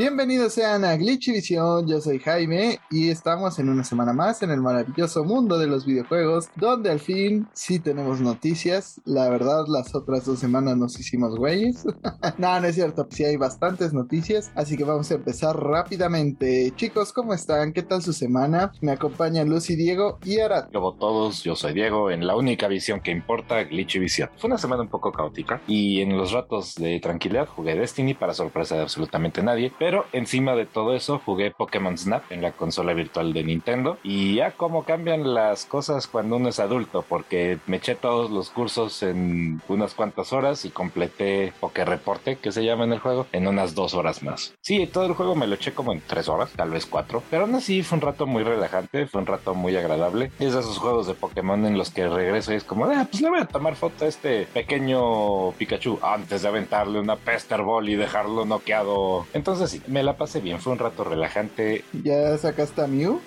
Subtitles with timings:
[0.00, 4.62] Bienvenidos sean a Glitchivisión, yo soy Jaime y estamos en una semana más en el
[4.62, 8.98] maravilloso mundo de los videojuegos, donde al fin sí tenemos noticias.
[9.04, 11.84] La verdad, las otras dos semanas nos hicimos güeyes.
[12.38, 16.72] no, no es cierto, sí hay bastantes noticias, así que vamos a empezar rápidamente.
[16.76, 17.74] Chicos, ¿cómo están?
[17.74, 18.72] ¿Qué tal su semana?
[18.80, 20.70] Me acompañan Lucy, Diego y Arad.
[20.72, 24.30] Como todos, yo soy Diego, en la única visión que importa, Glitchivisión.
[24.38, 28.32] Fue una semana un poco caótica y en los ratos de tranquilidad jugué Destiny para
[28.32, 32.94] sorpresa de absolutamente nadie pero encima de todo eso jugué Pokémon Snap en la consola
[32.94, 37.78] virtual de Nintendo y ya cómo cambian las cosas cuando uno es adulto, porque me
[37.78, 42.92] eché todos los cursos en unas cuantas horas y completé Poké-Reporte, que se llama en
[42.92, 44.54] el juego, en unas dos horas más.
[44.60, 47.44] Sí, todo el juego me lo eché como en tres horas, tal vez cuatro, pero
[47.44, 50.30] aún así fue un rato muy relajante, fue un rato muy agradable.
[50.38, 53.22] Es de esos juegos de Pokémon en los que regreso y es como, ah, pues
[53.22, 57.88] le voy a tomar foto a este pequeño Pikachu antes de aventarle una Pester Ball
[57.88, 59.26] y dejarlo noqueado.
[59.32, 61.84] Entonces me la pasé bien, fue un rato relajante.
[62.04, 63.20] ¿Ya sacaste a Mew?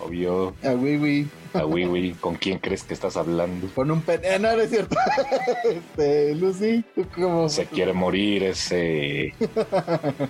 [0.00, 0.54] Obvio.
[0.64, 1.28] A Wiwi.
[1.54, 3.68] A Wiwi, ¿con quién crees que estás hablando?
[3.74, 4.20] Con un pen...
[4.22, 4.96] Eh, no, no es cierto.
[5.64, 7.48] este, Lucy, ¿tú cómo?
[7.48, 9.34] Se quiere morir ese...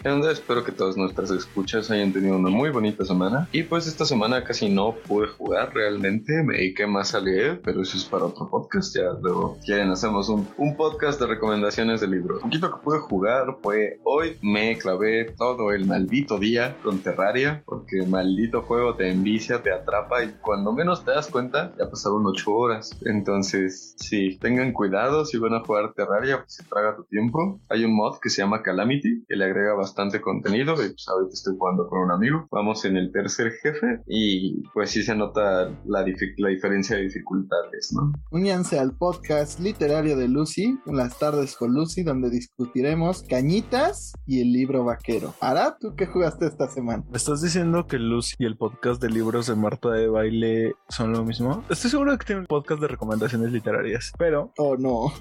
[0.02, 0.30] ¿Qué onda?
[0.30, 3.48] Espero que todas nuestras escuchas hayan tenido una muy bonita semana.
[3.52, 6.42] Y pues esta semana casi no pude jugar realmente.
[6.42, 8.94] Me dediqué más a leer, pero eso es para otro podcast.
[8.94, 12.42] Ya luego quieren hacemos un, un podcast de recomendaciones de libros.
[12.42, 14.36] Un poquito que pude jugar fue hoy.
[14.42, 17.62] Me clavé todo el maldito día con Terraria.
[17.66, 22.26] Porque maldito juego te envicia, te atrapa y cuando menos te das cuenta, ya pasaron
[22.26, 22.90] 8 horas.
[23.06, 27.58] Entonces, sí, tengan cuidado si van a jugar Terraria, pues se traga tu tiempo.
[27.70, 30.74] Hay un mod que se llama Calamity, que le agrega bastante contenido.
[30.74, 32.46] Y pues ahorita estoy jugando con un amigo.
[32.50, 36.04] Vamos en el tercer jefe y pues sí se nota la,
[36.36, 38.12] la diferencia de dificultades, ¿no?
[38.30, 44.52] Únanse al podcast literario de Lucy, las tardes con Lucy, donde discutiremos cañitas y el
[44.52, 45.32] libro vaquero.
[45.40, 47.02] Ahora, ¿tú qué jugaste esta semana?
[47.10, 51.12] ¿Me estás diciendo que Lucy y el podcast de libros de Marta de Baile son
[51.12, 51.62] lo mismo.
[51.70, 54.50] Estoy seguro de que tiene un podcast de recomendaciones literarias, pero...
[54.58, 55.12] Oh, no.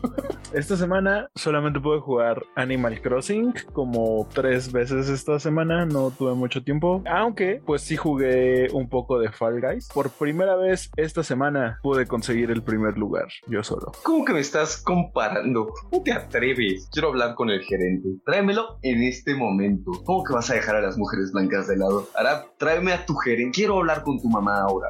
[0.54, 6.64] esta semana solamente pude jugar Animal Crossing como tres veces esta semana, no tuve mucho
[6.64, 9.90] tiempo, aunque pues sí jugué un poco de Fall Guys.
[9.94, 13.92] Por primera vez esta semana pude conseguir el primer lugar, yo solo.
[14.02, 15.72] ¿Cómo que me estás comparando?
[15.92, 16.90] ¿Cómo te atreves?
[16.92, 18.10] Quiero hablar con el gerente.
[18.26, 19.92] Tráemelo en este momento.
[20.06, 22.08] ¿Cómo que vas a dejar a las mujeres blancas de lado?
[22.16, 23.52] Ahora, tráeme a tu gerente.
[23.58, 24.88] Quiero hablar con tu mamá ahora.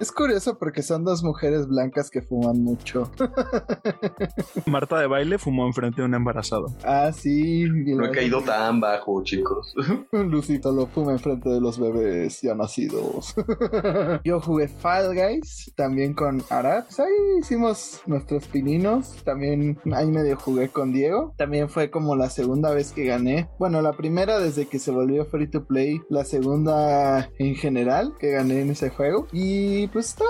[0.00, 3.10] Es curioso porque son dos mujeres blancas que fuman mucho.
[4.66, 6.66] Marta de baile fumó enfrente de un embarazado.
[6.84, 7.64] Ah, sí.
[7.68, 9.74] No he caído tan bajo, chicos.
[10.10, 13.34] Lucito lo fuma enfrente de los bebés ya nacidos.
[14.24, 16.84] Yo jugué Fall Guys también con Arad.
[16.84, 19.22] Pues ahí hicimos nuestros pininos.
[19.24, 21.34] También ahí medio jugué con Diego.
[21.36, 23.50] También fue como la segunda vez que gané.
[23.58, 26.00] Bueno, la primera desde que se volvió free to play.
[26.08, 29.26] La segunda en general que gané en ese juego.
[29.32, 30.24] Y pues está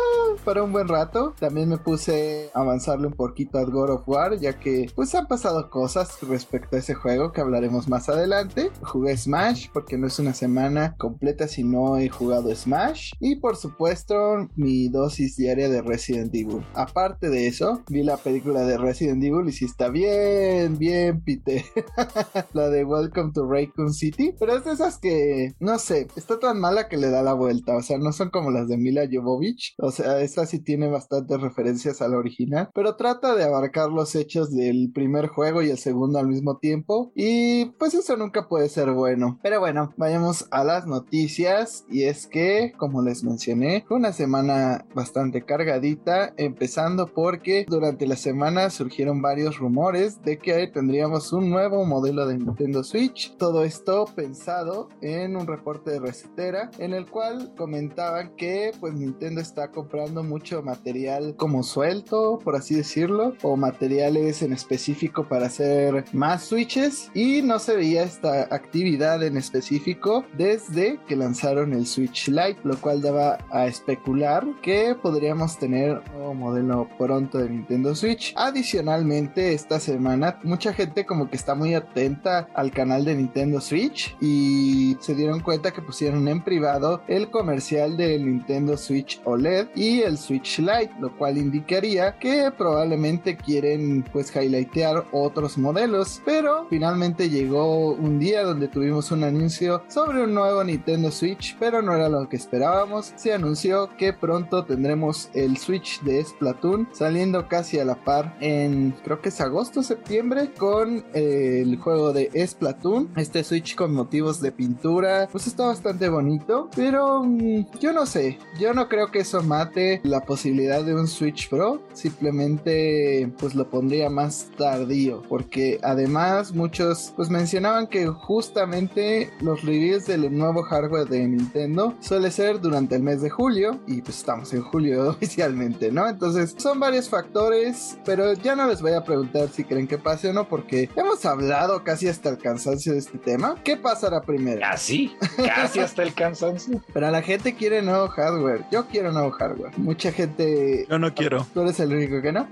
[0.44, 1.34] para un buen rato.
[1.38, 5.26] También me puse a avanzarle un poquito a God of War, ya que pues han
[5.26, 8.70] pasado cosas respecto a ese juego que hablaremos más adelante.
[8.82, 13.12] Jugué Smash porque no es una semana completa si no he jugado Smash.
[13.20, 16.64] Y por supuesto mi dosis diaria de Resident Evil.
[16.74, 21.66] Aparte de eso, vi la película de Resident Evil y si está bien, bien pite.
[22.54, 24.34] la de Welcome to Raccoon City.
[24.38, 27.76] Pero es de esas que, no sé, está tan mala que le da la vuelta.
[27.76, 29.65] O sea, no son como las de Mila Jovovich.
[29.78, 34.14] O sea, esta sí tiene bastantes referencias a la original, pero trata de abarcar los
[34.14, 37.12] hechos del primer juego y el segundo al mismo tiempo.
[37.14, 39.38] Y pues eso nunca puede ser bueno.
[39.42, 41.84] Pero bueno, vayamos a las noticias.
[41.88, 48.16] Y es que, como les mencioné, fue una semana bastante cargadita, empezando porque durante la
[48.16, 53.36] semana surgieron varios rumores de que tendríamos un nuevo modelo de Nintendo Switch.
[53.36, 59.40] Todo esto pensado en un reporte de recetera en el cual comentaban que pues Nintendo
[59.40, 66.04] está comprando mucho material como suelto, por así decirlo, o materiales en específico para hacer
[66.12, 72.28] más switches y no se veía esta actividad en específico desde que lanzaron el Switch
[72.28, 78.32] Lite, lo cual daba a especular que podríamos tener un modelo pronto de Nintendo Switch.
[78.36, 84.16] Adicionalmente, esta semana mucha gente como que está muy atenta al canal de Nintendo Switch
[84.20, 89.45] y se dieron cuenta que pusieron en privado el comercial el de Nintendo Switch OLED
[89.74, 96.66] y el Switch Lite, lo cual indicaría que probablemente quieren pues highlightear otros modelos, pero
[96.68, 101.94] finalmente llegó un día donde tuvimos un anuncio sobre un nuevo Nintendo Switch, pero no
[101.94, 103.12] era lo que esperábamos.
[103.16, 108.94] Se anunció que pronto tendremos el Switch de Splatoon saliendo casi a la par en
[109.04, 113.10] creo que es agosto septiembre con eh, el juego de Splatoon.
[113.16, 118.38] Este Switch con motivos de pintura, pues está bastante bonito, pero mm, yo no sé,
[118.58, 123.68] yo no creo que eso mate la posibilidad de un Switch Pro, simplemente pues lo
[123.68, 131.08] pondría más tardío, porque además muchos pues mencionaban que justamente los reviews del nuevo hardware
[131.08, 135.90] de Nintendo suele ser durante el mes de julio y pues estamos en julio oficialmente,
[135.90, 136.08] ¿no?
[136.08, 140.28] Entonces son varios factores, pero ya no les voy a preguntar si creen que pase
[140.28, 143.56] o no, porque hemos hablado casi hasta el cansancio de este tema.
[143.64, 144.60] ¿Qué pasará primero?
[144.60, 146.80] Casi, casi hasta el cansancio.
[146.92, 148.64] Pero la gente quiere nuevo hardware.
[148.70, 149.72] Yo quiero nuevo hardware.
[149.78, 150.86] Mucha gente.
[150.88, 151.46] Yo no quiero.
[151.52, 152.48] Tú eres el único que no.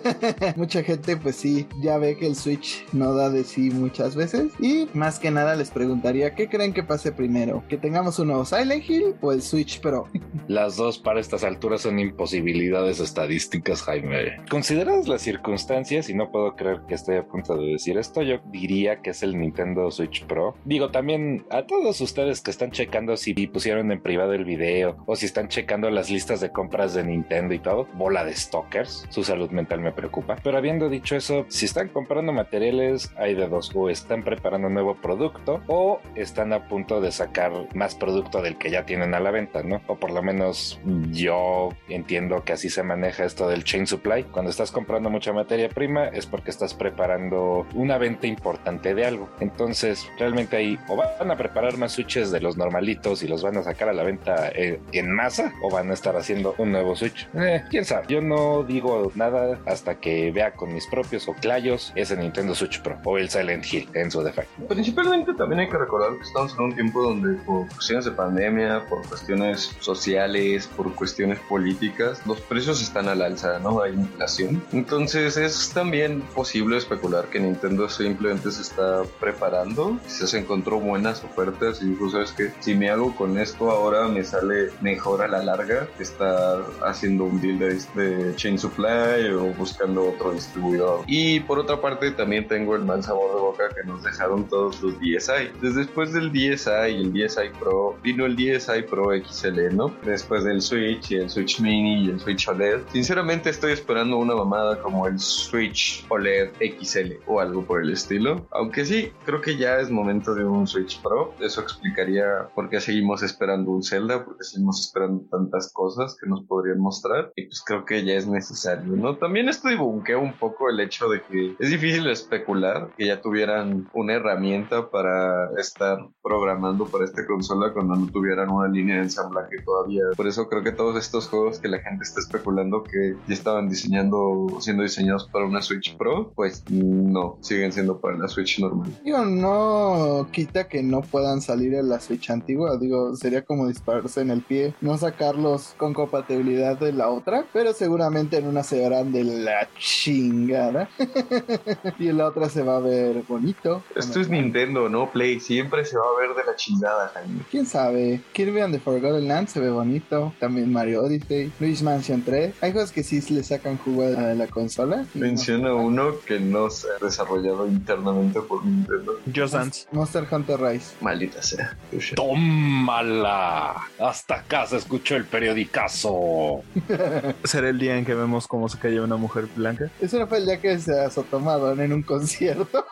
[0.56, 4.52] Mucha gente, pues sí, ya ve que el Switch no da de sí muchas veces.
[4.58, 7.64] Y más que nada les preguntaría: ¿qué creen que pase primero?
[7.68, 10.08] ¿Que tengamos un nuevo Silent Hill o el Switch Pro?
[10.48, 14.36] Las dos para estas alturas son imposibilidades estadísticas, Jaime.
[14.50, 18.40] Consideradas las circunstancias, y no puedo creer que estoy a punto de decir esto, yo
[18.50, 20.54] diría que es el Nintendo Switch Pro.
[20.64, 25.16] Digo, también a todos ustedes que están checando si pusieron en privado el video o
[25.16, 29.24] si están checando las listas de compras de Nintendo y todo, bola de stalkers, su
[29.24, 30.36] salud mental me preocupa.
[30.42, 34.74] Pero habiendo dicho eso, si están comprando materiales, hay de dos, o están preparando un
[34.74, 39.20] nuevo producto o están a punto de sacar más producto del que ya tienen a
[39.20, 39.80] la venta, ¿no?
[39.86, 40.80] O por lo menos
[41.10, 44.24] yo entiendo que así se maneja esto del chain supply.
[44.24, 49.28] Cuando estás comprando mucha materia prima es porque estás preparando una venta importante de algo.
[49.40, 53.56] Entonces, realmente ahí o van a preparar más switches de los normalitos y los van
[53.56, 56.96] a sacar a la venta eh, en masa o van a estar haciendo un nuevo
[56.96, 57.28] switch.
[57.34, 58.06] Eh, quién sabe.
[58.08, 62.98] Yo no digo nada hasta que vea con mis propios oclayos ese Nintendo Switch Pro
[63.04, 64.66] o el Silent Hill en su defecto.
[64.66, 68.86] Principalmente también hay que recordar que estamos en un tiempo donde por cuestiones de pandemia,
[68.88, 73.82] por cuestiones sociales, por cuestiones políticas, los precios están al alza, ¿no?
[73.82, 74.62] Hay inflación.
[74.72, 81.82] Entonces es también posible especular que Nintendo simplemente se está preparando, se encontró buenas ofertas
[81.82, 85.42] y dijo, sabes que si me hago con esto ahora me sale mejor a la
[85.42, 91.04] larga que estar haciendo un deal de, de chain supply o buscando otro distribuidor.
[91.06, 94.82] Y por otra parte también tengo el mal sabor de boca que nos dejaron todos
[94.82, 95.50] los DSi.
[95.60, 99.94] Desde después del DSi y el DSi Pro vino el DSi Pro XL, ¿no?
[100.04, 102.80] Después del Switch y el Switch Mini y el Switch OLED.
[102.92, 108.46] Sinceramente estoy esperando una mamada como el Switch OLED XL o algo por el estilo.
[108.50, 111.34] Aunque sí, creo que ya es momento de un Switch Pro.
[111.40, 116.44] Eso explicaría por qué seguimos esperando un Zelda, porque seguimos esperando tantas cosas que nos
[116.44, 117.32] podrían mostrar.
[117.36, 119.18] Y pues creo que ya es necesario, ¿no?
[119.18, 123.90] También esto dibunquea un poco el hecho de que es difícil especular que ya tuvieran
[123.92, 129.56] una herramienta para estar programando para esta consola cuando no tuvieran una línea de ensamblaje
[129.64, 130.04] todavía.
[130.16, 133.68] Por eso creo que todos estos juegos que la gente está especulando que ya estaban
[133.68, 138.90] diseñando, siendo diseñados para una Switch Pro, pues no, siguen siendo para la Switch normal.
[139.04, 142.78] Digo, no quita que no puedan salir en la Switch antigua.
[142.78, 147.72] Digo, sería como dispararse en el pie, no sacarlos con compatibilidad de la otra, pero
[147.72, 150.88] seguramente en una se verán de la chingada
[151.98, 153.82] y en la otra se va a ver bonito.
[153.96, 155.40] Esto es Nintendo, no Play.
[155.40, 157.40] Siempre se va a ver de la chingada, Jaime.
[157.50, 158.20] Quién sabe.
[158.32, 160.32] Kirby and the Forgotten Land se ve bonito.
[160.40, 162.54] También Mario Odyssey, Luis Mansion 3.
[162.60, 165.06] Hay juegos que sí le sacan jugo a la consola.
[165.14, 169.18] Menciona no- uno que no se ha desarrollado internamente por Nintendo.
[169.34, 169.86] Just Dance.
[169.92, 170.94] Monster Hunter Rise.
[171.00, 171.76] Maldita sea.
[172.14, 173.74] ¡Tómala!
[173.98, 176.62] Hasta acá se escuchó el periodicazo.
[177.44, 179.90] Será el día en que vemos cómo se cayó una mujer blanca.
[180.00, 182.84] Ese no fue el día que se azotó Madonna en un concierto.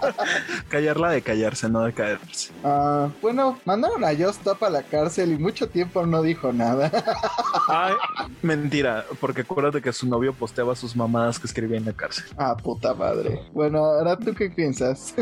[0.68, 2.52] Callarla de callarse, no de caerse.
[2.64, 6.90] Ah, bueno, mandaron a Just Stop a la cárcel y mucho tiempo no dijo nada.
[7.68, 7.94] Ay,
[8.42, 12.24] mentira, porque acuérdate que su novio posteaba sus mamadas que escribía en la cárcel.
[12.38, 13.42] ah, puta madre.
[13.52, 15.14] Bueno, ahora tú qué piensas.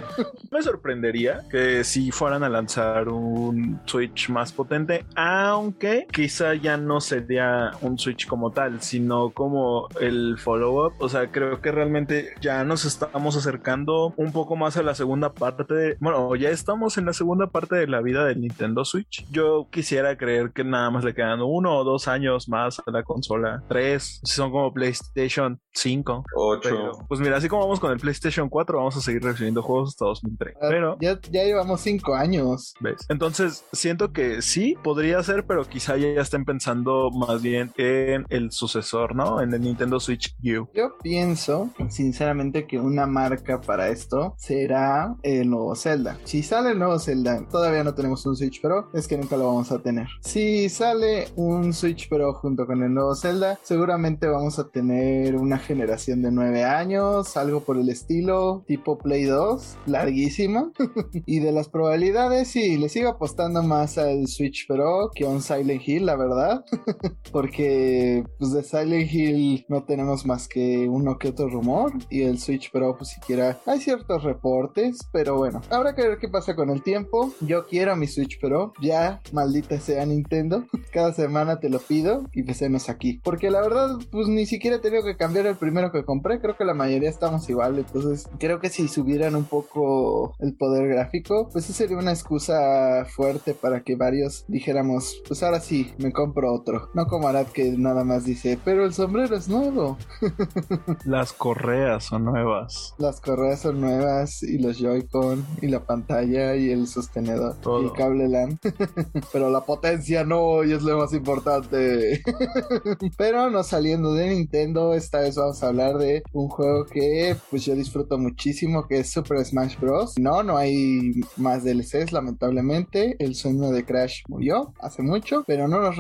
[0.51, 7.01] Me sorprendería que si fueran a lanzar un Switch más potente, aunque quizá ya no
[7.01, 10.93] sería un Switch como tal, sino como el follow-up.
[10.99, 15.33] O sea, creo que realmente ya nos estamos acercando un poco más a la segunda
[15.33, 15.73] parte.
[15.73, 19.27] De, bueno, ya estamos en la segunda parte de la vida del Nintendo Switch.
[19.31, 23.03] Yo quisiera creer que nada más le quedan uno o dos años más a la
[23.03, 23.63] consola.
[23.69, 26.25] Tres, si son como PlayStation 5.
[26.37, 26.61] 8.
[26.63, 29.91] Pero, pues mira, así como vamos con el PlayStation 4, vamos a seguir recibiendo juegos
[29.91, 30.61] hasta 2030.
[30.69, 32.75] Pero, ya, ya llevamos cinco años.
[32.81, 33.07] ¿ves?
[33.09, 38.25] Entonces, siento que sí podría podría ser, pero quizá ya estén pensando más bien en
[38.31, 39.43] el sucesor, ¿no?
[39.43, 40.67] En el Nintendo Switch U.
[40.73, 46.19] Yo pienso, sinceramente, que una marca para esto será el nuevo Zelda.
[46.25, 49.49] Si sale el nuevo Zelda, todavía no tenemos un Switch Pro, es que nunca lo
[49.49, 50.07] vamos a tener.
[50.23, 55.59] Si sale un Switch Pro junto con el nuevo Zelda, seguramente vamos a tener una
[55.59, 60.73] generación de 9 años, algo por el estilo, tipo Play 2, larguísima.
[61.27, 65.43] y de las probabilidades, sí, le sigo apostando más al Switch Pro que a un
[65.43, 66.38] Silent Hill, la verdad.
[67.33, 71.93] Porque pues de Silent Hill no tenemos más que uno que otro rumor.
[72.11, 74.99] Y el Switch Pro, pues siquiera hay ciertos reportes.
[75.13, 77.33] Pero bueno, habrá que ver qué pasa con el tiempo.
[77.41, 78.73] Yo quiero mi Switch Pro.
[78.81, 80.65] Ya, maldita sea Nintendo.
[80.93, 83.21] Cada semana te lo pido y empecemos aquí.
[83.23, 86.41] Porque la verdad, pues ni siquiera he tenido que cambiar el primero que compré.
[86.41, 87.79] Creo que la mayoría estamos igual.
[87.79, 93.05] Entonces, creo que si subieran un poco el poder gráfico, pues eso sería una excusa
[93.05, 96.91] fuerte para que varios dijéramos, pues ahora sí, me compro otro.
[96.95, 99.97] No como Arad que nada más dice, pero el sombrero es nuevo.
[101.05, 102.95] Las correas son nuevas.
[102.99, 107.83] Las correas son nuevas y los Joy-Con y la pantalla y el sostenedor Todo.
[107.83, 108.59] y el cable LAN.
[109.33, 112.23] pero la potencia no, y es lo más importante.
[113.17, 117.65] pero no saliendo de Nintendo, esta vez vamos a hablar de un juego que pues
[117.65, 120.15] yo disfruto muchísimo, que es Super Smash Bros.
[120.19, 123.17] No, no hay más DLCs, lamentablemente.
[123.19, 125.97] El sueño de Crash murió hace mucho, pero no nos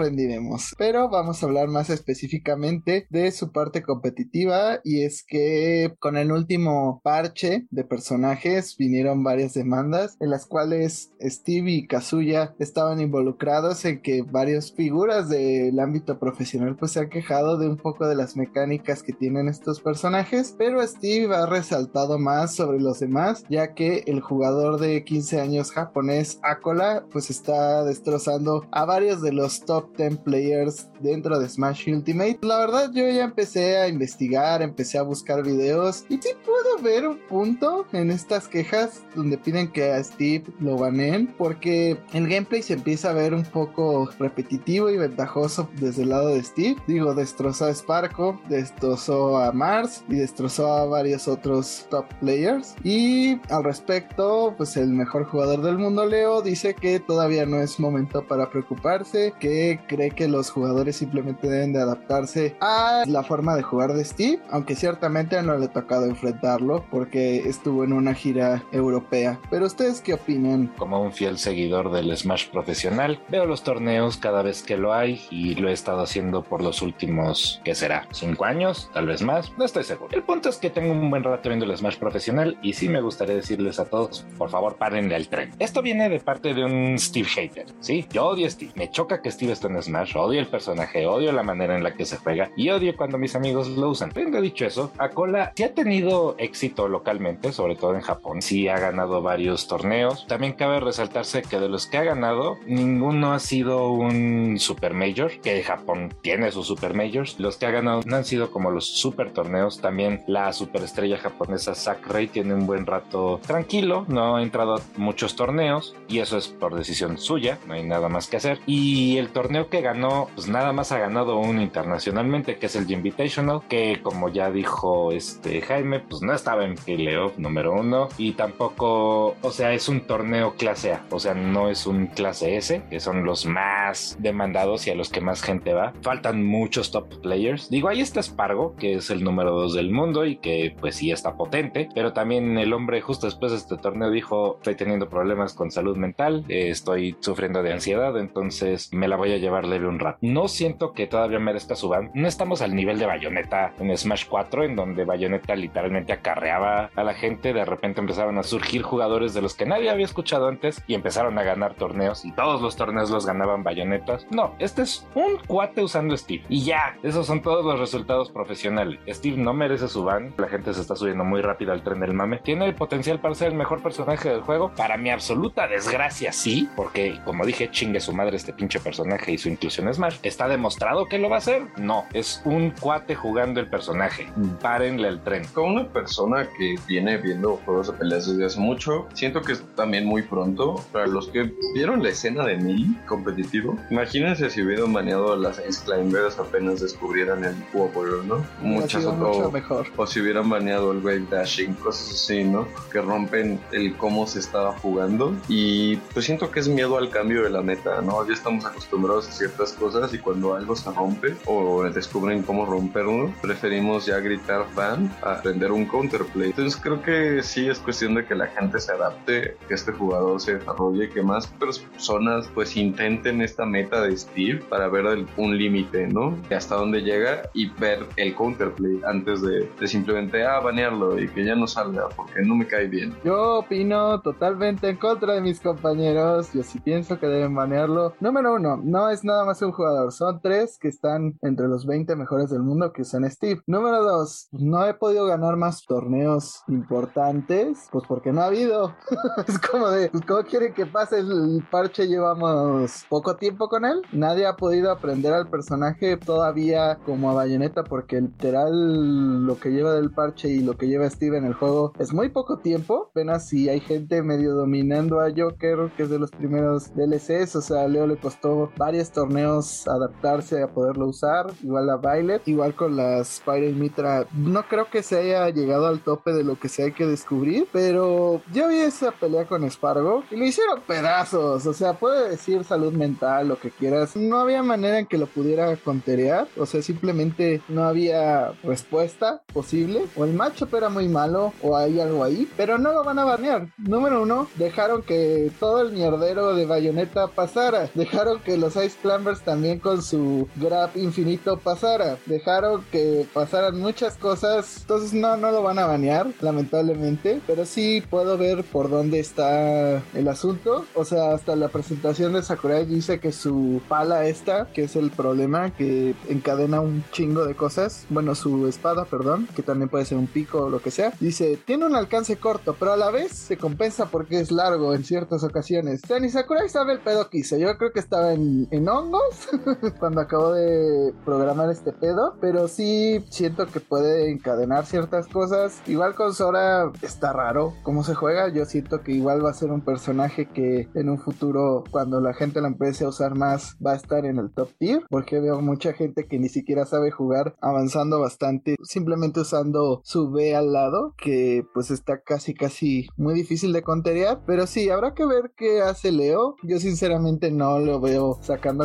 [0.76, 6.32] Pero vamos a hablar más específicamente de su parte competitiva y es que con el
[6.32, 13.84] último parche de personajes vinieron varias demandas en las cuales Steve y Kazuya estaban involucrados
[13.84, 18.16] en que varias figuras del ámbito profesional pues se han quejado de un poco de
[18.16, 23.74] las mecánicas que tienen estos personajes, pero Steve ha resaltado más sobre los demás ya
[23.74, 29.64] que el jugador de 15 años japonés Akola pues está destrozando a varios de los
[29.64, 32.38] top 10 players dentro de Smash Ultimate.
[32.42, 37.06] La verdad yo ya empecé a investigar, empecé a buscar videos y sí puedo ver
[37.06, 42.62] un punto en estas quejas donde piden que a Steve lo baneen porque el gameplay
[42.62, 46.76] se empieza a ver un poco repetitivo y ventajoso desde el lado de Steve.
[46.86, 52.74] Digo, destrozó a Sparko, destrozó a Mars y destrozó a varios otros top players.
[52.84, 57.78] Y al respecto, pues el mejor jugador del mundo, Leo, dice que todavía no es
[57.78, 63.56] momento para preocuparse, que cree que los jugadores simplemente deben de adaptarse a la forma
[63.56, 68.14] de jugar de Steve, aunque ciertamente no le ha tocado enfrentarlo porque estuvo en una
[68.14, 69.40] gira europea.
[69.50, 70.72] Pero ustedes qué opinan?
[70.78, 75.20] Como un fiel seguidor del Smash profesional, veo los torneos cada vez que lo hay
[75.32, 78.06] y lo he estado haciendo por los últimos, ¿qué será?
[78.12, 78.88] ¿Cinco años?
[78.94, 80.14] Tal vez más, no estoy seguro.
[80.14, 83.00] El punto es que tengo un buen rato viendo el Smash profesional y sí me
[83.00, 85.50] gustaría decirles a todos, por favor, párenle al tren.
[85.58, 88.06] Esto viene de parte de un Steve hater, ¿sí?
[88.12, 91.32] Yo odio a Steve, me choca que Steve esté en Smash, odio el personaje, odio
[91.32, 94.10] la manera en la que se juega y odio cuando mis amigos lo usan.
[94.10, 98.78] Tengo dicho eso, Akola sí ha tenido éxito localmente, sobre todo en Japón, sí ha
[98.78, 100.26] ganado varios torneos.
[100.26, 105.30] También cabe resaltarse que de los que ha ganado, ninguno ha sido un Super Major,
[105.40, 107.38] que Japón tiene sus Super Majors.
[107.38, 109.80] Los que ha ganado no han sido como los Super Torneos.
[109.80, 115.36] También la superestrella japonesa Sakurai tiene un buen rato tranquilo, no ha entrado a muchos
[115.36, 118.60] torneos y eso es por decisión suya, no hay nada más que hacer.
[118.66, 122.90] Y el torneo que ganó, pues nada más ha ganado uno internacionalmente, que es el
[122.90, 128.32] Invitational, que como ya dijo este Jaime, pues no estaba en playoff número uno y
[128.32, 132.82] tampoco, o sea, es un torneo clase A, o sea, no es un clase S,
[132.90, 135.92] que son los más demandados y a los que más gente va.
[136.02, 137.70] Faltan muchos top players.
[137.70, 141.10] Digo, ahí está Spargo, que es el número dos del mundo y que pues sí
[141.10, 145.54] está potente, pero también el hombre justo después de este torneo dijo, estoy teniendo problemas
[145.54, 149.86] con salud mental, eh, estoy sufriendo de ansiedad, entonces me la voy a llevar leve
[149.86, 150.18] un rato.
[150.22, 152.10] No siento que todavía merezca su ban.
[152.14, 157.02] No estamos al nivel de Bayonetta en Smash 4, en donde Bayonetta literalmente acarreaba a
[157.02, 157.52] la gente.
[157.52, 161.38] De repente empezaron a surgir jugadores de los que nadie había escuchado antes y empezaron
[161.38, 164.26] a ganar torneos y todos los torneos los ganaban Bayonetas.
[164.30, 166.44] No, este es un cuate usando Steve.
[166.48, 169.00] Y ya, esos son todos los resultados profesionales.
[169.08, 170.34] Steve no merece su ban.
[170.36, 172.38] La gente se está subiendo muy rápido al tren del mame.
[172.38, 174.72] Tiene el potencial para ser el mejor personaje del juego.
[174.76, 179.38] Para mi absoluta desgracia, sí, porque como dije, chingue su madre este pinche personaje y
[179.38, 180.16] su inclusión en Smash.
[180.22, 181.62] ¿Está demostrado que lo va a hacer?
[181.76, 184.28] No, es un cuate jugando el personaje.
[184.60, 185.44] Párenle el tren.
[185.52, 189.62] Como una persona que viene viendo juegos de peleas desde hace mucho, siento que es
[189.76, 190.84] también muy pronto.
[190.92, 193.76] Para los que vieron la escena de mí competitiva ejemplo.
[193.90, 198.44] Imagínense si hubieran baneado a las Ice Climbers apenas descubrieran el Wobble, ¿no?
[198.60, 199.52] Muchas otras.
[199.52, 199.86] mejor.
[199.96, 202.68] O si hubieran baneado el Wave Dashing, cosas así, ¿no?
[202.92, 205.34] Que rompen el cómo se estaba jugando.
[205.48, 208.26] Y pues siento que es miedo al cambio de la meta, ¿no?
[208.26, 213.32] Ya estamos acostumbrados a ciertas cosas y cuando algo se rompe o descubren cómo romperlo,
[213.40, 216.50] preferimos ya gritar ban a aprender un counterplay.
[216.50, 220.40] Entonces creo que sí es cuestión de que la gente se adapte, que este jugador
[220.40, 226.06] se desarrolle, que más personas pues intenten esta meta de Steve para ver un límite,
[226.08, 226.36] ¿no?
[226.48, 231.44] De hasta dónde llega y ver el counterplay antes de, simplemente ah, banearlo y que
[231.44, 233.16] ya no salga porque no me cae bien.
[233.24, 236.52] Yo opino totalmente en contra de mis compañeros.
[236.52, 238.14] Yo sí pienso que deben banearlo.
[238.20, 242.16] Número uno, no es nada más un jugador, son tres que están entre los 20
[242.16, 243.62] mejores del mundo que son Steve.
[243.66, 248.94] Número dos, no he podido ganar más torneos importantes, pues porque no ha habido.
[249.46, 252.08] es como de, pues ¿cómo quieren que pase el parche?
[252.08, 254.02] Llevamos poco tiempo con él.
[254.12, 259.94] Nadie ha podido aprender al personaje todavía como a Bayonetta porque literal lo que lleva
[259.94, 263.08] del parche y lo que lleva Steve en el juego es muy poco tiempo.
[263.10, 267.56] Apenas si hay gente medio dominando a Joker, que es de los primeros DLCs.
[267.56, 271.46] O sea, a Leo le costó varios torneos adaptarse a poderlo usar.
[271.64, 274.26] Igual a Violet, igual con la Spider Mitra.
[274.32, 277.66] No creo que se haya llegado al tope de lo que se hay que descubrir,
[277.72, 281.66] pero yo vi esa pelea con Spargo y lo hicieron pedazos.
[281.66, 284.14] O sea, puede decir salud mental, lo que quieras.
[284.14, 286.46] No había manera en que lo pudiera conterear.
[286.56, 290.04] O sea, simplemente no había respuesta posible.
[290.14, 293.24] O el matchup era muy malo, o hay algo ahí, pero no lo van a
[293.24, 293.68] banear.
[293.78, 297.90] Número uno, dejaron que todo el mierdero de Bayonetta pasara.
[297.94, 302.18] Dejaron que los Ice Climbers también con su grab infinito pasara.
[302.26, 304.78] Dejaron que pasaran muchas cosas.
[304.82, 307.40] Entonces no, no lo van a banear, lamentablemente.
[307.46, 310.84] Pero sí puedo ver por dónde está el asunto.
[310.94, 315.10] O sea, hasta la presentación de Sakurai dice que su pala esta, que es el
[315.10, 318.04] problema, que encadena un chingo de cosas.
[318.10, 321.14] Bueno, su espada, perdón, que también puede ser un pico o lo que sea.
[321.18, 325.04] Dice, tiene un alcance corto, pero a la vez se compensa porque es largo en
[325.04, 326.02] ciertas ocasiones.
[326.04, 327.56] O sea, ni Sakurai sabe el pedo que hizo.
[327.56, 328.88] Yo creo que estaba en, en
[330.00, 332.34] cuando acabó de programar este pedo.
[332.40, 335.80] Pero sí siento que puede encadenar ciertas cosas.
[335.86, 338.48] Igual con Sora está raro cómo se juega.
[338.48, 342.34] Yo siento que igual va a ser un personaje que en un futuro, cuando la
[342.34, 345.02] gente la empiece a usar más, va a estar en el top tier.
[345.08, 350.54] Porque veo mucha gente que ni siquiera sabe jugar avanzando bastante, simplemente usando su B
[350.54, 354.40] al lado, que pues está casi casi muy difícil de conterear.
[354.46, 356.56] Pero sí, habrá que ver qué hace Leo.
[356.62, 358.38] Yo sinceramente no lo veo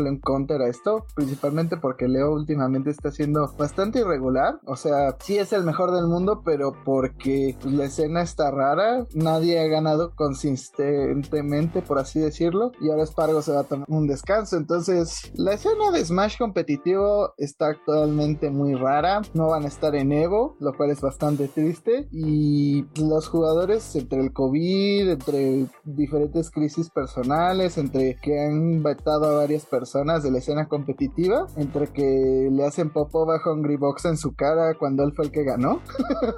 [0.04, 4.60] sacándole un counter a esto, principalmente porque Leo últimamente está siendo bastante irregular.
[4.66, 9.60] O sea, sí es el mejor del mundo, pero porque la escena está rara, nadie
[9.60, 14.58] ha ganado consistentemente, por así decirlo, y ahora Spargo se va a tomar un descanso.
[14.58, 20.12] Entonces, la escena de Smash competitivo está actualmente muy rara, no van a estar en
[20.12, 26.90] Evo, lo cual es bastante triste, y los jugadores entre el COVID, entre diferentes crisis
[26.90, 32.64] personales, entre que han vetado a varias personas de la escena competitiva, entre que le
[32.66, 35.82] hacen popo bajo Hungry Box en su cara cuando él fue el que ganó,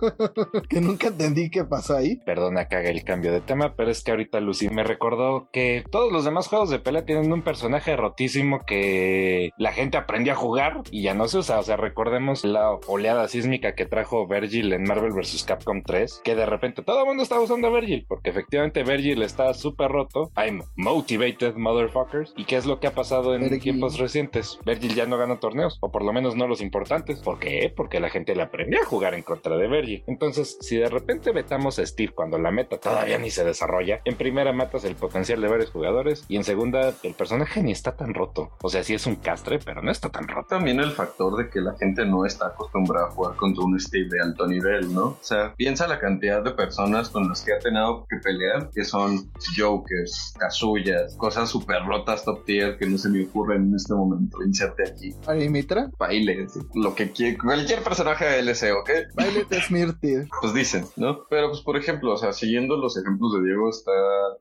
[0.70, 2.18] que nunca entendí qué pasó ahí.
[2.26, 5.84] Perdona que haga el cambio de tema, pero es que ahorita Lucy me recordó que
[5.92, 10.36] todos los demás juegos de pelea tienen un personaje rotísimo que la gente aprendió a
[10.36, 11.60] jugar y ya no se usa.
[11.60, 15.44] O sea, recordemos la oleada sísmica que trajo Virgil en Marvel vs.
[15.44, 19.22] Capcom 3, que de repente todo el mundo estaba usando a Virgil, porque efectivamente Virgil
[19.22, 20.32] está súper roto.
[20.36, 22.34] I'm motivated, motherfuckers.
[22.36, 24.60] ¿Y qué es lo que ha pasado en tiempos recientes?
[24.66, 27.20] Virgil ya no gana torneos, o por lo menos no los importantes.
[27.20, 27.72] ¿Por qué?
[27.76, 30.04] Porque la gente le aprendió a jugar en contra de Virgil.
[30.08, 34.16] Entonces, si de repente vetamos a Steve cuando la meta todavía ni se desarrolla, en
[34.16, 38.14] primera matas el potencial de varios jugadores y en segunda el personaje ni está tan
[38.14, 38.52] roto.
[38.62, 40.48] O sea, sí es un castre, pero no está tan roto.
[40.50, 44.10] También el factor de que la gente no está acostumbrada a jugar contra un Steve
[44.10, 45.06] de alto nivel, ¿no?
[45.06, 48.84] O sea, piensa la cantidad de personas con las que ha tenido que pelear, que
[48.84, 53.94] son Jokers, Kazuyas, cosas súper rotas top tier que no se me ocurren en este
[53.94, 54.44] momento.
[54.44, 55.14] Inserte aquí.
[55.50, 55.92] Mitra?
[55.98, 58.90] Baile, lo que quiera, cualquier personaje de LC, ¿ok?
[59.16, 60.28] Baile de Smirtir.
[60.42, 61.26] Pues dicen, ¿no?
[61.30, 63.92] Pero pues por ejemplo, o sea, siguiendo los ejemplos de Diego está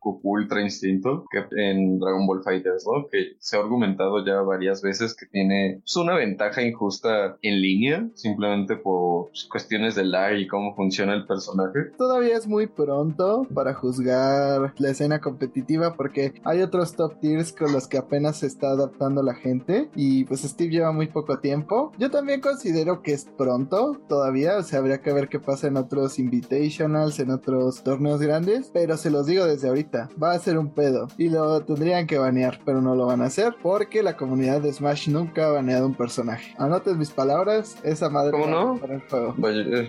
[0.00, 3.06] Goku Ultra Instinto que en Dragon Ball Fighters, ¿no?
[3.10, 8.08] Que se ha argumentado ya varias veces que tiene pues, una ventaja injusta en línea,
[8.14, 11.90] simplemente por pues, cuestiones de lag y cómo funciona el personaje.
[11.96, 17.72] Todavía es muy pronto para juzgar la escena competitiva porque hay otros top tiers con
[17.72, 21.92] los que apenas se está adaptando la gente y pues Steve lleva muy poco tiempo.
[21.98, 25.76] Yo también considero que es pronto todavía, o sea, habría que ver qué pasa en
[25.76, 30.58] otros invitationals, en otros torneos grandes, pero se los digo desde ahorita, va a ser
[30.58, 34.16] un pedo y lo tendrían que banear, pero no lo van a hacer porque la
[34.16, 36.54] comunidad de Smash nunca ha baneado un personaje.
[36.58, 38.76] Anotes mis palabras, esa madre ¿Cómo no?
[38.78, 39.34] para el juego.
[39.38, 39.88] Vaya, eh,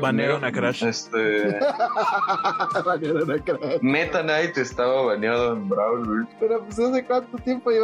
[0.00, 0.84] Banearon a Crash.
[0.84, 1.58] Este.
[2.84, 3.80] Banearon a Crash.
[3.82, 6.28] Meta Knight estaba baneado en Brawl.
[6.40, 7.78] Pero pues hace cuánto tiempo y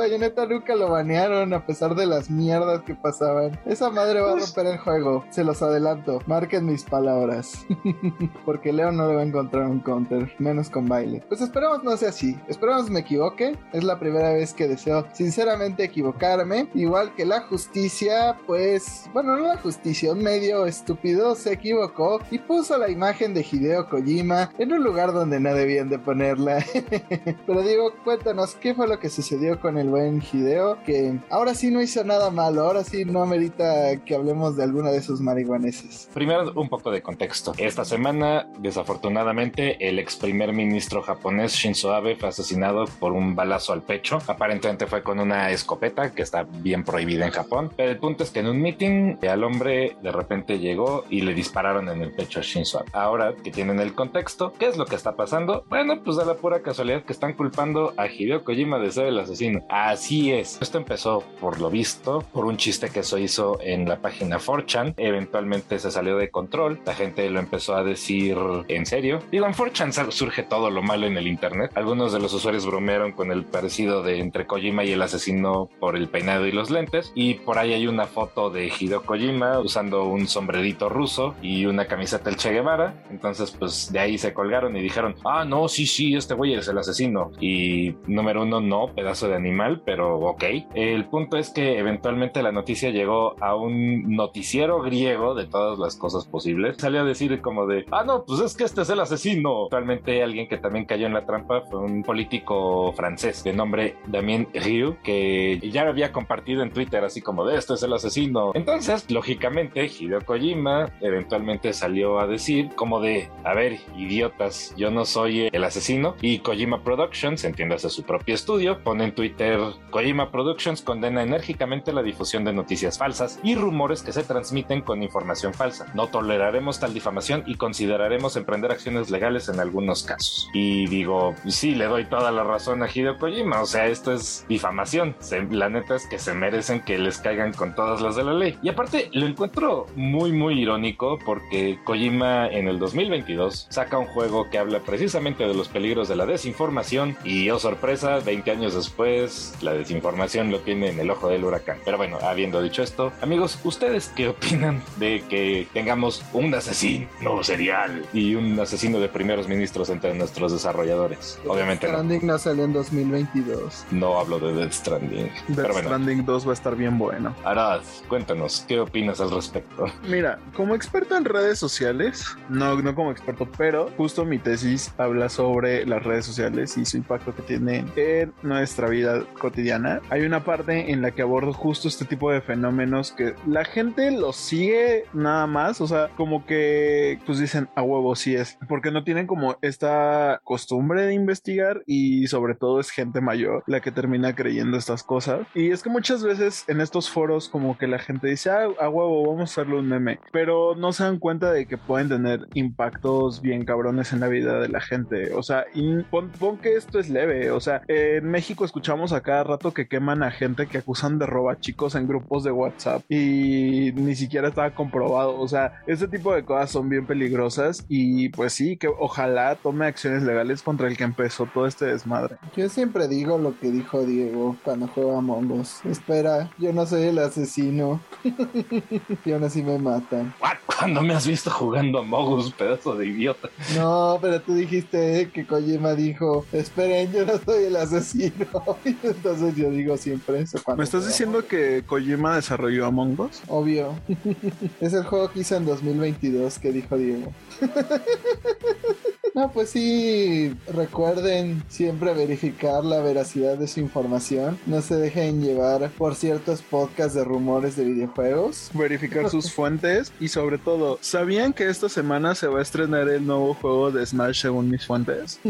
[0.47, 3.59] Nunca lo banearon a pesar de las mierdas que pasaban.
[3.65, 6.21] Esa madre va a Pues- romper el juego, se los adelanto.
[6.27, 7.65] Marquen mis palabras.
[8.45, 11.23] Porque Leo no le va a encontrar un counter, menos con baile.
[11.29, 12.39] Pues esperemos no sea así.
[12.49, 13.57] Esperemos me equivoque.
[13.73, 16.69] Es la primera vez que deseo sinceramente equivocarme.
[16.75, 22.39] Igual que la justicia, pues, bueno, no la justicia, un medio estúpido se equivocó y
[22.39, 26.65] puso la imagen de Hideo Kojima en un lugar donde no debían de ponerla.
[27.47, 30.83] Pero digo, cuéntanos, ¿qué fue lo que sucedió con el buen Hideo?
[30.85, 34.91] Que ahora sí no hizo nada malo, ahora sí no amerita que hablemos de alguna
[34.91, 36.09] de sus marihuaneses.
[36.15, 37.53] Primero, un poco de contexto.
[37.59, 43.73] Esta semana, desafortunadamente, el ex primer ministro japonés Shinzo Abe fue asesinado por un balazo
[43.73, 44.19] al pecho.
[44.27, 47.73] Aparentemente fue con una escopeta que está bien prohibida en Japón.
[47.77, 51.35] Pero el punto es que en un meeting al hombre de repente llegó y le
[51.35, 52.91] dispararon en el pecho a Shinzo Abe.
[52.93, 55.65] Ahora que tienen el contexto, ¿qué es lo que está pasando?
[55.69, 59.19] Bueno, pues da la pura casualidad que están culpando a Hideo Kojima de ser el
[59.19, 59.65] asesino.
[59.69, 60.59] Así es.
[60.63, 64.95] Esto empezó, por lo visto, por un chiste que se hizo en la página 4chan.
[64.97, 66.81] Eventualmente se salió de control.
[66.87, 68.37] La gente lo empezó a decir
[68.69, 69.19] en serio.
[69.31, 71.73] Digo, en 4chan sal- surge todo lo malo en el internet.
[71.75, 75.97] Algunos de los usuarios bromearon con el parecido de entre Kojima y el asesino por
[75.97, 77.13] el peinado y los lentes.
[77.15, 81.87] Y por ahí hay una foto de Hideo Kojima usando un sombrerito ruso y una
[81.87, 83.03] camiseta del Che Guevara.
[83.11, 86.69] Entonces, pues de ahí se colgaron y dijeron, ah, no, sí, sí, este güey es
[86.69, 87.33] el asesino.
[87.41, 90.45] Y número uno, no, pedazo de animal, pero ok.
[90.75, 95.97] El punto es que eventualmente la noticia llegó a un noticiero griego de todas las
[95.97, 96.77] cosas posibles.
[96.79, 99.65] Salió a decir como de, ah, no, pues es que este es el asesino.
[99.65, 104.49] Actualmente alguien que también cayó en la trampa fue un político francés de nombre Damien
[104.53, 108.53] Rieu, que ya había compartido en Twitter así como de, este es el asesino.
[108.55, 115.05] Entonces, lógicamente, Hideo Kojima eventualmente salió a decir como de, a ver, idiotas, yo no
[115.05, 116.15] soy el asesino.
[116.21, 119.59] Y Kojima Productions, entiéndase su propio estudio, pone en Twitter,
[119.93, 125.05] Kojima Productions condena enérgicamente la difusión de noticias falsas y rumores que se transmiten con
[125.05, 125.87] información falsa.
[125.95, 130.49] No toleraremos tal difamación y consideraremos emprender acciones legales en algunos casos.
[130.53, 134.45] Y digo, sí, le doy toda la razón a Hideo Kojima, o sea, esto es
[134.49, 135.15] difamación.
[135.21, 138.33] Se- la neta es que se merecen que les caigan con todas las de la
[138.33, 138.59] ley.
[138.63, 144.49] Y aparte, lo encuentro muy, muy irónico porque Kojima en el 2022 saca un juego
[144.51, 149.55] que habla precisamente de los peligros de la desinformación y, oh sorpresa, 20 años después,
[149.61, 151.79] la desinformación lo tiene en el ojo del huracán.
[151.85, 157.09] Pero bueno, habiendo dicho esto, amigos, ¿ustedes qué opinan de que tengamos un asesino
[157.43, 161.39] serial y un asesino de primeros ministros entre nuestros desarrolladores?
[161.47, 161.95] Obviamente no.
[161.95, 163.87] Stranding no salió en 2022.
[163.91, 165.27] No hablo de Death Stranding.
[165.27, 167.35] Death Pero bueno, Stranding 2 va a estar bien bueno.
[167.45, 169.87] Arad, cuéntanos, ¿qué opinas al respecto?
[170.09, 175.29] Mira, como experto en redes sociales, no, no como experto, pero justo mi tesis habla
[175.29, 179.72] sobre las redes sociales y su impacto que tienen en nuestra vida cotidiana.
[180.11, 184.11] Hay una parte en la que abordo justo este tipo de fenómenos que la gente
[184.11, 188.91] los sigue nada más, o sea, como que pues dicen a huevo sí es, porque
[188.91, 193.93] no tienen como esta costumbre de investigar y sobre todo es gente mayor la que
[193.93, 195.47] termina creyendo estas cosas.
[195.55, 198.89] Y es que muchas veces en estos foros como que la gente dice, ah, a
[198.89, 202.47] huevo, vamos a hacerle un meme, pero no se dan cuenta de que pueden tener
[202.55, 205.33] impactos bien cabrones en la vida de la gente.
[205.35, 205.65] O sea,
[206.11, 209.87] pon, pon que esto es leve, o sea, en México escuchamos a cada rato que
[209.87, 214.49] queman a gente que acusan de roba chicos en grupos de WhatsApp y ni siquiera
[214.49, 215.39] estaba comprobado.
[215.39, 219.87] O sea, este tipo de cosas son bien peligrosas y pues sí, que ojalá tome
[219.87, 222.37] acciones legales contra el que empezó todo este desmadre.
[222.57, 225.85] Yo siempre digo lo que dijo Diego cuando juega Among Us.
[225.85, 228.01] Espera, yo no soy el asesino.
[229.25, 230.35] y aún así me matan.
[230.41, 230.57] ¿What?
[230.83, 233.49] ¿Cuándo me has visto jugando a Mogus, pedazo de idiota?
[233.77, 238.47] No, pero tú dijiste que Kojima dijo, esperen, yo no soy el asesino.
[238.85, 240.59] Entonces yo digo siempre eso.
[240.63, 243.43] cuando ¿Me estás diciendo que Kojima desarrolló Among Us?
[243.49, 243.95] Obvio.
[244.81, 247.33] es el juego que hizo en 2022 que dijo Diego.
[249.35, 254.59] no, pues sí, recuerden siempre verificar la veracidad de su información.
[254.67, 258.71] No se dejen llevar por ciertos podcasts de rumores de videojuegos.
[258.75, 263.27] verificar sus fuentes y sobre todo, ¿sabían que esta semana se va a estrenar el
[263.27, 265.41] nuevo juego de Smash según mis fuentes?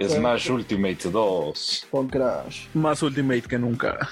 [0.00, 1.86] Smash Ultimate 2.
[1.90, 2.66] Con Crash.
[2.74, 4.08] Más Ultimate que nunca.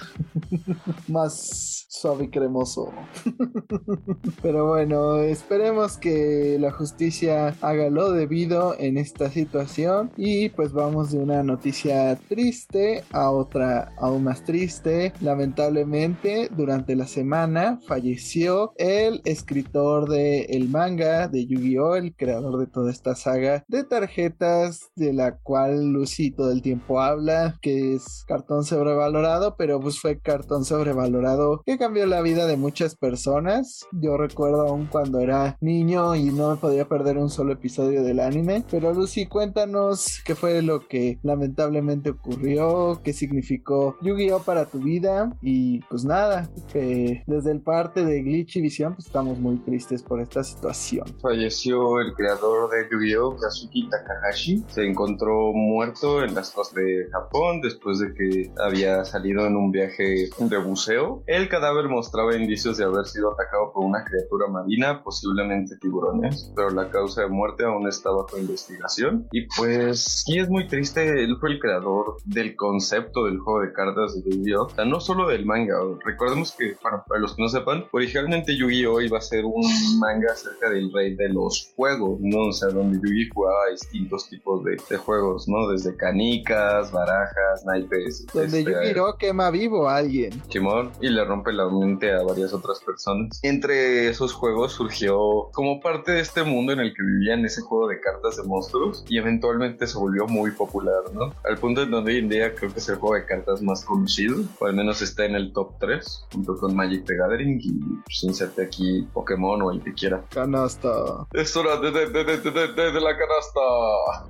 [1.08, 2.92] Más suave y cremoso.
[4.42, 10.10] Pero bueno, esperemos que la justicia haga lo debido en esta situación.
[10.16, 15.12] Y pues vamos de una noticia triste a otra aún más triste.
[15.20, 21.96] Lamentablemente, durante la semana falleció el escritor de el manga de Yu-Gi-Oh!
[21.96, 27.00] el creador de toda esta saga de tarjetas de la cual Lucy todo el tiempo
[27.00, 32.56] habla, que es cartón sobrevalorado, pero pues fue cartón sobrevalorado que cambió la vida de
[32.56, 33.86] muchas personas.
[33.92, 38.18] Yo recuerdo aún cuando era niño y no me podía perder un solo episodio del
[38.18, 44.80] anime, pero Lucy, cuéntanos qué fue lo que lamentablemente ocurrió, qué significó Yu-Gi-Oh para tu
[44.80, 50.02] vida y pues nada, desde el parte de Glitch y Visión pues estamos muy tristes
[50.02, 51.04] por esta situación.
[51.22, 54.64] Falleció el creador de Yu-Gi-Oh, Kazuki Takahashi.
[54.66, 59.70] Se encontró muerto en las costas de Japón después de que había salido en un
[59.70, 61.22] viaje de buceo.
[61.26, 66.70] El cadáver mostraba indicios de haber sido atacado por una criatura marina, posiblemente tiburones, pero
[66.70, 69.26] la causa de muerte aún está bajo investigación.
[69.32, 73.72] Y pues sí es muy triste, él fue el creador del concepto del juego de
[73.72, 74.64] cartas de Yu-Gi-Oh!
[74.64, 79.00] O sea, no solo del manga, recordemos que, para los que no sepan, originalmente Yu-Gi-Oh!
[79.00, 79.62] iba a ser un
[79.98, 82.48] manga acerca del rey de los juegos, ¿no?
[82.48, 85.68] O sea, donde Yu-Gi jugaba distintos tipos de, de, juegos, ¿no?
[85.68, 88.26] Desde canicas, barajas, naipes.
[88.32, 89.16] Donde este, Yu-Gi-Oh!
[89.18, 90.32] quema vivo a alguien.
[90.48, 93.40] Simón, y le rompe la mente a varias otras personas.
[93.42, 97.88] Entre esos juegos surgió como parte de este mundo en el que vivían ese juego
[97.88, 101.32] de cartas de monstruos y eventualmente se volvió muy popular, ¿no?
[101.44, 103.84] Al punto en donde hoy en día creo que es el juego de cartas más
[103.84, 107.72] conocido, o al menos está en el top 3, junto con Magic the Gathering y
[108.04, 110.24] pues, inserte aquí Pokémon o el que quiera.
[110.30, 110.90] Canasta.
[111.32, 113.60] Es hora de, de, de, de, de, de la canasta.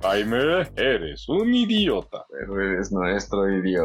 [0.03, 2.25] Jaime, eres un idiota.
[2.29, 3.81] Pero eres nuestro idiota.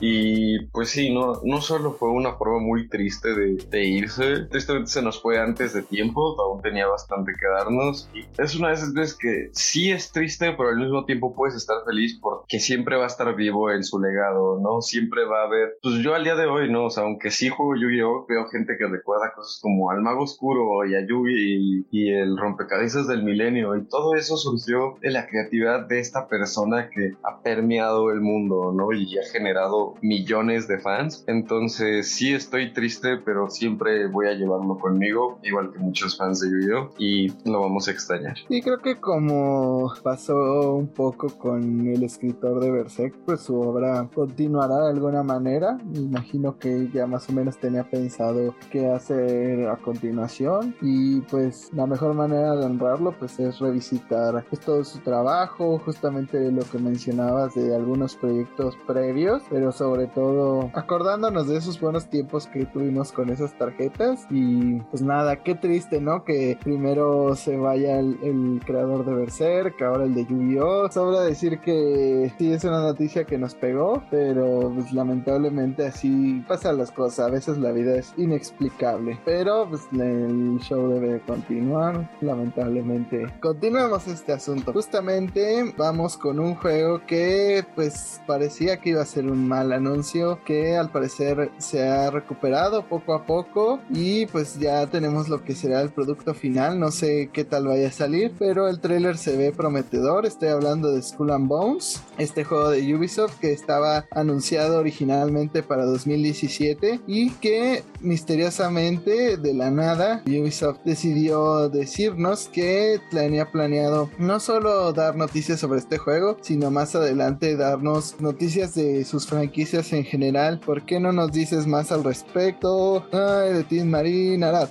[0.00, 4.90] Y pues sí, no, no solo fue una forma muy triste de, de irse, tristemente
[4.90, 8.10] se nos fue antes de tiempo, aún tenía bastante que darnos.
[8.14, 11.56] Y es una de esas veces que sí es triste, pero al mismo tiempo puedes
[11.56, 14.80] estar feliz porque siempre va a estar vivo en su legado, ¿no?
[14.80, 16.86] Siempre va a haber, pues yo al día de hoy, ¿no?
[16.86, 20.84] O sea, aunque sí juego Yu-Gi-Oh, veo gente que recuerda cosas como al Mago Oscuro
[20.86, 25.26] y a Yugi y, y el rompecabezas del milenio y todo eso surgió de la
[25.26, 28.92] creatividad de esta persona que ha permeado el mundo, ¿no?
[28.92, 31.24] Y generado millones de fans.
[31.26, 36.50] Entonces sí estoy triste, pero siempre voy a llevarlo conmigo, igual que muchos fans de
[36.50, 36.90] Yu-Gi-Oh!
[36.98, 38.36] Y lo vamos a extrañar.
[38.48, 44.08] Y creo que como pasó un poco con el escritor de Berserk, pues su obra
[44.14, 45.78] continuará de alguna manera.
[45.94, 50.74] Imagino que ya más o menos tenía pensado qué hacer a continuación.
[50.80, 56.50] Y pues la mejor manera de honrarlo pues es revisitar pues, todo su trabajo, justamente
[56.50, 59.17] lo que mencionabas de algunos proyectos previos,
[59.50, 65.02] pero sobre todo acordándonos de esos buenos tiempos que tuvimos con esas tarjetas y pues
[65.02, 66.24] nada, qué triste, ¿no?
[66.24, 70.90] Que primero se vaya el, creador de Berserk, ahora el de Yu-Gi-Oh!
[70.90, 76.78] Sobra decir que sí es una noticia que nos pegó, pero pues lamentablemente así pasan
[76.78, 83.26] las cosas, a veces la vida es inexplicable, pero pues el show debe continuar, lamentablemente.
[83.40, 84.72] Continuamos este asunto.
[84.72, 90.40] Justamente vamos con un juego que pues parecía que iba a ser un mal anuncio,
[90.44, 93.80] que al parecer se ha recuperado poco a poco.
[93.90, 97.88] Y pues ya tenemos lo que será el producto final, no sé qué tal vaya
[97.88, 102.44] a salir, pero el trailer se ve prometedor, estoy hablando de Skull and Bones, este
[102.44, 110.22] juego de Ubisoft que estaba anunciado originalmente para 2017 y que misteriosamente de la nada
[110.26, 116.94] Ubisoft decidió decirnos que tenía planeado no solo dar noticias sobre este juego, sino más
[116.94, 120.60] adelante darnos noticias de sus franquicias en general.
[120.60, 123.06] ¿Por qué no nos dices más al respecto?
[123.12, 124.68] Ay, de Team Marine, Arad.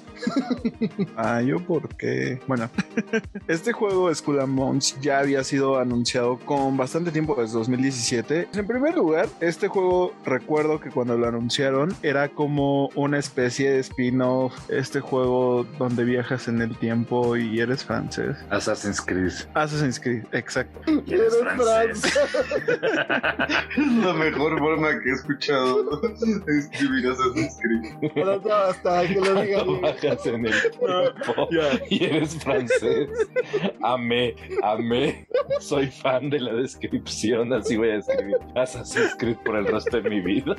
[1.18, 2.70] ah, yo porque, bueno,
[3.48, 8.48] este juego Skull and Bones ya había sido anunciado con bastante tiempo desde 2017.
[8.54, 13.80] En primer lugar, este juego recuerdo que cuando lo anunciaron era como una especie de
[13.80, 18.36] spin-off, este juego donde viajas en el tiempo y eres francés.
[18.50, 19.34] Assassin's Creed.
[19.54, 20.80] Assassin's Creed, exacto.
[21.06, 22.16] Y eres francés.
[23.78, 26.08] es la mejor forma que he escuchado de
[26.60, 28.12] escribir Assassin's Creed.
[28.14, 29.64] Pero no, hasta que lo diga.
[29.82, 30.54] Bajas en el
[31.52, 31.80] Ya.
[31.90, 33.10] y eres francés.
[33.82, 35.28] Amé, amé.
[35.60, 40.10] Soy fan de la descripción, así voy a escribir Assassin's Creed por el resto de
[40.10, 40.56] mi vida.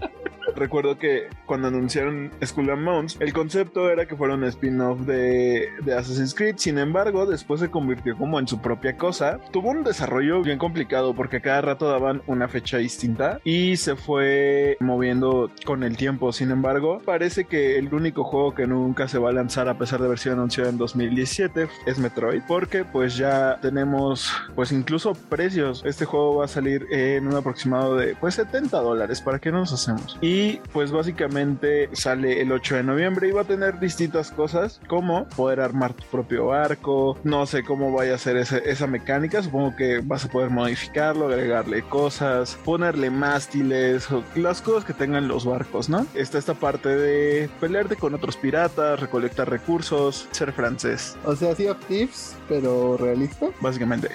[0.56, 5.68] recuerdo que cuando anunciaron Skull and Bones, el concepto era que fuera un spin-off de,
[5.84, 6.56] de Assassin's Creed.
[6.56, 9.38] Sin embargo, después se convirtió como en su propia cosa.
[9.52, 14.76] Tuvo un desarrollo bien complicado porque cada rato daban una fecha distinta y se fue
[14.78, 16.32] moviendo con el tiempo.
[16.32, 20.00] Sin embargo, parece que el único juego que nunca se va a lanzar a pesar
[20.00, 25.82] de haber sido anunciado en 2017 es Metroid porque pues ya tenemos pues incluso precios.
[25.86, 29.22] Este juego va a salir en un aproximado de pues 70 dólares.
[29.22, 30.18] ¿Para qué nos hacemos?
[30.20, 35.26] Y pues básicamente sale el 8 de noviembre y va a tener distintas cosas como
[35.26, 37.16] poder armar tu propio barco.
[37.24, 39.42] No sé cómo vaya a ser esa mecánica.
[39.42, 43.08] Supongo que vas a poder modificarlo, agregarle cosas, ponerle
[43.38, 46.04] mástiles o las cosas que tengan los barcos, ¿no?
[46.14, 51.16] Está esta parte de pelearte con otros piratas, recolectar recursos, ser francés.
[51.24, 53.46] O sea, of Thieves, pero realista.
[53.60, 54.08] Básicamente.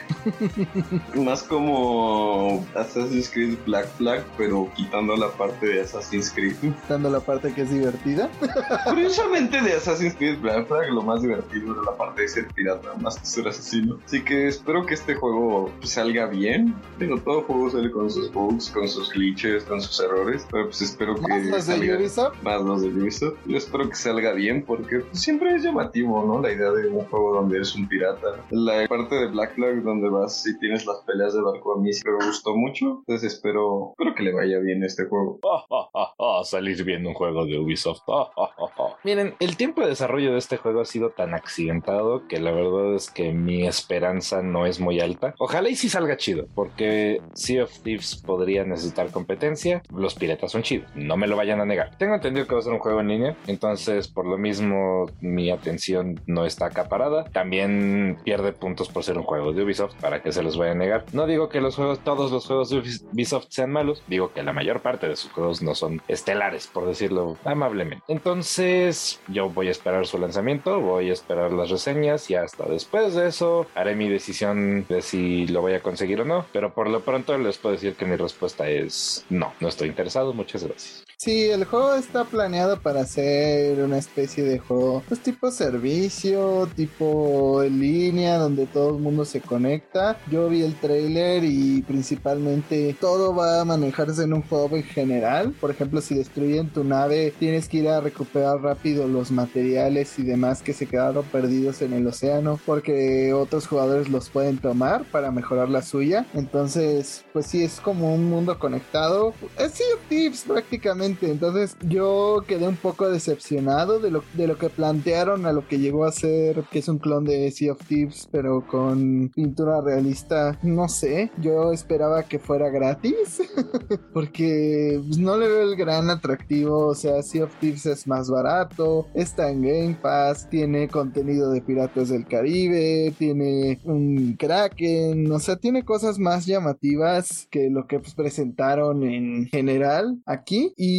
[1.15, 6.57] Más como Assassin's Creed Black Flag, pero quitando la parte de Assassin's Creed.
[6.59, 8.29] Quitando la parte que es divertida.
[8.83, 12.89] Curiosamente de Assassin's Creed Black Flag lo más divertido era la parte de ser pirata,
[12.99, 13.99] más que ser asesino.
[14.05, 16.75] Así que espero que este juego salga bien.
[16.99, 20.81] Digo, todo juego sale con sus bugs, con sus glitches, con sus errores, pero pues
[20.81, 21.21] espero que...
[21.21, 22.43] ¿Más los de salga- Ubisoft?
[22.43, 23.37] Más los de Ubisoft.
[23.45, 26.41] Yo espero que salga bien porque pues, siempre es llamativo, ¿no?
[26.41, 28.43] La idea de un juego donde eres un pirata.
[28.49, 31.93] La parte de Black Flag donde vas y tienes las peleas de barco a mí
[31.93, 33.03] sí me gustó mucho.
[33.07, 35.39] Entonces espero, espero que le vaya bien este juego.
[35.43, 38.01] Ah, ah, ah, salir viendo un juego de Ubisoft.
[38.07, 38.97] Ah, ah, ah.
[39.03, 42.95] Miren, el tiempo de desarrollo de este juego ha sido tan accidentado que la verdad
[42.95, 45.35] es que mi esperanza no es muy alta.
[45.39, 49.81] Ojalá y sí salga chido, porque Sea of Thieves podría necesitar competencia.
[49.93, 51.95] Los piratas son chidos, no me lo vayan a negar.
[51.97, 55.51] Tengo entendido que va a ser un juego en línea, entonces por lo mismo mi
[55.51, 57.25] atención no está acaparada.
[57.25, 60.75] También pierde puntos por ser un juego de Ubisoft, para que se los vaya a
[60.75, 61.05] negar.
[61.13, 64.53] No digo que los juegos, todos los juegos de Ubisoft sean malos, digo que la
[64.53, 68.03] mayor parte de sus juegos no son estelares, por decirlo amablemente.
[68.07, 73.15] Entonces, yo voy a esperar su lanzamiento, voy a esperar las reseñas y hasta después
[73.15, 76.45] de eso haré mi decisión de si lo voy a conseguir o no.
[76.51, 78.92] Pero por lo pronto les puedo decir que mi respuesta es
[79.29, 80.33] no, no estoy interesado.
[80.33, 81.02] Muchas gracias.
[81.17, 87.63] Sí, el juego está planeado para ser una especie de juego, pues tipo servicio, tipo
[87.63, 90.17] en línea, donde todo el mundo se conecta.
[90.29, 95.53] Yo vi el trailer y principalmente todo va a manejarse en un juego en general.
[95.61, 100.23] Por ejemplo, si destruyen tu nave, tienes que ir a recuperar rápido los materiales y
[100.23, 105.31] demás que se quedaron perdidos en el océano, porque otros jugadores los pueden tomar para
[105.31, 106.25] mejorar la suya.
[106.33, 109.33] Entonces, pues sí, es como un mundo conectado.
[109.57, 111.02] Es Sea of Thieves prácticamente.
[111.05, 115.79] Entonces, yo quedé un poco decepcionado de lo, de lo que plantearon a lo que
[115.79, 120.57] llegó a ser, que es un clon de Sea of Thieves, pero con pintura realista.
[120.63, 123.41] No sé, yo esperaba que fuera gratis,
[124.13, 126.87] porque pues, no le veo el gran atractivo.
[126.87, 131.61] O sea, Sea of Thieves es más barato, está en Game Pass, tiene contenido de
[131.61, 137.99] Piratas del Caribe, tiene un Kraken, o sea, tiene cosas más llamativas que lo que
[137.99, 140.92] pues, presentaron en general aquí y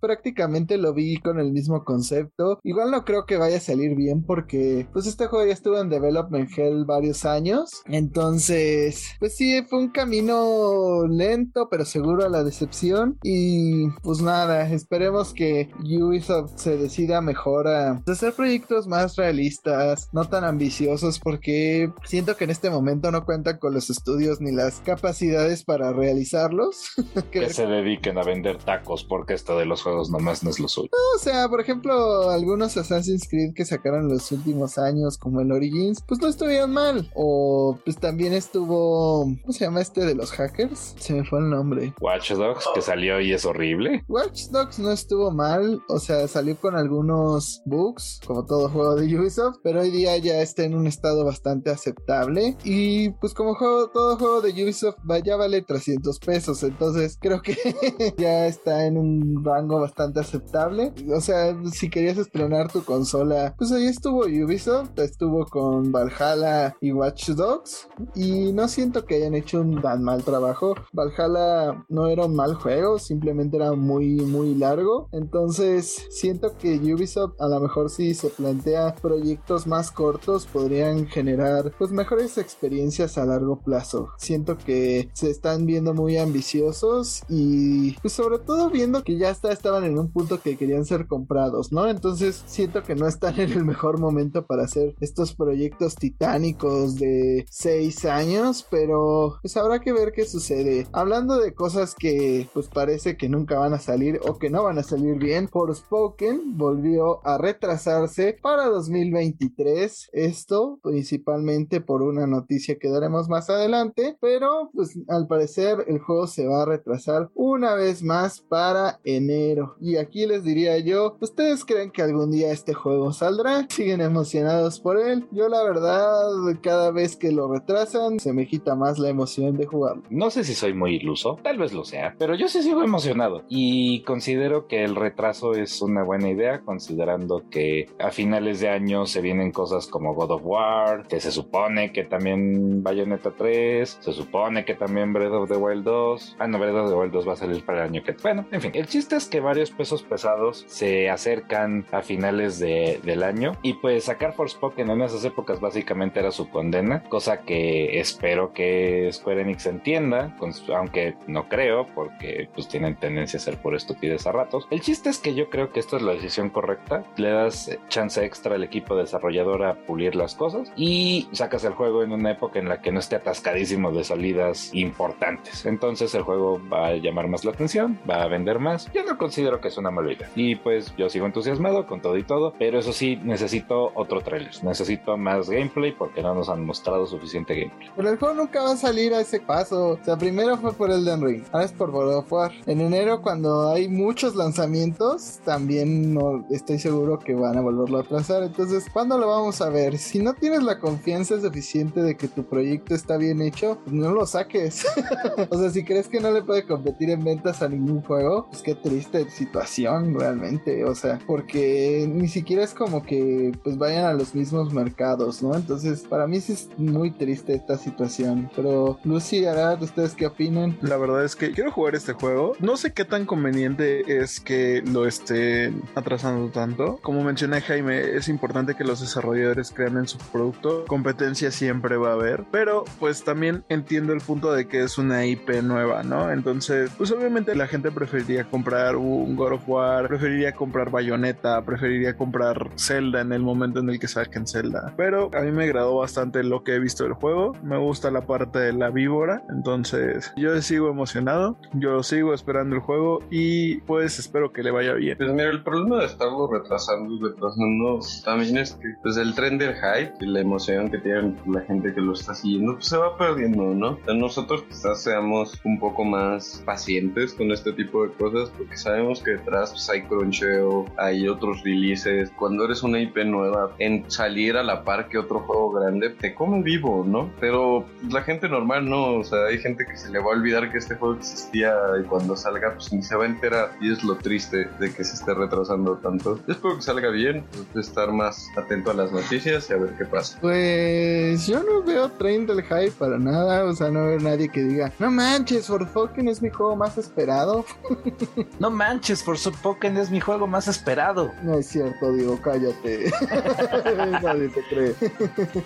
[0.00, 2.60] prácticamente lo vi con el mismo concepto.
[2.64, 5.88] Igual no creo que vaya a salir bien porque pues este juego ya estuvo en
[5.88, 12.44] Development Hell varios años, entonces pues sí, fue un camino lento pero seguro a la
[12.44, 20.08] decepción y pues nada, esperemos que Ubisoft se decida mejor a hacer proyectos más realistas,
[20.12, 24.52] no tan ambiciosos porque siento que en este momento no cuentan con los estudios ni
[24.52, 26.90] las capacidades para realizarlos.
[27.30, 30.68] Que- se dediquen a vender tacos porque esto de los juegos nomás no es lo
[30.68, 30.90] suyo.
[31.16, 36.02] o sea, por ejemplo, algunos Assassin's Creed que sacaron los últimos años, como el Origins,
[36.06, 37.10] pues no estuvieron mal.
[37.14, 40.94] O pues también estuvo, ¿cómo se llama este de los hackers?
[40.98, 41.94] Se me fue el nombre.
[42.00, 44.04] Watch Dogs que salió y es horrible.
[44.08, 49.18] Watch Dogs no estuvo mal, o sea, salió con algunos bugs, como todo juego de
[49.18, 52.56] Ubisoft, pero hoy día ya está en un estado bastante aceptable.
[52.64, 57.56] Y pues como juego, todo juego de Ubisoft ya vale 300 pesos, entonces creo que
[58.18, 59.09] ya está en un
[59.44, 60.92] rango bastante aceptable.
[61.14, 66.92] O sea, si querías estrenar tu consola, pues ahí estuvo Ubisoft, estuvo con Valhalla y
[66.92, 70.74] Watch Dogs, y no siento que hayan hecho un tan mal trabajo.
[70.92, 75.08] Valhalla no era un mal juego, simplemente era muy, muy largo.
[75.12, 81.72] Entonces, siento que Ubisoft a lo mejor si se plantea proyectos más cortos podrían generar
[81.78, 84.10] pues mejores experiencias a largo plazo.
[84.18, 89.52] Siento que se están viendo muy ambiciosos y pues sobre todo viendo que ya está,
[89.52, 91.86] estaban en un punto que querían ser comprados, ¿no?
[91.86, 97.46] Entonces siento que no están en el mejor momento para hacer estos proyectos titánicos de
[97.50, 100.86] 6 años, pero pues habrá que ver qué sucede.
[100.92, 104.78] Hablando de cosas que pues parece que nunca van a salir o que no van
[104.78, 105.48] a salir bien.
[105.48, 110.10] Forspoken volvió a retrasarse para 2023.
[110.12, 116.26] Esto principalmente por una noticia que daremos más adelante, pero pues al parecer el juego
[116.26, 119.76] se va a retrasar una vez más para enero.
[119.80, 123.66] Y aquí les diría yo, ¿ustedes creen que algún día este juego saldrá?
[123.68, 125.26] ¿Siguen emocionados por él?
[125.30, 126.26] Yo la verdad,
[126.62, 130.02] cada vez que lo retrasan, se me quita más la emoción de jugarlo.
[130.10, 133.42] No sé si soy muy iluso, tal vez lo sea, pero yo sí sigo emocionado
[133.48, 139.06] y considero que el retraso es una buena idea, considerando que a finales de año
[139.06, 144.12] se vienen cosas como God of War, que se supone que también Bayonetta 3, se
[144.12, 147.28] supone que también Breath of the Wild 2, ah no, Breath of the Wild 2
[147.28, 148.12] va a salir para el año que...
[148.22, 152.98] Bueno, en fin, el chiste es que varios pesos pesados se acercan a finales de,
[153.02, 158.00] del año y pues sacar Forspoken en esas épocas básicamente era su condena, cosa que
[158.00, 160.34] espero que Square Enix entienda,
[160.74, 164.66] aunque no creo porque pues tienen tendencia a ser por estupidez a ratos.
[164.70, 168.24] El chiste es que yo creo que esta es la decisión correcta, le das chance
[168.24, 172.58] extra al equipo desarrollador a pulir las cosas y sacas el juego en una época
[172.58, 175.66] en la que no esté atascadísimo de salidas importantes.
[175.66, 178.69] Entonces el juego va a llamar más la atención, va a vender más.
[178.92, 180.30] Yo no considero que es una mala idea.
[180.34, 184.52] Y pues yo sigo entusiasmado con todo y todo, pero eso sí, necesito otro trailer.
[184.64, 187.90] Necesito más gameplay porque no nos han mostrado suficiente gameplay.
[187.96, 189.98] Pero el juego nunca va a salir a ese paso.
[190.00, 192.52] O sea, primero fue por el Den Ring, ahora es por God of War.
[192.66, 198.02] En enero, cuando hay muchos lanzamientos, también no estoy seguro que van a volverlo a
[198.02, 198.42] atrasar.
[198.42, 199.98] Entonces, ¿cuándo lo vamos a ver?
[199.98, 204.12] Si no tienes la confianza suficiente de que tu proyecto está bien hecho, pues no
[204.12, 204.86] lo saques.
[205.50, 208.62] o sea, si crees que no le puede competir en ventas a ningún juego, pues
[208.62, 210.84] qué triste situación realmente.
[210.84, 215.54] O sea, porque ni siquiera es como que pues vayan a los mismos mercados, ¿no?
[215.54, 218.50] Entonces, para mí es muy triste esta situación.
[218.56, 220.78] Pero Lucy, Arad, ¿ustedes qué opinan?
[220.82, 222.54] La verdad es que quiero jugar este juego.
[222.60, 226.98] No sé qué tan conveniente es que lo estén atrasando tanto.
[227.02, 230.84] Como mencioné Jaime, es importante que los desarrolladores crean en su producto.
[230.86, 232.44] Competencia siempre va a haber.
[232.50, 236.32] Pero pues también entiendo el punto de que es una IP nueva, ¿no?
[236.32, 242.16] Entonces, pues obviamente la gente preferiría comprar un God of War, preferiría comprar Bayonetta, preferiría
[242.16, 244.92] comprar Zelda en el momento en el que saquen Zelda.
[244.96, 247.52] Pero a mí me agradó bastante lo que he visto del juego.
[247.62, 249.42] Me gusta la parte de la víbora.
[249.50, 251.56] Entonces, yo sigo emocionado.
[251.74, 255.16] Yo sigo esperando el juego y pues espero que le vaya bien.
[255.18, 259.74] Pues mira, el problema de estarlo retrasando retrasando también es que pues el tren del
[259.74, 263.16] hype y la emoción que tiene la gente que lo está siguiendo pues se va
[263.16, 263.98] perdiendo, ¿no?
[264.14, 269.32] nosotros quizás seamos un poco más pacientes con este tipo de cosas porque sabemos que
[269.32, 272.30] detrás pues, hay cruncheo, hay otros releases.
[272.30, 276.34] Cuando eres una IP nueva, en salir a la par que otro juego grande, te
[276.34, 277.30] come vivo, ¿no?
[277.40, 280.70] Pero la gente normal no, o sea, hay gente que se le va a olvidar
[280.70, 284.02] que este juego existía y cuando salga pues ni se va a enterar y es
[284.04, 286.40] lo triste de que se esté retrasando tanto.
[286.46, 290.04] Espero que salga bien, pues, estar más atento a las noticias y a ver qué
[290.04, 290.38] pasa.
[290.40, 294.62] Pues yo no veo tren del hype para nada, o sea, no veo nadie que
[294.62, 297.64] diga, no manches, Forspoken es mi juego más esperado.
[298.58, 301.32] no manches, Forspoken es mi juego más esperado.
[301.42, 303.10] No es cierto, digo, cállate.
[304.22, 304.94] nadie te cree.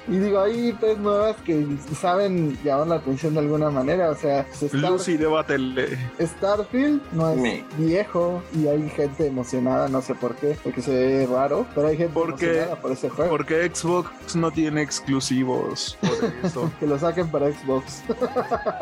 [0.09, 1.67] y digo, hay IPs nuevas que
[2.01, 4.93] saben llamar la atención de alguna manera, o sea, Star...
[4.93, 5.99] Lucy, debátele.
[6.21, 11.27] Starfield no es viejo y hay gente emocionada, no sé por qué, porque se ve
[11.27, 13.31] raro, pero hay gente emocionada por ese juego.
[13.31, 16.71] Porque Xbox no tiene exclusivos, por eso.
[16.81, 18.03] que lo saquen para Xbox.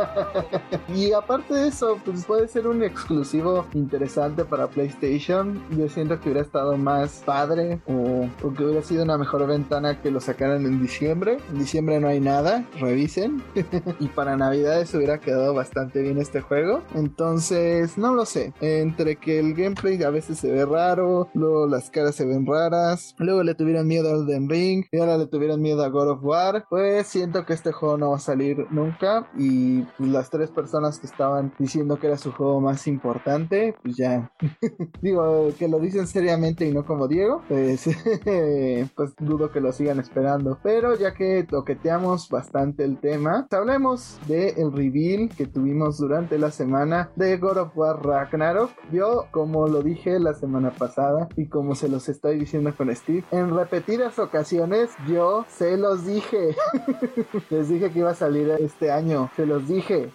[0.95, 5.63] y aparte de eso, pues puede ser un exclusivo interesante para PlayStation.
[5.77, 10.01] Yo siento que hubiera estado más padre o, o que hubiera sido una mejor ventana
[10.01, 11.39] que lo sacaran en diciembre.
[11.51, 13.43] En diciembre no hay nada, revisen.
[14.01, 16.83] y para Navidades hubiera quedado bastante bien este juego.
[16.95, 18.53] Entonces, no lo sé.
[18.61, 23.15] Entre que el gameplay a veces se ve raro, luego las caras se ven raras,
[23.19, 26.25] luego le tuvieron miedo al Den Ring y ahora le tuvieron miedo a God of
[26.25, 30.99] War, pues siento que este juego no va a salir nunca y las tres personas
[30.99, 33.52] que estaban diciendo que era su juego más importante,
[33.83, 34.33] pues ya
[35.03, 37.85] digo que lo dicen seriamente y no como Diego, pues
[38.97, 44.51] pues dudo que lo sigan esperando, pero ya que toqueteamos bastante el tema, hablemos de
[44.51, 48.71] el reveal que tuvimos durante la semana de God of War Ragnarok.
[48.91, 53.25] Yo, como lo dije la semana pasada y como se los estoy diciendo con Steve,
[53.31, 56.57] en repetidas ocasiones yo se los dije.
[57.51, 60.11] Les dije que iba a salir este año, se los dije.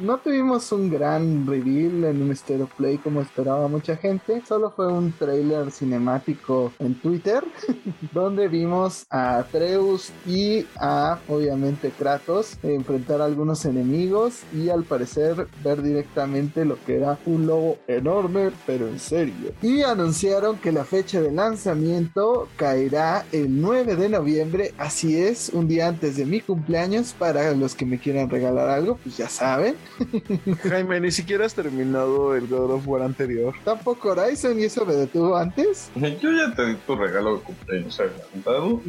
[0.00, 4.92] no tuvimos un gran reveal en un Stereo Play como esperaba mucha gente, solo fue
[4.92, 7.44] un trailer cinemático en Twitter
[8.12, 15.46] donde vimos a Atreus y a obviamente Kratos enfrentar a algunos enemigos y al parecer
[15.62, 19.52] ver directamente lo que era un lobo enorme, pero en serio.
[19.62, 25.68] Y anunciaron que la fecha de lanzamiento caerá el 9 de noviembre, así es, un
[25.68, 27.14] día antes de mi cumpleaños.
[27.16, 29.76] Para los que me quieran regalar algo, pues ya saben.
[30.68, 33.54] Jaime, ni siquiera has terminado el God of War anterior.
[33.64, 35.90] Tampoco Horizon y eso me detuvo antes.
[36.20, 38.80] Yo ya te di tu regalo de cumpleaños adelantado.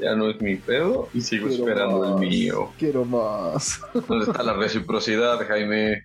[0.00, 2.22] Ya no es mi pedo y sigo Quiero esperando más.
[2.22, 2.68] el mío.
[2.78, 3.80] Quiero más.
[4.08, 6.04] ¿Dónde está la reciprocidad, Jaime?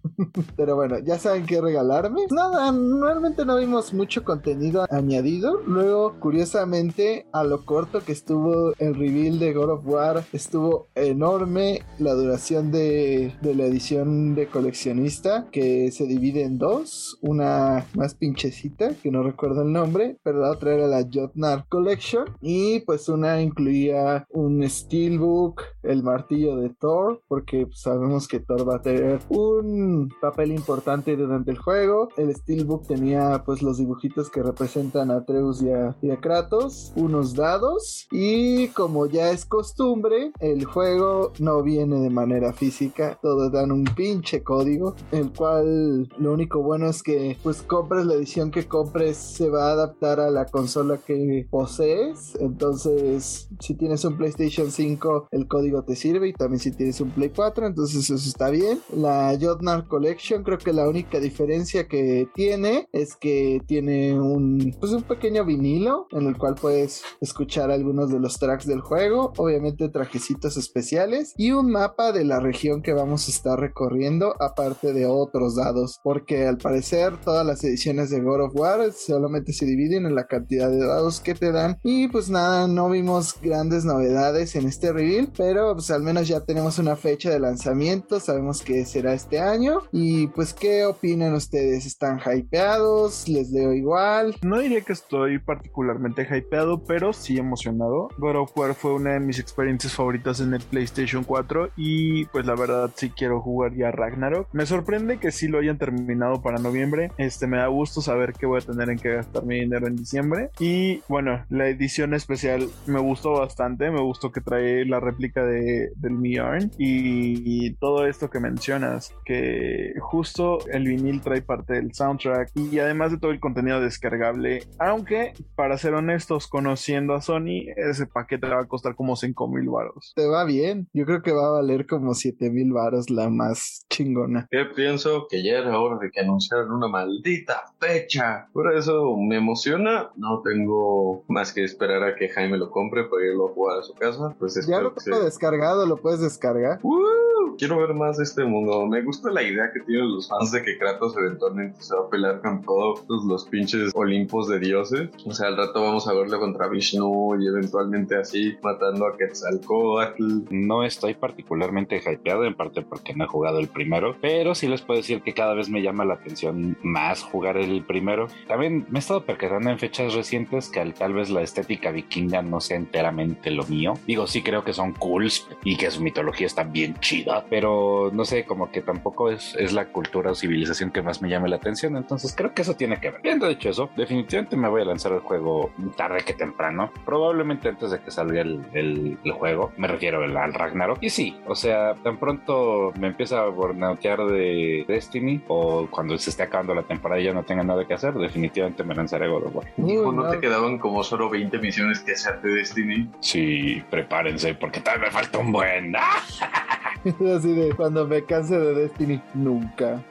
[0.56, 2.22] Pero bueno, ya saben qué regalarme.
[2.32, 5.62] Nada, normalmente no vimos mucho contenido añadido.
[5.66, 11.82] Luego, curiosamente, a lo corto que estuvo el reveal de God of War, estuvo enorme
[12.00, 17.17] la duración de, de la edición de coleccionista, que se divide en dos.
[17.22, 22.26] Una más pinchecita, que no recuerdo el nombre, pero la otra era la Jotnar Collection.
[22.42, 28.68] Y pues una incluía un Steelbook, el martillo de Thor, porque pues, sabemos que Thor
[28.68, 32.10] va a tener un papel importante durante el juego.
[32.18, 36.94] El Steelbook tenía pues los dibujitos que representan a Atreus y a, y a Kratos,
[36.96, 43.52] unos dados y como ya es costumbre, el juego no viene de manera física, todos
[43.52, 48.52] dan un pinche código, el cual lo único bueno es que pues compres la edición
[48.52, 54.18] que compres se va a adaptar a la consola que posees, entonces si tienes un
[54.18, 58.16] PlayStation 5 el código te sirve y también si tienes un Play 4, entonces eso
[58.16, 58.80] está bien.
[58.96, 64.92] La Jotnar Collection creo que la única diferencia que tiene es que tiene un pues
[64.92, 69.90] un pequeño vinilo en el cual puedes escuchar algunos de los tracks del juego, obviamente
[69.90, 75.06] trajecitos especiales y un mapa de la región que vamos a estar recorriendo aparte de
[75.06, 76.87] otros dados, porque al parecer
[77.24, 81.20] todas las ediciones de God of War solamente se dividen en la cantidad de dados
[81.20, 85.92] que te dan y pues nada, no vimos grandes novedades en este reveal, pero pues
[85.92, 90.54] al menos ya tenemos una fecha de lanzamiento, sabemos que será este año y pues
[90.54, 93.28] qué opinan ustedes, ¿están hypeados?
[93.28, 94.36] ¿Les leo igual?
[94.42, 98.10] No diría que estoy particularmente hypeado, pero sí emocionado.
[98.18, 102.46] God of War fue una de mis experiencias favoritas en el PlayStation 4 y pues
[102.46, 104.48] la verdad sí quiero jugar ya Ragnarok.
[104.54, 107.12] Me sorprende que sí lo hayan terminado para noviembre.
[107.18, 109.96] Este me da gusto saber que voy a tener en que gastar mi dinero en
[109.96, 110.52] diciembre.
[110.60, 113.90] Y bueno, la edición especial me gustó bastante.
[113.90, 119.94] Me gustó que trae la réplica de, del Mjorn y, todo esto que mencionas, que
[120.00, 124.64] justo el vinil trae parte del soundtrack y además de todo el contenido descargable.
[124.80, 129.70] Aunque, para ser honestos, conociendo a Sony, ese paquete va a costar como 5 mil
[129.70, 130.14] baros.
[130.16, 133.86] Te va bien, yo creo que va a valer como 7 mil varos la más
[133.90, 134.48] chingona.
[134.52, 136.22] Yo pienso que ya era hora de que
[136.68, 138.48] anunciaran una maldita fecha.
[138.54, 140.10] Por eso me emociona.
[140.16, 143.84] No tengo más que esperar a que Jaime lo compre para irlo a jugar a
[143.84, 144.36] su casa.
[144.40, 146.80] Pues Ya lo tengo descargado, lo puedes descargar.
[146.84, 147.28] ¡Uh!
[147.58, 148.86] Quiero ver más de este mundo.
[148.86, 152.10] Me gusta la idea que tienen los fans de que Kratos eventualmente se va a
[152.10, 155.10] pelear con todos los pinches Olimpos de dioses.
[155.26, 160.44] O sea, al rato vamos a verlo contra Vishnu y eventualmente así matando a Quetzalcoatl.
[160.52, 164.82] No estoy particularmente hypeado, en parte porque no he jugado el primero, pero sí les
[164.82, 168.28] puedo decir que cada vez me llama la atención más jugar el primero.
[168.48, 172.42] También me he estado percatando en fechas recientes que al- tal vez la estética vikinga
[172.42, 173.94] no sea enteramente lo mío.
[174.06, 178.26] Digo, sí creo que son cools y que su mitología está bien chida, pero no
[178.26, 181.58] sé, como que tampoco es, es la cultura o civilización que más me llame la
[181.58, 183.22] atención, entonces creo que eso tiene que ver.
[183.22, 187.92] Viendo dicho eso, definitivamente me voy a lanzar el juego tarde que temprano, probablemente antes
[187.92, 190.98] de que salga el, el- el juego, me refiero al, al Ragnarok.
[191.02, 196.30] Y sí, o sea, tan pronto me empieza a burnoutear de Destiny o cuando se
[196.30, 199.46] esté acabando la temporada y ya no tenga nada que hacer, definitivamente me lanzaré God
[199.46, 199.68] of War.
[199.78, 200.30] Hijo, ¿no no.
[200.30, 203.10] te quedaban como solo 20 misiones que hacer de Destiny?
[203.20, 205.94] Sí, prepárense porque tal me falta un buen.
[207.36, 210.04] Así de cuando me canse de Destiny, nunca.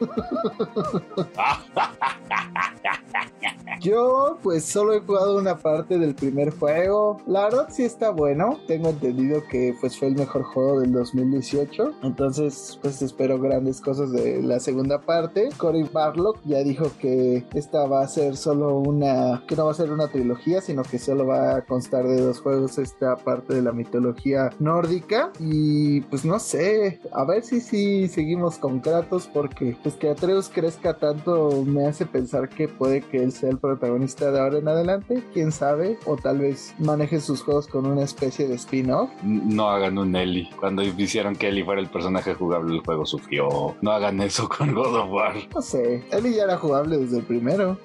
[3.80, 7.18] Yo pues solo he jugado una parte del primer juego.
[7.26, 8.58] La verdad sí está bueno.
[8.66, 11.94] Tengo entendido que pues fue el mejor juego del 2018.
[12.02, 15.50] Entonces pues espero grandes cosas de la segunda parte.
[15.56, 19.42] Cory Barlock ya dijo que esta va a ser solo una...
[19.46, 22.40] que no va a ser una trilogía, sino que solo va a constar de dos
[22.40, 25.32] juegos esta parte de la mitología nórdica.
[25.38, 30.48] Y pues no sé, a ver si sí seguimos con Kratos porque pues que Atreus
[30.48, 34.68] crezca tanto me hace pensar que puede que él sea el protagonista de ahora en
[34.68, 39.10] adelante, quién sabe, o tal vez maneje sus juegos con una especie de spin-off.
[39.22, 40.50] No hagan un Ellie.
[40.58, 43.74] Cuando hicieron que Ellie fuera el personaje jugable del juego, sufrió.
[43.80, 45.34] No hagan eso con God of War.
[45.54, 47.78] No sé, Ellie ya era jugable desde el primero.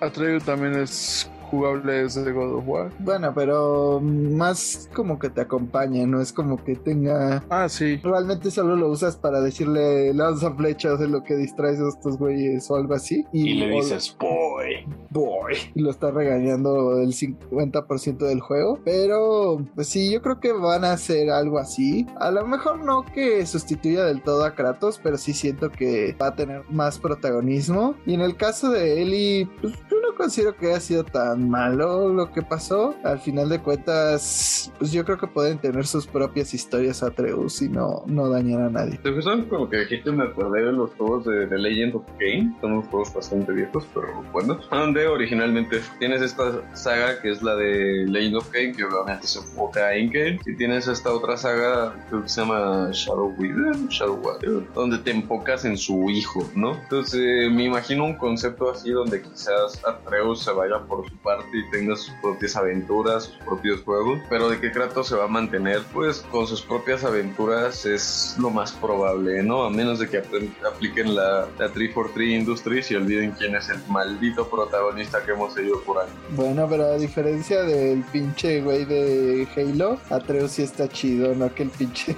[0.00, 2.90] Atreyu también es jugables de God of War.
[2.98, 7.44] Bueno, pero más como que te acompaña, no es como que tenga.
[7.50, 7.98] Ah, sí.
[8.02, 12.70] Realmente solo lo usas para decirle lanza flechas de lo que distraes a estos güeyes
[12.70, 13.26] o algo así.
[13.32, 15.54] Y, le dices, boy, boy.
[15.74, 18.80] Y lo está regañando el 50% del juego.
[18.82, 22.06] Pero, pues sí, yo creo que van a hacer algo así.
[22.18, 26.28] A lo mejor no que sustituya del todo a Kratos, pero sí siento que va
[26.28, 27.94] a tener más protagonismo.
[28.06, 32.12] Y en el caso de Ellie, pues yo no considero que haya sido tan malo
[32.12, 32.94] lo que pasó.
[33.04, 37.68] Al final de cuentas, pues yo creo que pueden tener sus propias historias Atreus y
[37.68, 38.98] no, no dañar a nadie.
[39.02, 40.10] ¿Sabes con lo que dijiste?
[40.12, 42.56] Me acordé de los juegos de The Legend of Kane.
[42.60, 44.68] Son unos juegos bastante viejos, pero buenos.
[44.70, 49.38] Donde originalmente tienes esta saga que es la de Legend of Kane, que obviamente se
[49.38, 50.40] enfoca en Kane.
[50.46, 55.10] Y tienes esta otra saga, creo que se llama Shadow Weaver, Shadow Warrior, donde te
[55.10, 56.74] enfocas en su hijo, ¿no?
[56.74, 61.31] Entonces, eh, me imagino un concepto así donde quizás Atreus se vaya por su parte
[61.52, 65.28] y tenga sus propias aventuras, sus propios juegos, pero de que Kratos se va a
[65.28, 69.64] mantener, pues con sus propias aventuras es lo más probable, ¿no?
[69.64, 70.22] A menos de que
[70.66, 75.80] apliquen la, la 343 Industries y olviden quién es el maldito protagonista que hemos seguido
[75.82, 76.08] por ahí.
[76.30, 81.64] Bueno, pero a diferencia del pinche güey de Halo, Atreus sí está chido, no que
[81.64, 82.16] el pinche.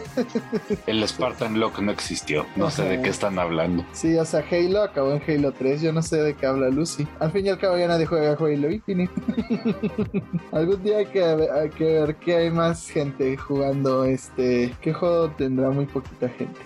[0.86, 2.46] el Spartan Lock no existió.
[2.56, 3.84] No sé de qué están hablando.
[3.92, 5.82] Sí, o sea, Halo acabó en Halo 3.
[5.82, 7.06] Yo no sé de qué habla Lucy.
[7.18, 9.12] Al fin y al cabo ya nadie juega Halo Infinite.
[10.52, 14.74] Algún día hay que, hay que ver que hay más gente jugando este.
[14.80, 16.60] ¿Qué juego tendrá muy poquita gente?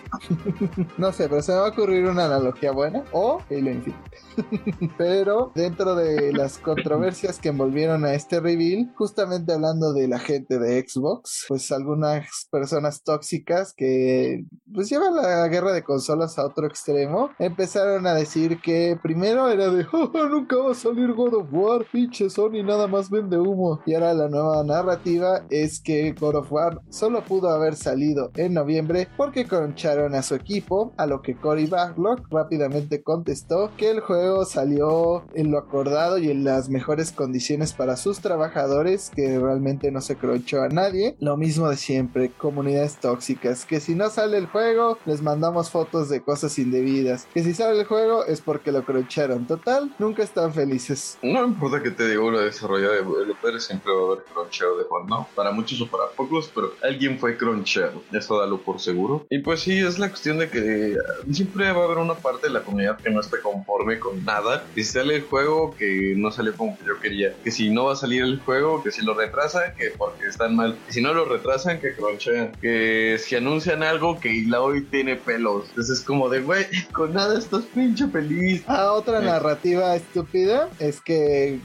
[0.98, 3.04] no sé, pero se me va a ocurrir una analogía buena.
[3.12, 3.94] O Halo Infinite.
[4.98, 10.58] pero dentro de las controversias que envolvieron a este reveal, justamente hablando de la gente
[10.58, 16.66] de Xbox, pues algunas personas tóxicas que pues llevan la guerra de consolas a otro
[16.66, 21.48] extremo, empezaron a decir que primero era de oh, nunca va a salir God of
[21.52, 23.80] War, pinche Sony nada más vende humo.
[23.86, 28.54] Y ahora la nueva narrativa es que God of War solo pudo haber salido en
[28.54, 34.00] noviembre porque concharon a su equipo, a lo que Cory Backlog rápidamente contestó que el
[34.00, 39.90] juego salió en lo acordado y en las mejores condiciones para sus trabajadores, que realmente
[39.90, 41.16] no se cronchó a nadie.
[41.20, 46.08] Lo mismo de siempre, comunidades tóxicas, que si no sale el juego, les mandamos fotos
[46.08, 49.46] de cosas indebidas, que si sale el juego es porque lo croncharon.
[49.46, 51.18] Total, nunca están felices.
[51.24, 54.84] No importa que te diga una desarrollada de developer, siempre va a haber cronchero de
[54.84, 55.26] Juan, ¿no?
[55.34, 59.24] Para muchos o para pocos, pero alguien fue cronchero, eso dalo por seguro.
[59.30, 60.98] Y pues sí, es la cuestión de que
[61.32, 64.66] siempre va a haber una parte de la comunidad que no esté conforme con nada.
[64.76, 67.86] Y si sale el juego que no salió como que yo quería, que si no
[67.86, 70.76] va a salir el juego, que si lo retrasan, que porque están mal.
[70.90, 72.52] Y si no lo retrasan, que cronchean.
[72.60, 75.70] Que si anuncian algo, que la hoy tiene pelos.
[75.70, 78.62] Entonces es como de, güey, con nada estás pinche feliz.
[78.66, 81.13] Ah, otra narrativa estúpida es que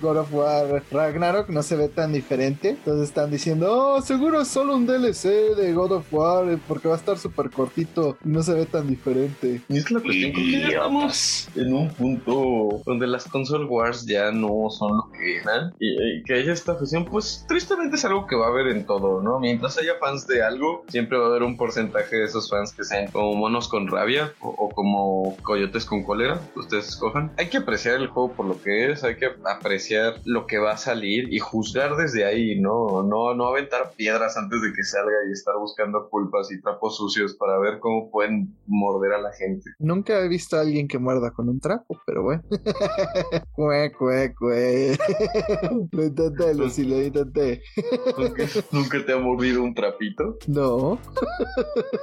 [0.01, 2.69] God of War Ragnarok no se ve tan diferente.
[2.69, 6.95] Entonces están diciendo, oh, seguro es solo un DLC de God of War porque va
[6.95, 9.61] a estar súper cortito y no se ve tan diferente.
[9.69, 14.31] Y es la cuestión que ya estamos en un punto donde las console wars ya
[14.31, 18.35] no son lo que eran y, que haya esta fusión, pues tristemente es algo que
[18.35, 19.39] va a haber en todo, ¿no?
[19.39, 22.83] Mientras haya fans de algo, siempre va a haber un porcentaje de esos fans que
[22.83, 27.31] sean como monos con rabia o, como coyotes con cólera, ustedes escojan.
[27.37, 30.73] Hay que apreciar el juego por lo que es, hay que apreciar lo que va
[30.73, 33.03] a salir y juzgar desde ahí, ¿no?
[33.03, 37.35] No, no aventar piedras antes de que salga y estar buscando culpas y trapos sucios
[37.35, 39.71] para ver cómo pueden morder a la gente.
[39.79, 42.43] Nunca he visto a alguien que muerda con un trapo, pero bueno.
[43.51, 44.97] cue, cue, cue.
[45.91, 47.61] lo intenté, Lucy, lo intenté.
[48.71, 50.37] ¿Nunca te ha mordido un trapito?
[50.47, 50.99] No.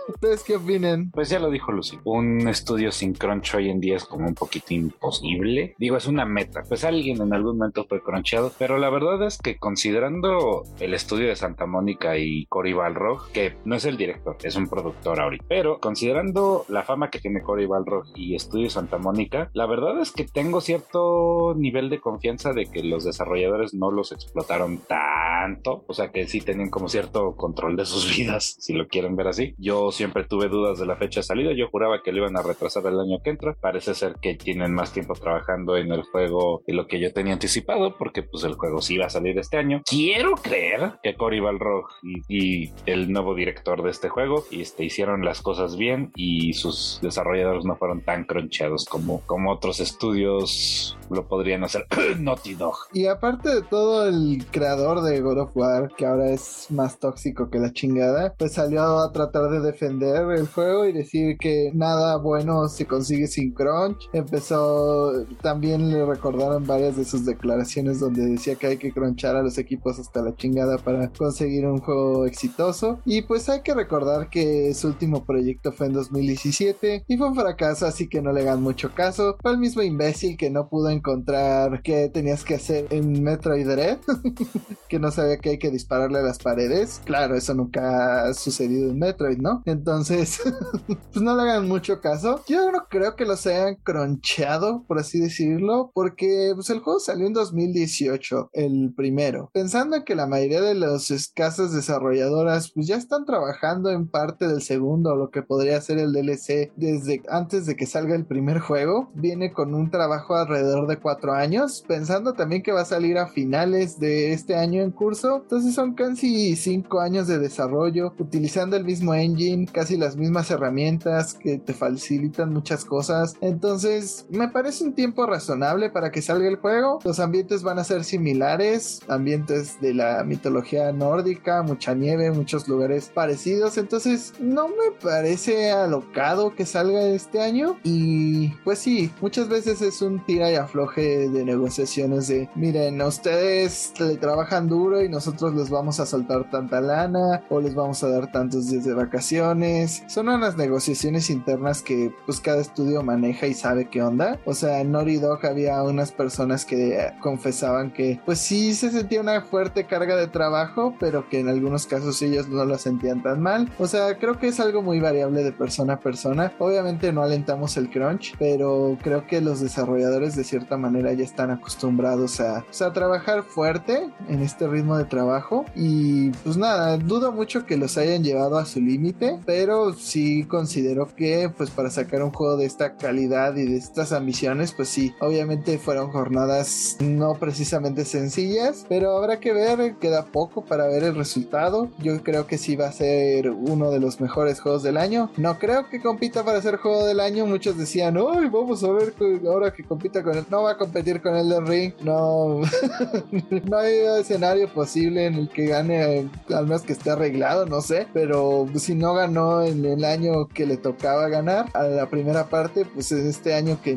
[0.09, 1.11] ¿Ustedes qué opinan?
[1.11, 1.99] Pues ya lo dijo Lucy.
[2.05, 5.74] Un estudio sin crunch hoy en día es como un poquito imposible.
[5.78, 6.62] Digo, es una meta.
[6.68, 11.29] Pues alguien en algún momento fue crunchado, pero la verdad es que considerando el estudio
[11.29, 15.45] de Santa Mónica y Cory Balrog, que no es el director, es un productor ahorita,
[15.49, 20.12] pero considerando la fama que tiene Cory Balrog y Estudio Santa Mónica, la verdad es
[20.12, 25.95] que tengo cierto nivel de confianza de que los desarrolladores no los explotaron tanto, o
[25.95, 29.55] sea que sí tenían como cierto control de sus vidas, si lo quieren ver así.
[29.59, 32.43] Yo siempre tuve dudas de la fecha de salida, yo juraba que lo iban a
[32.43, 36.62] retrasar el año que entra, parece ser que tienen más tiempo trabajando en el juego
[36.66, 39.56] de lo que yo tenía anticipado, porque pues el juego sí va a salir este
[39.56, 39.80] año.
[39.86, 41.86] Quiero creer que Cory Balrog
[42.28, 47.64] y, el nuevo director de este juego este, hicieron las cosas bien y sus desarrolladores
[47.64, 51.86] no fueron tan cronchados como, como otros estudios lo podrían hacer
[52.20, 52.76] Naughty Dog.
[52.92, 57.48] Y aparte de todo, el creador de God of War, que ahora es más tóxico
[57.48, 62.18] que la chingada, pues salió a tratar de defender el juego y decir que nada
[62.18, 64.10] bueno se consigue sin crunch.
[64.12, 69.42] Empezó, también le recordaron varias de sus declaraciones donde decía que hay que crunchar a
[69.42, 73.00] los equipos hasta la chingada para conseguir un juego exitoso.
[73.04, 77.34] Y pues hay que recordar que su último proyecto fue en 2017 y fue un
[77.34, 79.36] fracaso, así que no le hagan mucho caso.
[79.40, 83.98] Fue el mismo imbécil que no pudo encontrar qué tenías que hacer en Metroid Dread,
[84.88, 87.00] que no sabía que hay que dispararle a las paredes.
[87.04, 89.62] Claro, eso nunca ha sucedido en Metroid, ¿no?
[89.64, 90.40] Entonces,
[90.86, 92.42] pues no le hagan mucho caso.
[92.48, 97.26] Yo no creo que los hayan croncheado, por así decirlo, porque pues, el juego salió
[97.26, 99.51] en 2018, el primero.
[99.53, 104.47] Pensando en que la mayoría de las escasas desarrolladoras pues ya están trabajando en parte
[104.49, 108.61] del segundo, lo que podría ser el DLC desde antes de que salga el primer
[108.61, 113.18] juego, viene con un trabajo alrededor de cuatro años, pensando también que va a salir
[113.18, 118.76] a finales de este año en curso, entonces son casi cinco años de desarrollo, utilizando
[118.76, 124.84] el mismo engine, casi las mismas herramientas que te facilitan muchas cosas, entonces me parece
[124.84, 129.80] un tiempo razonable para que salga el juego, los ambientes van a ser similares, ambientes
[129.80, 136.66] de la mitología nórdica, mucha nieve, muchos lugares parecidos, entonces no me parece alocado que
[136.66, 142.28] salga este año y pues sí, muchas veces es un tira y afloje de negociaciones
[142.28, 147.61] de miren, ustedes le trabajan duro y nosotros les vamos a soltar tanta lana o
[147.61, 150.03] les vamos a dar tantos días de vacaciones.
[150.09, 154.39] Son unas negociaciones internas que pues cada estudio maneja y sabe qué onda.
[154.45, 159.20] O sea, en Naughty Dog había unas personas que confesaban que pues sí se sentía
[159.20, 163.40] una fuerte carga de trabajo, pero que en algunos casos ellos no lo sentían tan
[163.40, 163.70] mal.
[163.78, 166.52] O sea, creo que es algo muy variable de persona a persona.
[166.58, 171.50] Obviamente no alentamos el crunch, pero creo que los desarrolladores de cierta manera ya están
[171.50, 177.32] acostumbrados a, pues, a trabajar fuerte en este ritmo de trabajo y pues nada, dudo
[177.32, 182.22] mucho que los hayan llevado a su límite, pero sí considero que pues para sacar
[182.22, 186.55] un juego de esta calidad y de estas ambiciones, pues sí, obviamente fueron jornadas
[187.00, 191.88] no precisamente sencillas, pero habrá que ver, queda poco para ver el resultado.
[191.98, 195.30] Yo creo que sí va a ser uno de los mejores juegos del año.
[195.36, 197.46] No creo que compita para ser juego del año.
[197.46, 199.14] Muchos decían, uy, vamos a ver
[199.46, 200.44] ahora que compita con él.
[200.50, 201.92] No va a competir con Elden Ring.
[202.02, 202.61] No,
[203.64, 208.07] no hay escenario posible en el que gane, al menos que esté arreglado, no sé.
[208.12, 212.84] Pero si no ganó en el año que le tocaba ganar, a la primera parte,
[212.84, 213.96] pues es este año que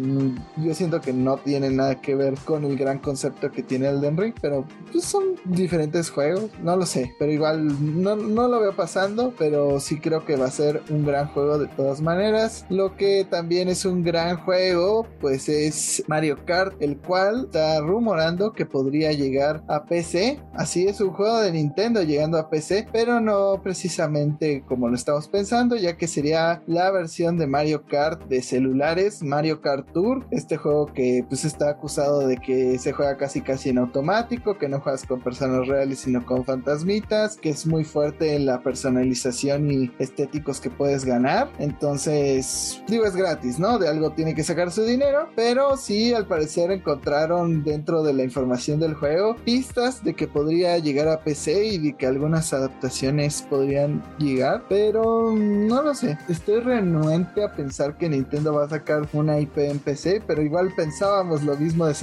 [0.57, 4.18] yo siento que no tiene nada que ver con el gran concepto que tiene Elden
[4.18, 4.34] Ring.
[4.41, 7.14] Pero pues son diferentes juegos, no lo sé.
[7.20, 11.06] Pero igual no, no lo veo pasando, pero sí creo que va a ser un
[11.06, 12.66] gran juego de todas maneras.
[12.70, 18.52] Lo que también es un gran juego, pues es Mario Kart, el cual está rumorando
[18.54, 20.41] que podría llegar a PC.
[20.56, 25.28] Así es un juego de Nintendo llegando a PC, pero no precisamente como lo estamos
[25.28, 30.58] pensando, ya que sería la versión de Mario Kart de celulares, Mario Kart Tour, este
[30.58, 34.80] juego que pues está acusado de que se juega casi casi en automático, que no
[34.80, 39.92] juegas con personas reales sino con fantasmitas, que es muy fuerte en la personalización y
[40.00, 41.50] estéticos que puedes ganar.
[41.60, 43.80] Entonces, digo, es gratis, ¿no?
[43.80, 48.24] De algo tiene que sacar su dinero, pero sí, al parecer encontraron dentro de la
[48.24, 53.42] información del juego pistas de que podría llegar a PC y de que algunas adaptaciones
[53.44, 56.18] podrían llegar, pero no lo sé.
[56.28, 60.74] Estoy renuente a pensar que Nintendo va a sacar una IP en PC, pero igual
[60.76, 61.94] pensábamos lo mismo de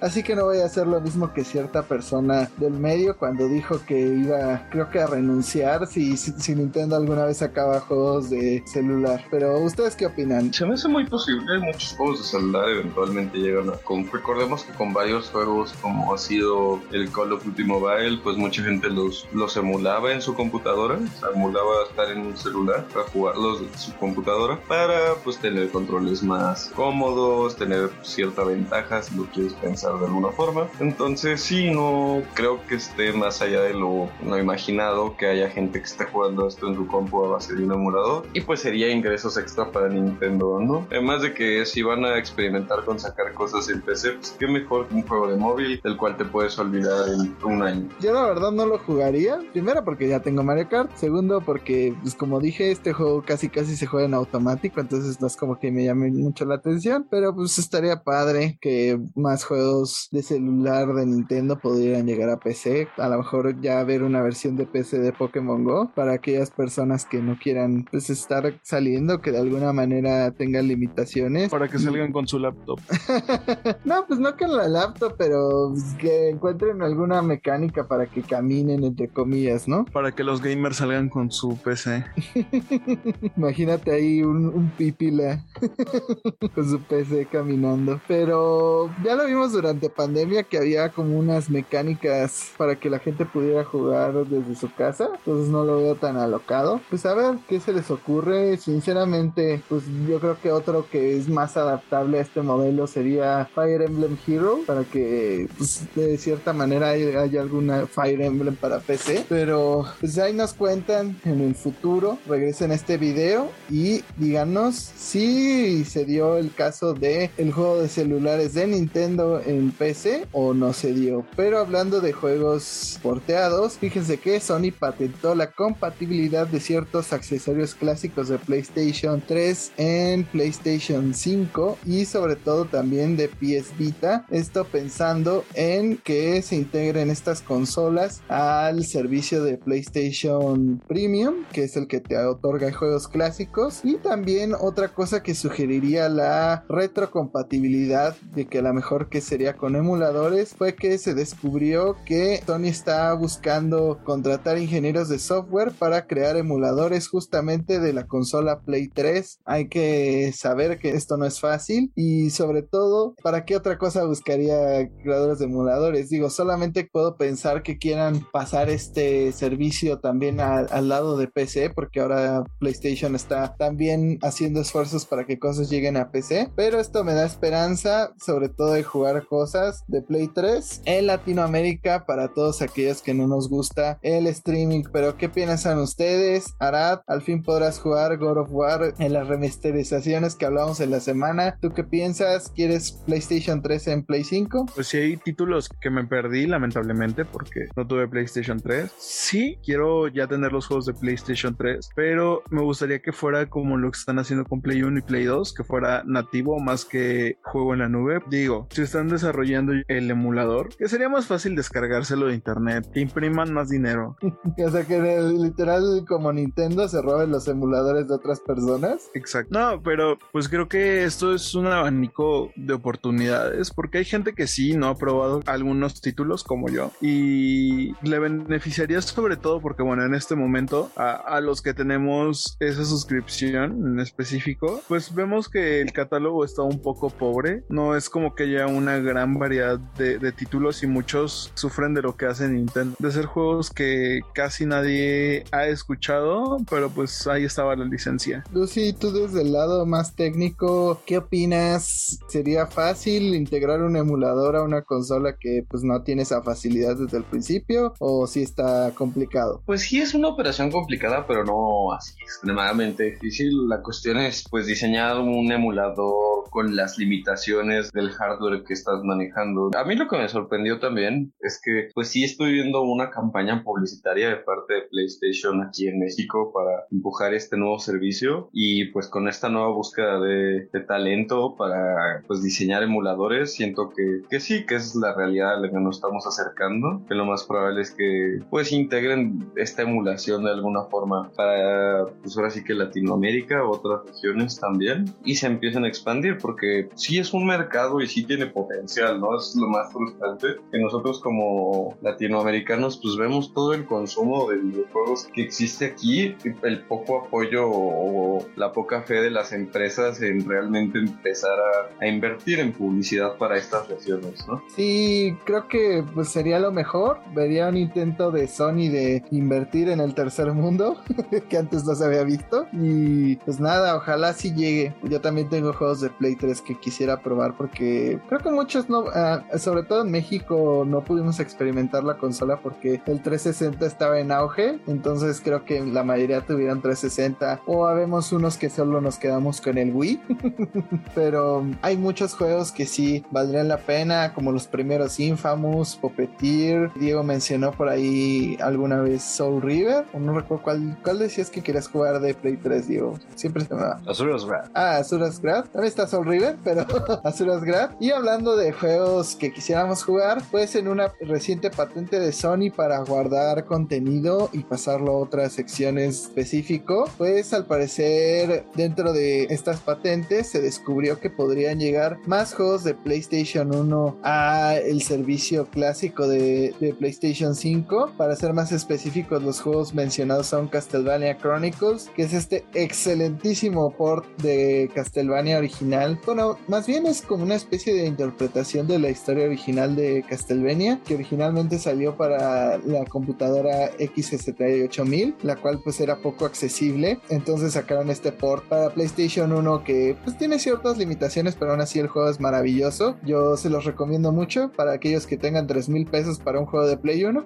[0.00, 3.80] así que no voy a hacer lo mismo que cierta persona del medio cuando dijo
[3.86, 9.24] que iba, creo que a renunciar si, si Nintendo alguna vez sacaba juegos de celular.
[9.30, 10.52] Pero ustedes qué opinan?
[10.52, 13.74] Se me hace muy posible, muchos juegos de celular eventualmente llegan a...
[14.12, 18.62] Recordemos que con varios juegos como ha sido el Call of Duty Mobile, pues mucha
[18.62, 23.60] gente los, los emulaba en su computadora, o emulaba estar en un celular para jugarlos
[23.60, 29.54] de su computadora para pues tener controles más cómodos, tener cierta ventaja si lo quieres
[29.60, 30.68] pensar de alguna forma.
[30.80, 35.78] Entonces sí, no creo que esté más allá de lo no imaginado que haya gente
[35.78, 38.90] que esté jugando esto en su compu a base de un emulador y pues sería
[38.90, 40.86] ingresos extra para Nintendo, ¿no?
[40.90, 44.88] Además de que si van a experimentar con sacar cosas en PC, pues qué mejor
[44.88, 47.88] que un juego de móvil del cual te puedes olvidar en un año.
[48.00, 52.14] Yo la verdad no lo jugaría, primero porque ya tengo Mario Kart, segundo porque pues
[52.14, 55.70] como dije, este juego casi casi se juega en automático, entonces no es como que
[55.70, 61.06] me llame mucho la atención, pero pues estaría padre que más juegos de celular de
[61.06, 65.12] Nintendo pudieran llegar a PC, a lo mejor ya ver una versión de PC de
[65.12, 70.30] Pokémon Go para aquellas personas que no quieran pues estar saliendo, que de alguna manera
[70.32, 71.50] tengan limitaciones.
[71.50, 72.80] Para que salgan con su laptop.
[73.84, 78.84] no, pues no con la laptop, pero pues, que encuentren alguna mecánica para que caminen,
[78.84, 79.84] entre comillas, ¿no?
[79.86, 82.04] Para que los gamers salgan con su PC.
[83.36, 85.44] Imagínate ahí un, un pipila
[86.54, 88.00] con su PC caminando.
[88.08, 93.26] Pero ya lo vimos durante pandemia que había como unas mecánicas para que la gente
[93.26, 95.08] pudiera jugar desde su casa.
[95.18, 96.80] Entonces no lo veo tan alocado.
[96.88, 98.56] Pues a ver qué se les ocurre.
[98.56, 103.82] Sinceramente, pues yo creo que otro que es más adaptable a este modelo sería Fire
[103.82, 104.60] Emblem Hero.
[104.66, 109.26] Para que pues, de cierta manera haya alguna Fire Emblem para PC.
[109.28, 112.18] Pero pues ahí nos cuentan en el futuro.
[112.26, 117.88] Regresen a este video y díganos si se dio el caso de el juego de
[117.88, 121.26] celulares de Nintendo en PC o no se dio.
[121.36, 128.28] Pero hablando de juegos porteados, fíjense que Sony patentó la compatibilidad de ciertos accesorios clásicos
[128.28, 134.26] de PlayStation 3 en PlayStation 5 y sobre todo también de PS Vita.
[134.30, 141.76] Esto pensando en que se integren estas consolas al servicio de PlayStation Premium, que es
[141.76, 143.80] el que te otorga juegos clásicos.
[143.84, 149.56] Y también otra cosa que sugeriría la retrocompatibilidad de que a lo mejor que sería
[149.56, 156.06] con emuladores fue que se descubrió que Sony está buscando contratar ingenieros de software para
[156.06, 159.40] crear emuladores justamente de la consola Play 3.
[159.44, 164.04] Hay que saber que esto no es fácil y sobre todo, ¿para qué otra cosa
[164.04, 166.08] buscaría creadores de emuladores?
[166.08, 172.00] Digo, solamente puedo pensar que quieran pasar este servicio también al lado de PC porque
[172.00, 177.14] ahora PlayStation está también haciendo esfuerzos para que cosas lleguen a PC, pero esto me
[177.14, 178.82] da esperanza sobre todo de
[179.28, 184.84] cosas de Play 3 en Latinoamérica para todos aquellos que no nos gusta el streaming.
[184.92, 186.54] Pero ¿qué piensan ustedes?
[186.58, 191.00] Arad, al fin podrás jugar God of War en las remasterizaciones que hablamos en la
[191.00, 191.58] semana.
[191.60, 192.50] ¿Tú qué piensas?
[192.54, 194.66] ¿Quieres PlayStation 3 en Play 5?
[194.74, 198.90] Pues sí, hay títulos que me perdí lamentablemente porque no tuve PlayStation 3.
[198.98, 203.76] Sí, quiero ya tener los juegos de PlayStation 3, pero me gustaría que fuera como
[203.76, 207.38] lo que están haciendo con Play 1 y Play 2, que fuera nativo más que
[207.42, 208.20] juego en la nube.
[208.28, 213.52] Digo, si están desarrollando el emulador, que sería más fácil descargárselo de internet, que impriman
[213.52, 214.16] más dinero.
[214.58, 214.98] o sea que
[215.38, 219.10] literal como Nintendo se roben los emuladores de otras personas.
[219.14, 219.58] Exacto.
[219.58, 224.46] No, pero pues creo que esto es un abanico de oportunidades porque hay gente que
[224.46, 230.04] sí no ha probado algunos títulos como yo y le beneficiaría sobre todo porque bueno
[230.04, 235.80] en este momento a, a los que tenemos esa suscripción en específico pues vemos que
[235.80, 240.18] el catálogo está un poco pobre no es como que haya una gran variedad de,
[240.18, 244.66] de títulos y muchos sufren de lo que hace Nintendo de ser juegos que casi
[244.66, 250.14] nadie ha escuchado pero pues ahí estaba la licencia Lucy tú desde el lado más
[250.14, 252.20] técnico ¿qué opinas?
[252.28, 257.18] ¿sería fácil integrar un emulador a una consola que pues no tiene esa facilidad desde
[257.18, 259.62] el principio o si está complicado?
[259.66, 264.66] Pues sí es una operación complicada pero no así extremadamente difícil la cuestión es pues
[264.66, 269.70] diseñar un emulador con las limitaciones del hardware que estás manejando.
[269.76, 273.62] A mí lo que me sorprendió también es que pues sí estoy viendo una campaña
[273.64, 279.08] publicitaria de parte de PlayStation aquí en México para empujar este nuevo servicio y pues
[279.08, 284.66] con esta nueva búsqueda de, de talento para pues diseñar emuladores siento que, que sí
[284.66, 287.90] que es la realidad a la que nos estamos acercando que lo más probable es
[287.90, 294.06] que pues integren esta emulación de alguna forma para pues ahora sí que Latinoamérica otras
[294.06, 298.46] regiones también y se empiecen a expandir porque sí es un mercado y sí tiene
[298.56, 299.36] potencial, ¿no?
[299.36, 305.28] Es lo más frustrante que nosotros como latinoamericanos pues vemos todo el consumo de videojuegos
[305.34, 310.98] que existe aquí, el poco apoyo o la poca fe de las empresas en realmente
[310.98, 311.58] empezar
[312.00, 314.62] a, invertir en publicidad para estas regiones, ¿no?
[314.74, 317.18] Sí, creo que pues sería lo mejor.
[317.34, 320.96] Vería un intento de Sony de invertir en el tercer mundo
[321.50, 324.94] que antes no se había visto y pues nada, ojalá sí llegue.
[325.02, 329.00] Yo también tengo juegos de Play 3 que quisiera probar porque creo que muchos no,
[329.00, 334.32] uh, sobre todo en México no pudimos experimentar la consola porque el 360 estaba en
[334.32, 339.60] auge, entonces creo que la mayoría tuvieron 360 o habemos unos que solo nos quedamos
[339.60, 340.20] con el Wii,
[341.14, 347.22] pero hay muchos juegos que sí valdrían la pena, como los primeros Infamous, Puppeteer, Diego
[347.22, 351.88] mencionó por ahí alguna vez Soul River, o no recuerdo cuál, cuál decías que querías
[351.88, 354.00] jugar de Play 3, Diego, siempre se me va.
[354.06, 354.70] Azura's Wrath.
[354.74, 356.86] Ah, Azura's Wrath, también está Soul River, pero
[357.24, 357.92] Azura's Wrath.
[358.00, 362.98] Y hablando de juegos que quisiéramos jugar, pues en una reciente patente de Sony para
[362.98, 370.48] guardar contenido y pasarlo a otras secciones específico, pues al parecer dentro de estas patentes
[370.48, 376.74] se descubrió que podrían llegar más juegos de PlayStation 1 a el servicio clásico de,
[376.80, 378.14] de PlayStation 5.
[378.16, 384.26] Para ser más específicos, los juegos mencionados son Castlevania Chronicles, que es este excelentísimo port
[384.38, 386.18] de Castlevania original.
[386.26, 391.00] Bueno, más bien es como una especie de interpretación de la historia original de Castlevania,
[391.04, 397.20] que originalmente salió para la computadora X68000, la cual pues era poco accesible.
[397.28, 401.98] Entonces sacaron este port para PlayStation 1 que pues tiene ciertas limitaciones, pero aún así
[401.98, 403.16] el juego es maravilloso.
[403.22, 406.86] Yo se los recomiendo mucho para aquellos que tengan 3 mil pesos para un juego
[406.86, 407.44] de Play 1.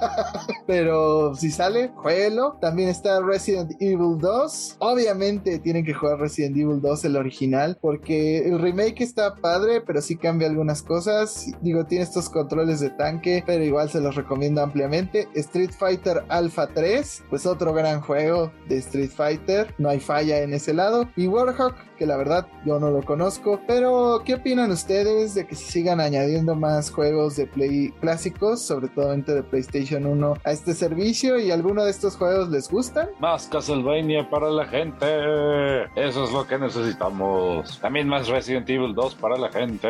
[0.66, 2.58] pero si sale, jueguelo.
[2.60, 4.76] También está Resident Evil 2.
[4.78, 10.01] Obviamente tienen que jugar Resident Evil 2, el original, porque el remake está padre, pero
[10.02, 11.46] sí cambia algunas cosas.
[11.60, 15.28] Digo, tiene estos controles de tanque, pero igual se los recomiendo ampliamente.
[15.34, 20.52] Street Fighter Alpha 3, pues otro gran juego de Street Fighter, no hay falla en
[20.52, 21.08] ese lado.
[21.16, 25.54] Y Warhawk, que la verdad yo no lo conozco, pero ¿qué opinan ustedes de que
[25.54, 30.74] se sigan añadiendo más juegos de Play clásicos, sobre todo de PlayStation 1 a este
[30.74, 33.08] servicio y alguno de estos juegos les gustan?
[33.20, 35.06] Más Castlevania para la gente.
[35.94, 37.78] Eso es lo que necesitamos.
[37.80, 39.88] También más Resident Evil 2 para la gente.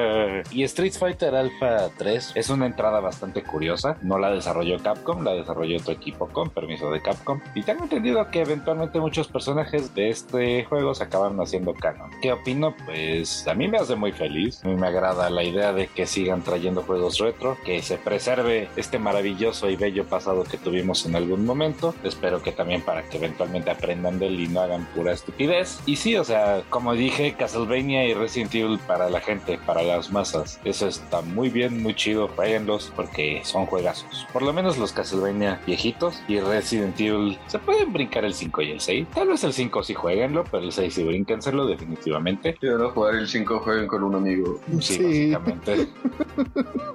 [0.50, 3.96] Y Street Fighter Alpha 3 es una entrada bastante curiosa.
[4.02, 7.40] No la desarrolló Capcom, la desarrolló otro equipo con permiso de Capcom.
[7.54, 12.10] Y tengo entendido que eventualmente muchos personajes de este juego se acaban haciendo canon.
[12.20, 12.74] ¿Qué opino?
[12.84, 14.64] Pues a mí me hace muy feliz.
[14.64, 18.68] A mí me agrada la idea de que sigan trayendo juegos retro, que se preserve
[18.76, 21.94] este maravilloso y bello pasado que tuvimos en algún momento.
[22.04, 25.80] Espero que también para que eventualmente aprendan del y no hagan pura estupidez.
[25.86, 30.10] Y sí, o sea, como dije, Castlevania y Resident Evil para la gente, para las
[30.10, 30.60] masas.
[30.64, 32.28] Eso está muy bien, muy chido.
[32.28, 34.26] Jueguenlos porque son juegazos.
[34.32, 38.70] Por lo menos los Castlevania viejitos y Resident Evil se pueden brincar el 5 y
[38.70, 39.06] el 6.
[39.14, 42.56] Tal vez el 5 sí jueguenlo, pero el 6 sí bríncenselo definitivamente.
[42.60, 44.60] Si van a jugar el 5, jueguen con un amigo.
[44.80, 45.32] Sí, sí.
[45.32, 45.72] básicamente.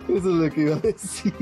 [0.08, 1.34] Eso es lo que iba a decir.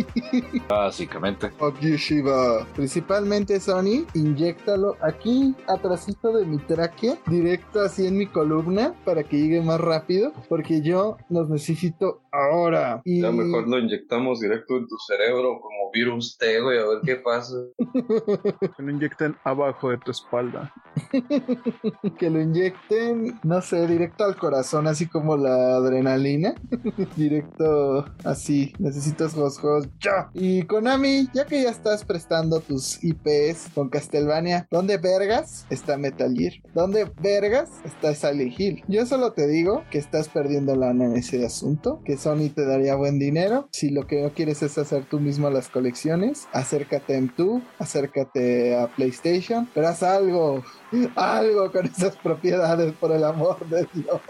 [0.68, 1.50] Básicamente.
[1.52, 2.66] Fuck you, Shiva.
[2.76, 9.38] Principalmente Sony, inyectalo aquí, atrásito de mi tráquea, directo así en mi columna, para que
[9.38, 13.02] llegue más rápido, porque yo los necesito ahora.
[13.04, 13.22] Y...
[13.22, 17.16] Ya mejor lo inyectamos directo en tu cerebro como virus T, güey, a ver qué
[17.16, 17.56] pasa.
[18.78, 20.74] que lo inyecten abajo de tu espalda.
[22.20, 26.56] que lo inyecten, no sé, directo al corazón, así como la adrenalina.
[27.16, 30.30] directo así, necesitas los juegos ya.
[30.34, 36.34] Y Konami, ya que ya estás prestando tus IPs con Castlevania, ¿dónde vergas está Metal
[36.36, 36.54] Gear?
[36.74, 38.84] ¿Dónde vergas está Silent Hill?
[38.88, 42.96] Yo solo te digo que estás perdiendo lana en ese asunto, que Sony te daría
[42.96, 43.68] buen dinero.
[43.72, 48.76] Si lo que no quieres es hacer tú mismo las colecciones, acércate a M2, acércate
[48.76, 50.64] a PlayStation, pero haz algo,
[51.16, 54.22] algo con esas propiedades por el amor de Dios.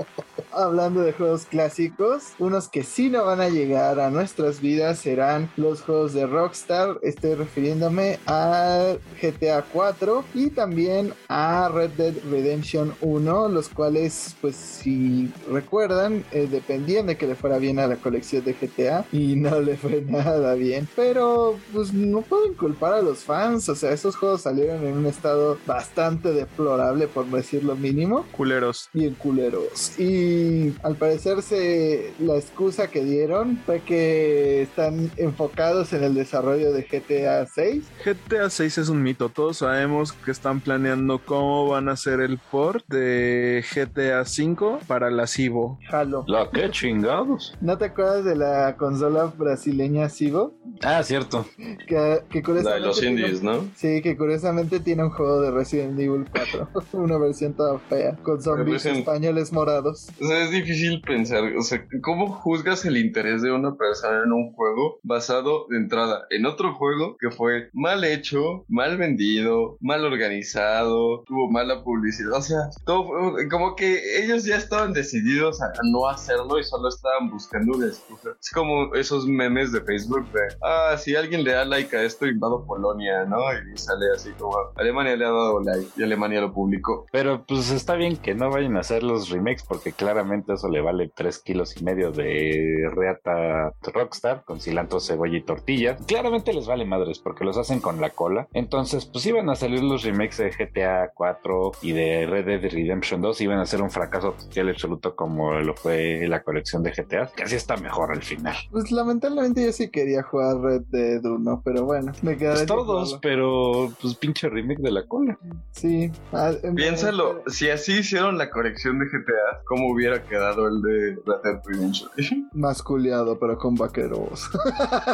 [0.51, 5.49] Hablando de juegos clásicos, unos que sí no van a llegar a nuestras vidas serán
[5.57, 6.97] los juegos de Rockstar.
[7.01, 14.55] Estoy refiriéndome a GTA 4 y también a Red Dead Redemption 1, los cuales, pues
[14.55, 19.35] si recuerdan, eh, dependían de que le fuera bien a la colección de GTA y
[19.35, 20.87] no le fue nada bien.
[20.95, 25.05] Pero pues no pueden culpar a los fans, o sea, esos juegos salieron en un
[25.05, 28.25] estado bastante deplorable, por decir lo mínimo.
[28.31, 28.89] Culeros.
[28.93, 29.99] Bien culeros.
[29.99, 36.83] Y al parecerse la excusa que dieron fue que están enfocados en el desarrollo de
[36.83, 37.83] GTA 6.
[38.03, 42.37] GTA 6 es un mito, todos sabemos que están planeando cómo van a hacer el
[42.37, 45.79] port de GTA 5 para la Cibo.
[45.89, 46.23] Halo.
[46.27, 47.55] ¿La qué chingados?
[47.59, 50.53] ¿No te acuerdas de la consola brasileña Cibo?
[50.81, 51.45] Ah, cierto.
[51.87, 53.65] Que, que La de los indies, ¿no?
[53.75, 56.44] Sí, que curiosamente tiene un juego de Resident Evil 4,
[56.93, 60.07] una versión toda fea, con zombies españoles morados.
[60.21, 64.31] O sea, es difícil pensar, o sea, ¿cómo juzgas el interés de una persona en
[64.31, 70.03] un juego basado de entrada en otro juego que fue mal hecho, mal vendido, mal
[70.05, 72.33] organizado, tuvo mala publicidad?
[72.33, 76.89] O sea, todo fue- como que ellos ya estaban decididos a no hacerlo y solo
[76.89, 78.29] estaban buscando una excusa.
[78.39, 82.25] Es como esos memes de Facebook de, ah, si alguien le da like a esto,
[82.25, 83.37] invado Polonia, ¿no?
[83.73, 87.05] Y sale así como, Alemania le ha dado like y Alemania lo publicó.
[87.11, 90.81] Pero pues está bien que no vayan a hacer los remakes porque claramente eso le
[90.81, 95.97] vale 3 kilos y medio de reata Rockstar con cilantro, cebolla y tortilla.
[96.07, 98.47] Claramente les vale madres porque los hacen con la cola.
[98.53, 103.21] Entonces pues iban a salir los remakes de GTA 4 y de Red Dead Redemption
[103.21, 107.31] 2 iban a ser un fracaso total absoluto como lo fue la colección de GTA.
[107.35, 108.55] Casi está mejor al final.
[108.71, 113.19] Pues lamentablemente yo sí quería jugar Red Dead 1, pero bueno, me quedaré Pues todos,
[113.21, 115.37] pero pues pinche remake de la cola.
[115.71, 116.11] Sí.
[116.31, 121.15] Ah, em- Piénsalo, si así hicieron la colección de GTA, ¿cómo hubiera quedado el de
[121.25, 122.09] Red Dead Redemption.
[122.53, 124.49] Más culiado, pero con vaqueros.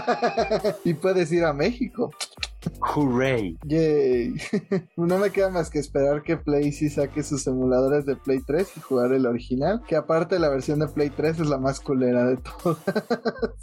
[0.83, 2.11] y puedes ir a México.
[2.79, 3.57] ¡Hooray!
[3.65, 4.35] Yay.
[4.95, 8.77] no me queda más que esperar que Play sí saque sus emuladores de Play 3
[8.77, 9.81] y jugar el original.
[9.87, 12.77] Que aparte la versión de Play 3 es la más culera de todas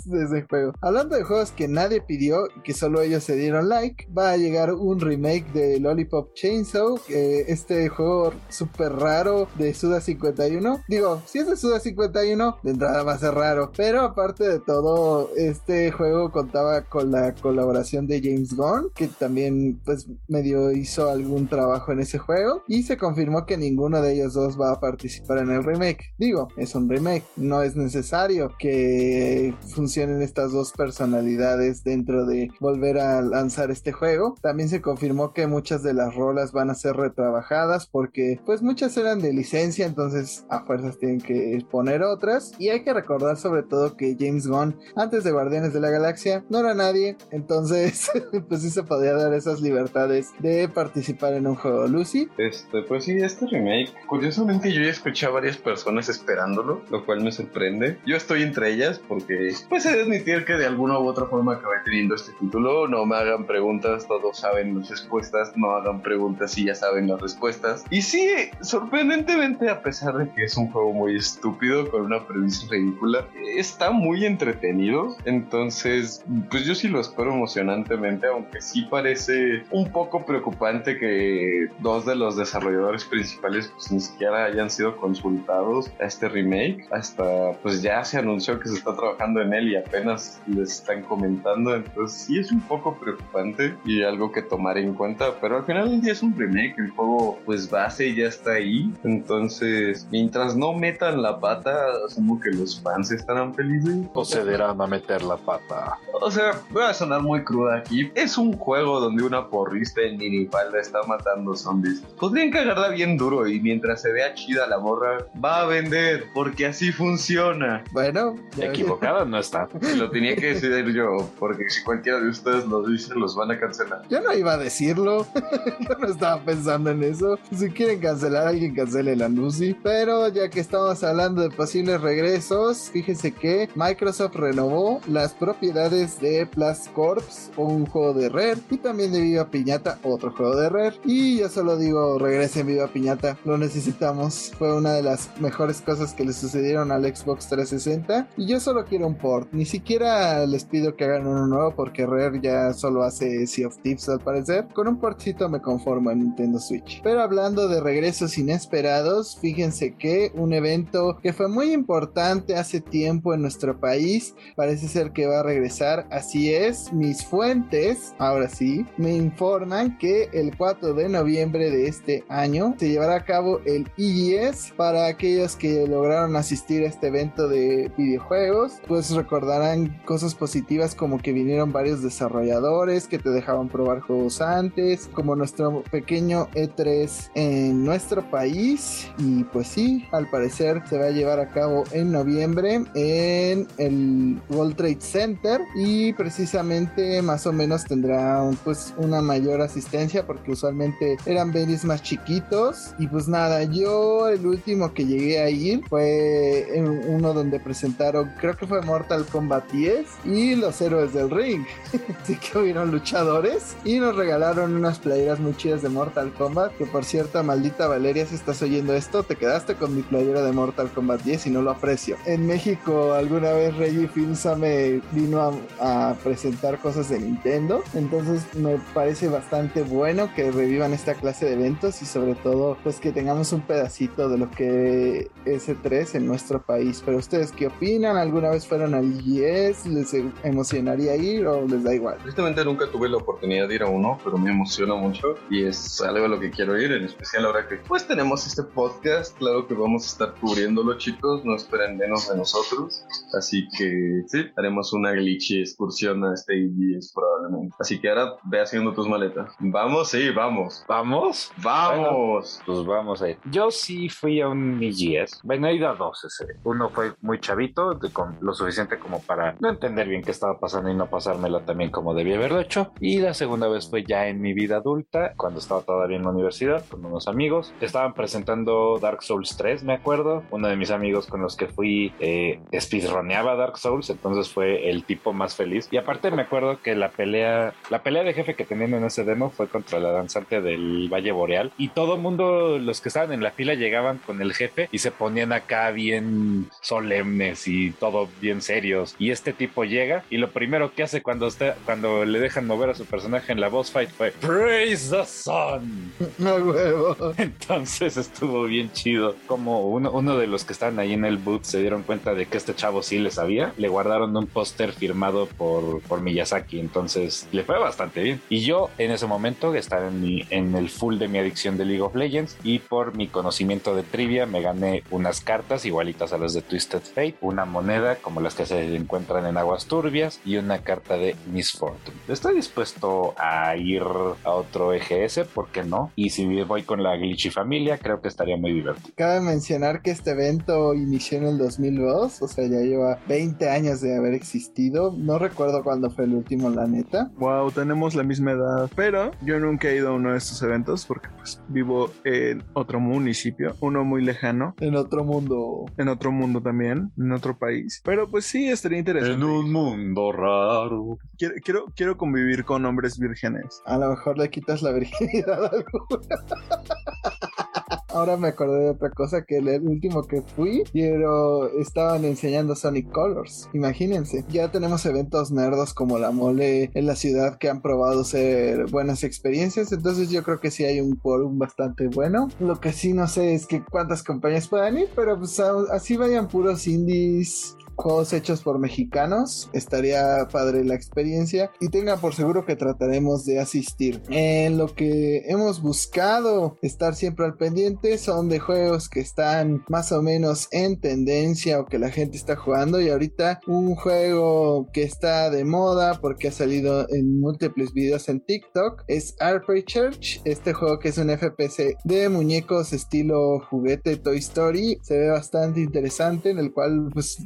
[0.04, 0.72] de ese juego.
[0.80, 4.36] Hablando de juegos que nadie pidió y que solo ellos se dieron like, va a
[4.36, 7.00] llegar un remake de Lollipop Chainsaw.
[7.08, 10.82] este juego súper raro de Suda 51.
[10.88, 13.70] Digo, si es de Suda 51, de entrada va a ser raro.
[13.76, 19.80] Pero aparte de todo, este juego contaba con la colaboración de James Gunn que también
[19.84, 24.34] pues medio hizo algún trabajo en ese juego y se confirmó que ninguno de ellos
[24.34, 26.12] dos va a participar en el remake.
[26.18, 32.98] Digo, es un remake, no es necesario que funcionen estas dos personalidades dentro de volver
[32.98, 34.34] a lanzar este juego.
[34.42, 38.96] También se confirmó que muchas de las rolas van a ser retrabajadas porque pues muchas
[38.96, 43.62] eran de licencia, entonces a fuerzas tienen que poner otras y hay que recordar sobre
[43.62, 48.10] todo que James Gunn antes de Guardianes de la Galaxia no era nadie, entonces
[48.48, 52.28] pues se podría dar esas libertades de participar en un juego, Lucy.
[52.38, 57.24] Este, pues sí, este remake, curiosamente yo ya escuché a varias personas esperándolo, lo cual
[57.24, 57.98] me sorprende.
[58.06, 61.54] Yo estoy entre ellas porque, pues, he de admitir que de alguna u otra forma
[61.54, 62.86] acabé teniendo este título.
[62.86, 67.20] No me hagan preguntas, todos saben las respuestas, no hagan preguntas y ya saben las
[67.20, 67.84] respuestas.
[67.90, 68.28] Y sí,
[68.60, 73.26] sorprendentemente, a pesar de que es un juego muy estúpido con una premisa ridícula,
[73.56, 75.16] está muy entretenido.
[75.24, 82.04] Entonces, pues yo sí lo espero emocionantemente, aunque sí parece un poco preocupante que dos
[82.06, 86.86] de los desarrolladores principales pues ni siquiera hayan sido consultados a este remake.
[86.90, 91.02] Hasta pues ya se anunció que se está trabajando en él y apenas les están
[91.02, 91.74] comentando.
[91.74, 95.38] Entonces sí es un poco preocupante y algo que tomar en cuenta.
[95.40, 96.78] Pero al final del día es un remake.
[96.78, 98.92] El juego pues base ya está ahí.
[99.04, 101.74] Entonces mientras no metan la pata,
[102.06, 104.06] asumo que los fans estarán felices.
[104.14, 104.24] O
[104.58, 105.98] a meter la pata.
[106.20, 108.10] O sea, voy a sonar muy cruda aquí.
[108.14, 112.00] Es un juego donde una porrista en minifalda está matando zombies.
[112.18, 116.66] Podrían cagarla bien duro y mientras se vea chida la morra, va a vender, porque
[116.66, 117.82] así funciona.
[117.92, 119.68] Bueno, equivocada no está.
[119.96, 123.58] Lo tenía que decir yo, porque si cualquiera de ustedes lo dice, los van a
[123.58, 124.02] cancelar.
[124.08, 125.26] Yo no iba a decirlo.
[125.34, 127.38] yo no estaba pensando en eso.
[127.52, 129.76] Si quieren cancelar a alguien, cancele la Lucy.
[129.82, 136.46] Pero ya que estamos hablando de posibles regresos, fíjense que Microsoft renovó las propiedades de
[136.46, 140.94] Plus Corps, un juego de Red y también de Viva Piñata, otro juego de Red.
[141.04, 144.52] Y yo solo digo, regresen Viva Piñata, lo necesitamos.
[144.58, 148.28] Fue una de las mejores cosas que le sucedieron al Xbox 360.
[148.38, 152.06] Y yo solo quiero un port, ni siquiera les pido que hagan uno nuevo porque
[152.06, 154.66] Rare ya solo hace Sea of Thieves al parecer.
[154.72, 157.02] Con un portcito me conformo en Nintendo Switch.
[157.02, 163.34] Pero hablando de regresos inesperados, fíjense que un evento que fue muy importante hace tiempo
[163.34, 166.06] en nuestro país parece ser que va a regresar.
[166.10, 168.14] Así es, mis fuentes
[168.46, 173.60] sí, me informan que el 4 de noviembre de este año se llevará a cabo
[173.64, 180.34] el EGS para aquellos que lograron asistir a este evento de videojuegos, pues recordarán cosas
[180.34, 186.48] positivas como que vinieron varios desarrolladores que te dejaban probar juegos antes, como nuestro pequeño
[186.50, 189.08] E3 en nuestro país.
[189.18, 194.40] Y pues sí, al parecer se va a llevar a cabo en noviembre en el
[194.50, 195.60] World Trade Center.
[195.74, 198.27] Y precisamente más o menos tendrá
[198.64, 202.94] pues una mayor asistencia porque usualmente eran venues más chiquitos.
[202.98, 208.32] Y pues nada yo el último que llegué a ir fue en uno donde presentaron
[208.40, 211.64] creo que fue Mortal Kombat 10 y los héroes del ring.
[212.22, 216.86] Así que hubieron luchadores y nos regalaron unas playeras muy chidas de Mortal Kombat que
[216.86, 220.90] por cierto maldita Valeria si estás oyendo esto te quedaste con mi playera de Mortal
[220.90, 222.16] Kombat 10 y no lo aprecio.
[222.26, 225.40] En México alguna vez Reggie Filsa me vino
[225.80, 231.44] a, a presentar cosas de Nintendo entonces me parece bastante bueno que revivan esta clase
[231.44, 236.14] de eventos y sobre todo pues que tengamos un pedacito de lo que es E3
[236.14, 237.02] en nuestro país.
[237.04, 238.16] Pero ustedes qué opinan?
[238.16, 239.86] ¿Alguna vez fueron al IES?
[239.86, 242.18] ¿Les emocionaría ir o les da igual?
[242.22, 246.00] Justamente nunca tuve la oportunidad de ir a uno, pero me emociona mucho y es
[246.00, 249.36] algo a lo que quiero ir, en especial ahora que pues tenemos este podcast.
[249.36, 253.04] Claro que vamos a estar cubriéndolo chicos, no esperen menos de nosotros.
[253.36, 257.76] Así que sí, haremos una glitchy excursión a este EGS probablemente.
[257.78, 259.54] Así que ahora ve haciendo tus maletas.
[259.58, 260.84] Vamos, sí, vamos.
[260.88, 261.52] ¿Vamos?
[261.58, 262.62] ¡Vamos!
[262.64, 263.38] Pues vamos a ir.
[263.50, 265.40] Yo sí fui a un EGS.
[265.42, 266.56] Bueno, he ido a dos ese.
[266.64, 270.58] Uno fue muy chavito, de, con lo suficiente como para no entender bien qué estaba
[270.58, 272.92] pasando y no pasármelo también como debía haberlo hecho.
[273.00, 276.30] Y la segunda vez fue ya en mi vida adulta, cuando estaba todavía en la
[276.30, 277.72] universidad con unos amigos.
[277.80, 280.42] Estaban presentando Dark Souls 3, me acuerdo.
[280.50, 285.04] Uno de mis amigos con los que fui eh, speedroneaba Dark Souls, entonces fue el
[285.04, 285.88] tipo más feliz.
[285.90, 289.24] Y aparte me acuerdo que la pelea, la pelea de jefe que tenían en ese
[289.24, 291.72] demo fue contra la danzante del Valle Boreal.
[291.78, 295.10] Y todo mundo, los que estaban en la fila, llegaban con el jefe y se
[295.10, 299.14] ponían acá bien solemnes y todo bien serios.
[299.18, 302.90] Y este tipo llega y lo primero que hace cuando, está, cuando le dejan mover
[302.90, 306.12] a su personaje en la boss fight fue Praise the Sun.
[306.38, 307.16] No huevo.
[307.36, 309.34] Entonces estuvo bien chido.
[309.46, 312.46] Como uno, uno de los que estaban ahí en el booth se dieron cuenta de
[312.46, 316.78] que este chavo sí le sabía, le guardaron un póster firmado por, por Miyazaki.
[316.78, 318.40] Entonces le fue bastante bien.
[318.48, 321.84] Y yo en ese momento estaba en, mi, en el full de mi adicción de
[321.84, 326.38] League of Legends y por mi conocimiento de trivia me gané unas cartas igualitas a
[326.38, 330.56] las de Twisted Fate, una moneda como las que se encuentran en aguas turbias y
[330.56, 332.16] una carta de Miss Fortune.
[332.28, 336.12] Estoy dispuesto a ir a otro EGS, ¿por qué no?
[336.16, 339.10] Y si voy con la Glitchy familia, creo que estaría muy divertido.
[339.16, 344.00] Cabe mencionar que este evento inició en el 2002, o sea, ya lleva 20 años
[344.00, 345.14] de haber existido.
[345.16, 347.30] No recuerdo cuándo fue el último, la neta.
[347.38, 351.04] Wow, tenemos la misma edad, pero yo nunca he ido a uno de estos eventos
[351.06, 355.86] porque pues vivo en otro municipio, uno muy lejano, En otro mundo.
[355.96, 358.00] en otro mundo también, en otro país.
[358.04, 359.44] Pero pues sí, estaría interesante.
[359.44, 361.18] mundo raro.
[361.36, 363.82] Quiero, quiero, quiero convivir con hombres vírgenes.
[363.86, 366.08] A lo mejor le quitas la virginidad a alguno.
[368.08, 373.10] Ahora me acordé de otra cosa que el último que fui, pero estaban enseñando Sonic
[373.10, 373.68] Colors.
[373.74, 378.86] Imagínense, ya tenemos eventos nerdos como la mole en la ciudad que han probado ser
[378.90, 382.48] buenas experiencias, entonces yo creo que sí hay un quórum bastante bueno.
[382.60, 386.48] Lo que sí no sé es que cuántas compañías puedan ir, pero pues así vayan
[386.48, 389.68] puros indies juegos hechos por mexicanos.
[389.72, 394.22] Estaría padre la experiencia y tenga por seguro que trataremos de asistir.
[394.30, 400.12] En lo que hemos buscado estar siempre al pendiente son de juegos que están más
[400.12, 405.02] o menos en tendencia o que la gente está jugando y ahorita un juego que
[405.02, 410.72] está de moda porque ha salido en múltiples videos en TikTok es Arpey Church, este
[410.72, 416.50] juego que es un FPS de muñecos estilo juguete Toy Story, se ve bastante interesante
[416.50, 417.38] en el cual pues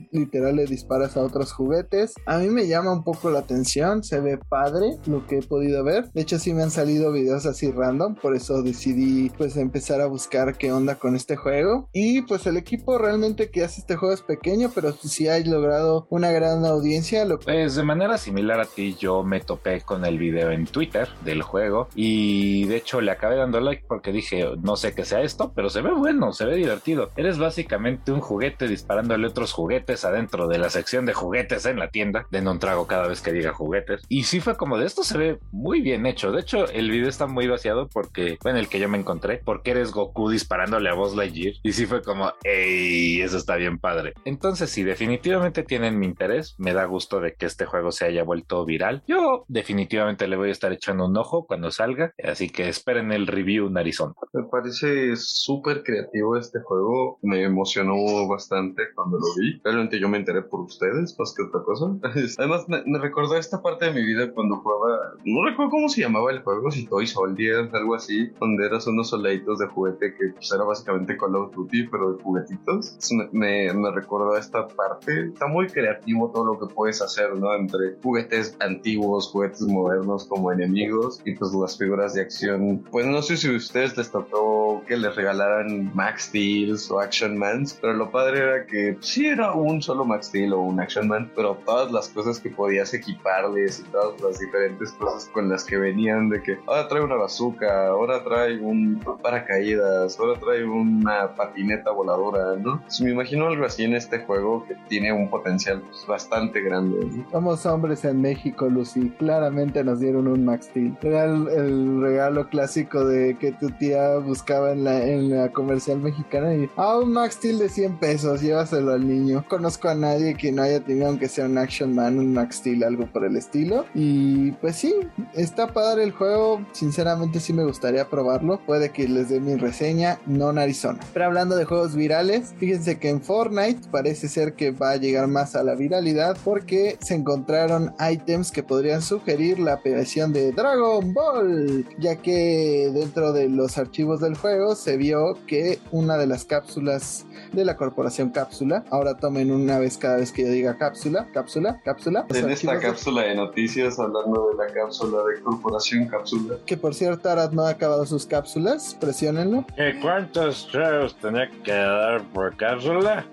[0.43, 2.15] literal le disparas a otros juguetes.
[2.27, 5.85] A mí me llama un poco la atención, se ve padre lo que he podido
[5.85, 6.11] ver.
[6.13, 10.07] De hecho sí me han salido videos así random, por eso decidí pues empezar a
[10.07, 11.89] buscar qué onda con este juego.
[11.93, 16.07] Y pues el equipo realmente que hace este juego es pequeño, pero sí ha logrado
[16.11, 17.25] una gran audiencia.
[17.25, 21.09] Lo Pues de manera similar a ti, yo me topé con el video en Twitter
[21.25, 25.23] del juego y de hecho le acabé dando like porque dije, no sé qué sea
[25.23, 27.11] esto, pero se ve bueno, se ve divertido.
[27.17, 31.89] Eres básicamente un juguete disparándole otros juguetes adentro de la sección de juguetes en la
[31.89, 34.03] tienda, de un trago cada vez que diga juguetes.
[34.09, 36.33] Y sí fue como de esto se ve muy bien hecho.
[36.33, 39.73] De hecho, el video está muy vaciado porque en el que yo me encontré, porque
[39.73, 41.55] eres Goku disparándole a Buzz Lightyear.
[41.63, 44.15] Y sí fue como, ey, eso está bien padre.
[44.25, 46.55] Entonces, sí, definitivamente tienen mi interés.
[46.59, 49.03] Me da gusto de que este juego se haya vuelto viral.
[49.07, 52.13] Yo definitivamente le voy a estar echando un ojo cuando salga.
[52.23, 54.15] Así que esperen el review narizón.
[54.33, 57.19] Me parece súper creativo este juego.
[57.23, 57.95] Me emocionó
[58.29, 59.61] bastante cuando lo vi.
[59.65, 61.87] Realmente yo me enteré por ustedes más que otra cosa.
[62.39, 65.15] Además, me, me recordó esta parte de mi vida cuando jugaba.
[65.25, 69.11] No recuerdo cómo se llamaba el juego, si Toy Soldier, algo así, donde eras unos
[69.11, 72.99] soldaditos de juguete que pues, era básicamente Call of Duty, pero de juguetitos.
[73.33, 75.27] Me, me recordó esta parte.
[75.27, 77.55] Está muy creativo todo lo que puedes hacer, ¿no?
[77.55, 82.85] Entre juguetes antiguos, juguetes modernos como enemigos y pues las figuras de acción.
[82.91, 87.37] Pues no sé si a ustedes les tocó que les regalaran Max Steels o Action
[87.37, 91.09] Mans, pero lo padre era que sí era un solo Max Steel o un Action
[91.09, 95.65] Man, pero todas las cosas que podías equiparles y todas las diferentes cosas con las
[95.65, 101.35] que venían de que ahora trae una bazooka, ahora trae un paracaídas, ahora trae una
[101.35, 102.81] patineta voladora, ¿no?
[102.83, 107.05] Pues me imagino algo así en este juego que tiene un potencial pues, bastante grande.
[107.05, 107.31] ¿no?
[107.31, 109.11] Somos hombres en México, Lucy.
[109.19, 110.97] Claramente nos dieron un Max Steel.
[111.03, 116.55] Era el, el regalo clásico de que tu tía buscaba en la, en comercial mexicana
[116.55, 119.45] y ah, un Max Steel de 100 pesos, llévaselo al niño.
[119.49, 122.85] Conozco a nadie que no haya tenido aunque sea un Action Man, un Max Steel,
[122.85, 123.87] algo por el estilo.
[123.95, 124.95] Y pues sí,
[125.35, 126.61] está padre el juego.
[126.73, 128.61] Sinceramente sí me gustaría probarlo.
[128.67, 130.99] Puede que les dé mi reseña California, non Arizona.
[131.13, 135.29] Pero hablando de juegos virales, fíjense que en Fortnite parece ser que va a llegar
[135.29, 141.13] más a la viralidad porque se encontraron ítems que podrían sugerir la aparición de Dragon
[141.13, 146.45] Ball, ya que dentro de los archivos del juego se vio que una de las
[146.45, 151.29] cápsulas de la corporación Cápsula, ahora tomen una vez cada vez que yo diga cápsula,
[151.35, 152.27] cápsula, cápsula.
[152.35, 156.57] En esta cápsula de noticias hablando de la cápsula de corporación Cápsula.
[156.67, 159.67] Que por cierto, Arad no ha acabado sus cápsulas, presiónenlo.
[160.01, 163.27] ¿Cuántos tragos tenía que dar por cápsula?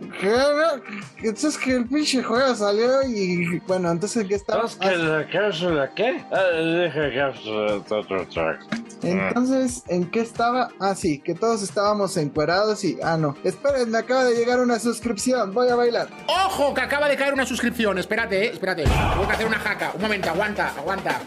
[1.18, 4.64] Entonces que el pinche juego salió y bueno, entonces ¿qué estaba?
[4.64, 6.24] ¿Entonces que la cápsula qué?
[6.32, 8.60] Ah, dije cápsula otro trago.
[9.02, 10.70] Entonces, ¿en qué estaba?
[10.80, 12.98] Ah, sí, que todos estábamos encuerados y...
[13.04, 13.36] Ah, no.
[13.44, 15.54] Esperen, me acaba de llegar una suscripción.
[15.54, 16.08] Voy a bailar.
[16.28, 16.74] ¡Ojo!
[16.74, 17.98] Que acaba de caer una suscripción.
[17.98, 18.84] Espérate, eh, espérate.
[18.84, 19.92] Tengo que hacer una jaca.
[19.96, 21.22] Un momento, aguanta, aguanta.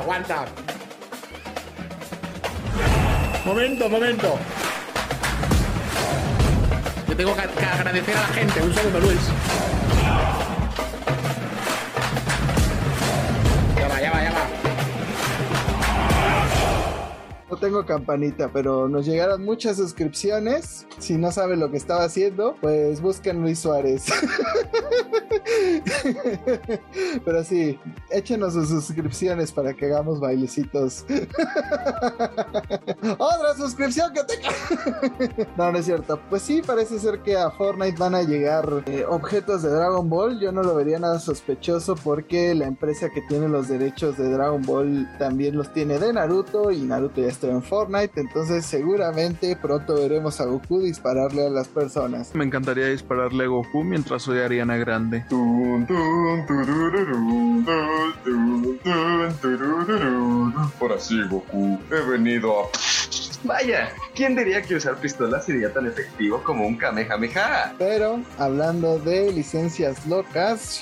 [0.00, 0.44] Aguanta.
[3.44, 4.38] Momento, momento.
[7.08, 8.62] Yo tengo que, agradecer a la gente.
[8.62, 9.20] Un segundo, Luis.
[17.54, 20.88] No tengo campanita, pero nos llegaron muchas suscripciones.
[20.98, 24.06] Si no sabe lo que estaba haciendo, pues busquen Luis Suárez.
[27.24, 27.78] pero sí,
[28.10, 31.04] échenos sus suscripciones para que hagamos bailecitos.
[33.18, 34.34] Otra suscripción que te...
[35.56, 36.18] no, no es cierto.
[36.28, 40.40] Pues sí, parece ser que a Fortnite van a llegar eh, objetos de Dragon Ball.
[40.40, 44.62] Yo no lo vería nada sospechoso porque la empresa que tiene los derechos de Dragon
[44.62, 48.20] Ball también los tiene de Naruto y Naruto ya está en Fortnite.
[48.20, 52.34] Entonces seguramente pronto veremos a Goku dispararle a las personas.
[52.34, 55.24] Me encantaría dispararle a Goku mientras soy Ariana Grande.
[60.78, 63.33] Por así, Goku, he venido a...
[63.44, 67.74] Vaya, ¿quién diría que usar pistolas sería tan efectivo como un Kamehameha?
[67.78, 70.80] Pero hablando de licencias locas,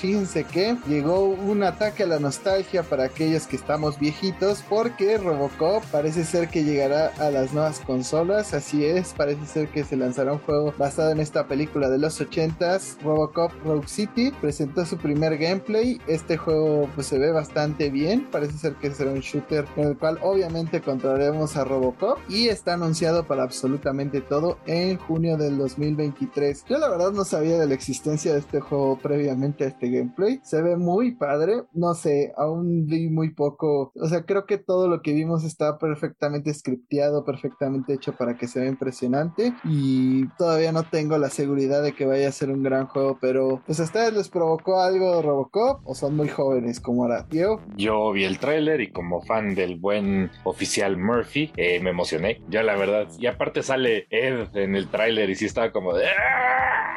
[0.51, 6.23] que llegó un ataque a la nostalgia para aquellos que estamos viejitos porque Robocop parece
[6.23, 10.39] ser que llegará a las nuevas consolas, así es, parece ser que se lanzará un
[10.39, 15.99] juego basado en esta película de los 80s, Robocop Rogue City, presentó su primer gameplay,
[16.07, 19.97] este juego pues se ve bastante bien, parece ser que será un shooter en el
[19.97, 26.65] cual obviamente controlaremos a Robocop y está anunciado para absolutamente todo en junio del 2023.
[26.69, 30.39] Yo la verdad no sabía de la existencia de este juego previamente a este gameplay.
[30.43, 31.63] Se ve muy padre.
[31.73, 33.91] No sé, aún vi muy poco.
[33.95, 38.47] O sea, creo que todo lo que vimos está perfectamente scripteado, perfectamente hecho para que
[38.47, 39.53] se vea impresionante.
[39.63, 43.17] Y todavía no tengo la seguridad de que vaya a ser un gran juego.
[43.19, 47.25] Pero, pues a ustedes les provocó algo Robocop o son muy jóvenes como ahora.
[47.29, 47.61] Diego.
[47.75, 52.41] Yo vi el tráiler y como fan del buen oficial Murphy, eh, me emocioné.
[52.49, 53.07] Ya la verdad.
[53.19, 56.07] Y aparte sale Ed en el tráiler y sí estaba como de...
[56.07, 56.89] "Ah".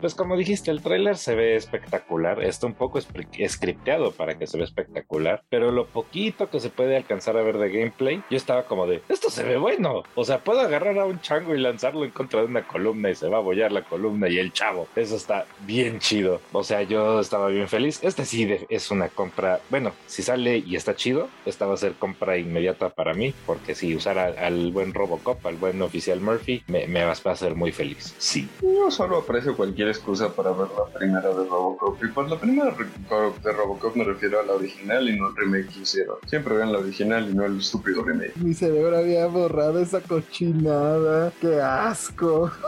[0.00, 2.40] Pues como dijiste, el tráiler se ve espectacular.
[2.44, 5.42] Está un poco scripteado para que se vea espectacular.
[5.48, 9.02] Pero lo poquito que se puede alcanzar a ver de gameplay, yo estaba como de,
[9.08, 10.04] esto se ve bueno.
[10.14, 13.16] O sea, puedo agarrar a un chango y lanzarlo en contra de una columna y
[13.16, 14.86] se va a bollar la columna y el chavo.
[14.94, 16.40] Eso está bien chido.
[16.52, 17.98] O sea, yo estaba bien feliz.
[18.04, 19.58] Este sí es una compra.
[19.68, 23.34] Bueno, si sale y está chido, esta va a ser compra inmediata para mí.
[23.46, 27.56] Porque si usara al buen Robocop, al buen oficial Murphy, me, me va a hacer
[27.56, 28.14] muy feliz.
[28.18, 28.48] Sí.
[28.62, 32.02] Yo solo aprecio cualquier excusa para ver la primera de Robocop.
[32.04, 35.68] Y por la primera de Robocop me refiero a la original y no al remake
[35.74, 36.16] que hicieron.
[36.26, 38.36] Siempre vean la original y no el estúpido remake.
[38.36, 41.32] Mi cerebro había borrado esa cochinada.
[41.40, 42.52] ¡Qué asco!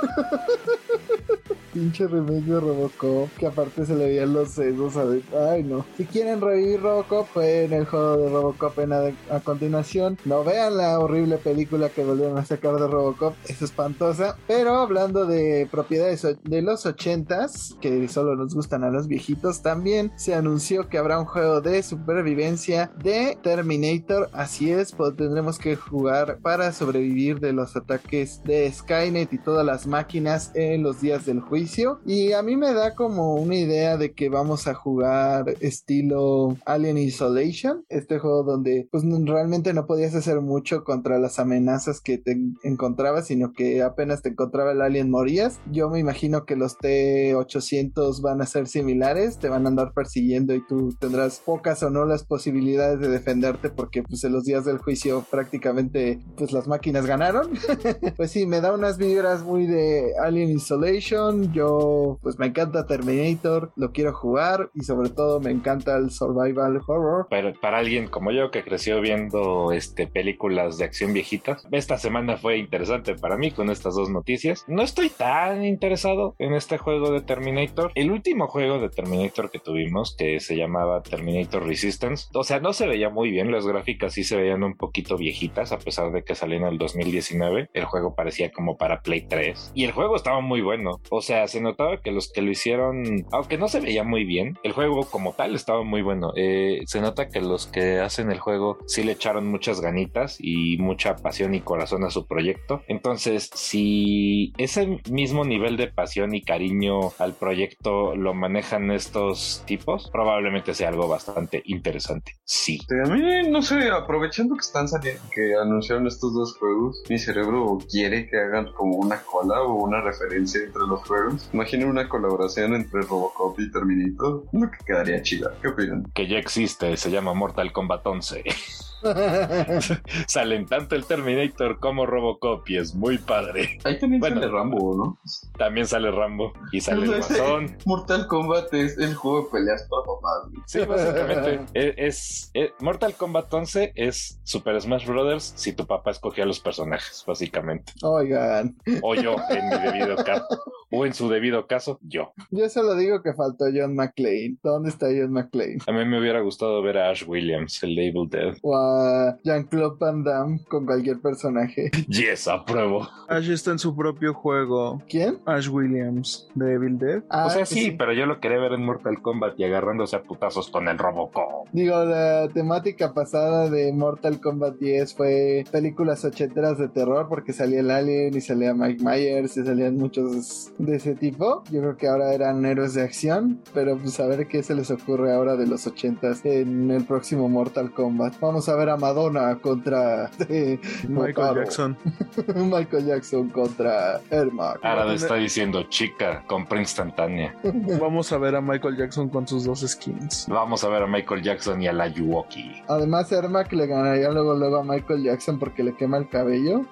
[1.72, 5.22] Pinche remake de Robocop, que aparte se le veían los sesos a ver-
[5.52, 5.86] Ay, no.
[5.96, 10.18] Si quieren revivir Robocop, en el juego de Robocop en a, a continuación.
[10.24, 14.36] No vean la horrible película que volvieron a sacar de Robocop, es espantosa.
[14.46, 20.12] Pero hablando de propiedades de los 80s, que solo nos gustan a los viejitos, también
[20.16, 24.28] se anunció que habrá un juego de supervivencia de Terminator.
[24.32, 29.64] Así es, pues tendremos que jugar para sobrevivir de los ataques de Skynet y todas
[29.64, 32.00] las máquinas en los días del juicio.
[32.06, 36.98] Y a mí me da como una idea de que vamos a jugar estilo Alien
[36.98, 42.38] Isolation, este juego donde pues realmente no podías hacer mucho contra las amenazas que te
[42.62, 45.60] encontrabas, sino que apenas te encontraba el alien morías.
[45.72, 50.54] Yo me imagino que los T800 van a ser similares, te van a andar persiguiendo
[50.54, 54.64] y tú tendrás pocas o no las posibilidades de defenderte porque pues en los días
[54.64, 57.50] del juicio prácticamente pues las máquinas ganaron.
[58.16, 63.72] pues sí, me da unas vibras muy de Alien Isolation, yo pues me encanta Terminator,
[63.76, 67.26] lo quiero jugar y sobre todo me encanta el survival horror.
[67.30, 72.36] Pero para alguien como yo que creció viendo este, películas de acción viejitas, esta semana
[72.36, 74.64] fue interesante para mí con estas dos noticias.
[74.68, 77.90] No estoy tan interesado en este juego de Terminator.
[77.94, 82.74] El último juego de Terminator que tuvimos, que se llamaba Terminator Resistance, o sea, no
[82.74, 86.22] se veía muy bien, las gráficas sí se veían un poquito viejitas, a pesar de
[86.22, 87.70] que salió en el 2019.
[87.72, 91.00] El juego parecía como para Play 3 y el juego estaba muy bueno.
[91.10, 94.58] O sea, se notaba que los que lo hicieron, aunque no se veía muy bien,
[94.62, 96.32] el juego como tal estaba muy bueno.
[96.36, 100.76] Eh, se nota que los que hacen el juego sí le echaron muchas ganitas y
[100.76, 102.82] mucha pasión y corazón a su proyecto.
[102.88, 110.10] Entonces, si ese mismo nivel de pasión y cariño al proyecto lo manejan estos tipos,
[110.10, 112.32] probablemente sea algo bastante interesante.
[112.44, 112.80] Sí.
[113.06, 117.78] A mí, no sé, aprovechando que están saliendo, que anunciaron estos dos juegos, mi cerebro
[117.88, 121.48] quiere que hagan como una cola o una referencia entre los juegos.
[121.52, 125.54] Imaginen una colaboración entre Robocop y Terminator, lo que quedaría chida.
[125.62, 126.02] ¿Qué opinan?
[126.14, 128.42] Que ya existe, se llama Mortal Kombat 11.
[130.26, 133.78] Salen tanto el Terminator como Robocop y es muy padre.
[133.84, 135.18] Ahí también sale Rambo, ¿no?
[135.58, 137.76] También sale Rambo y sale el Guasón.
[137.86, 140.64] Mortal Kombat es el juego de peleas para papás.
[140.66, 141.60] Sí, básicamente.
[141.74, 147.24] es, es, Mortal Kombat 11 es Super Smash Brothers si tu papá escogía los personajes,
[147.26, 147.92] básicamente.
[148.02, 148.76] Oigan.
[149.02, 150.46] O yo, en mi debido caso.
[150.92, 152.32] O en su debido caso, yo.
[152.50, 154.56] Yo solo digo que faltó John McClane.
[154.62, 155.78] ¿Dónde está John McClane?
[155.86, 158.56] A mí me hubiera gustado ver a Ash Williams, el Evil Dead.
[158.62, 161.90] O a Jean-Claude Van Damme con cualquier personaje.
[162.08, 163.08] Yes, apruebo.
[163.28, 165.00] Ash está en su propio juego.
[165.08, 165.38] ¿Quién?
[165.46, 167.22] Ash Williams, de Evil Dead.
[167.30, 167.92] Ah, o sea, sí.
[167.92, 171.68] pero yo lo quería ver en Mortal Kombat y agarrándose a putazos con el Robocop.
[171.72, 177.80] Digo, la temática pasada de Mortal Kombat 10 fue películas ochenteras de terror porque salía
[177.80, 181.62] el Alien y salía Mike Myers y salían muchos de ese tipo.
[181.70, 184.90] Yo creo que ahora eran héroes de acción, pero pues a ver qué se les
[184.90, 188.40] ocurre ahora de los ochentas en el próximo Mortal Kombat.
[188.40, 190.78] Vamos a ver a Madonna contra eh,
[191.08, 191.62] Michael Motaro.
[191.62, 191.96] Jackson.
[192.56, 194.78] Michael Jackson contra Ermac.
[194.82, 197.54] Arad está diciendo chica, compra instantánea.
[198.00, 200.46] Vamos a ver a Michael Jackson con sus dos skins.
[200.48, 202.82] Vamos a ver a Michael Jackson y a la Yuoki.
[202.88, 206.86] Además, Ermac le ganaría luego, luego a Michael Jackson porque le quema el cabello.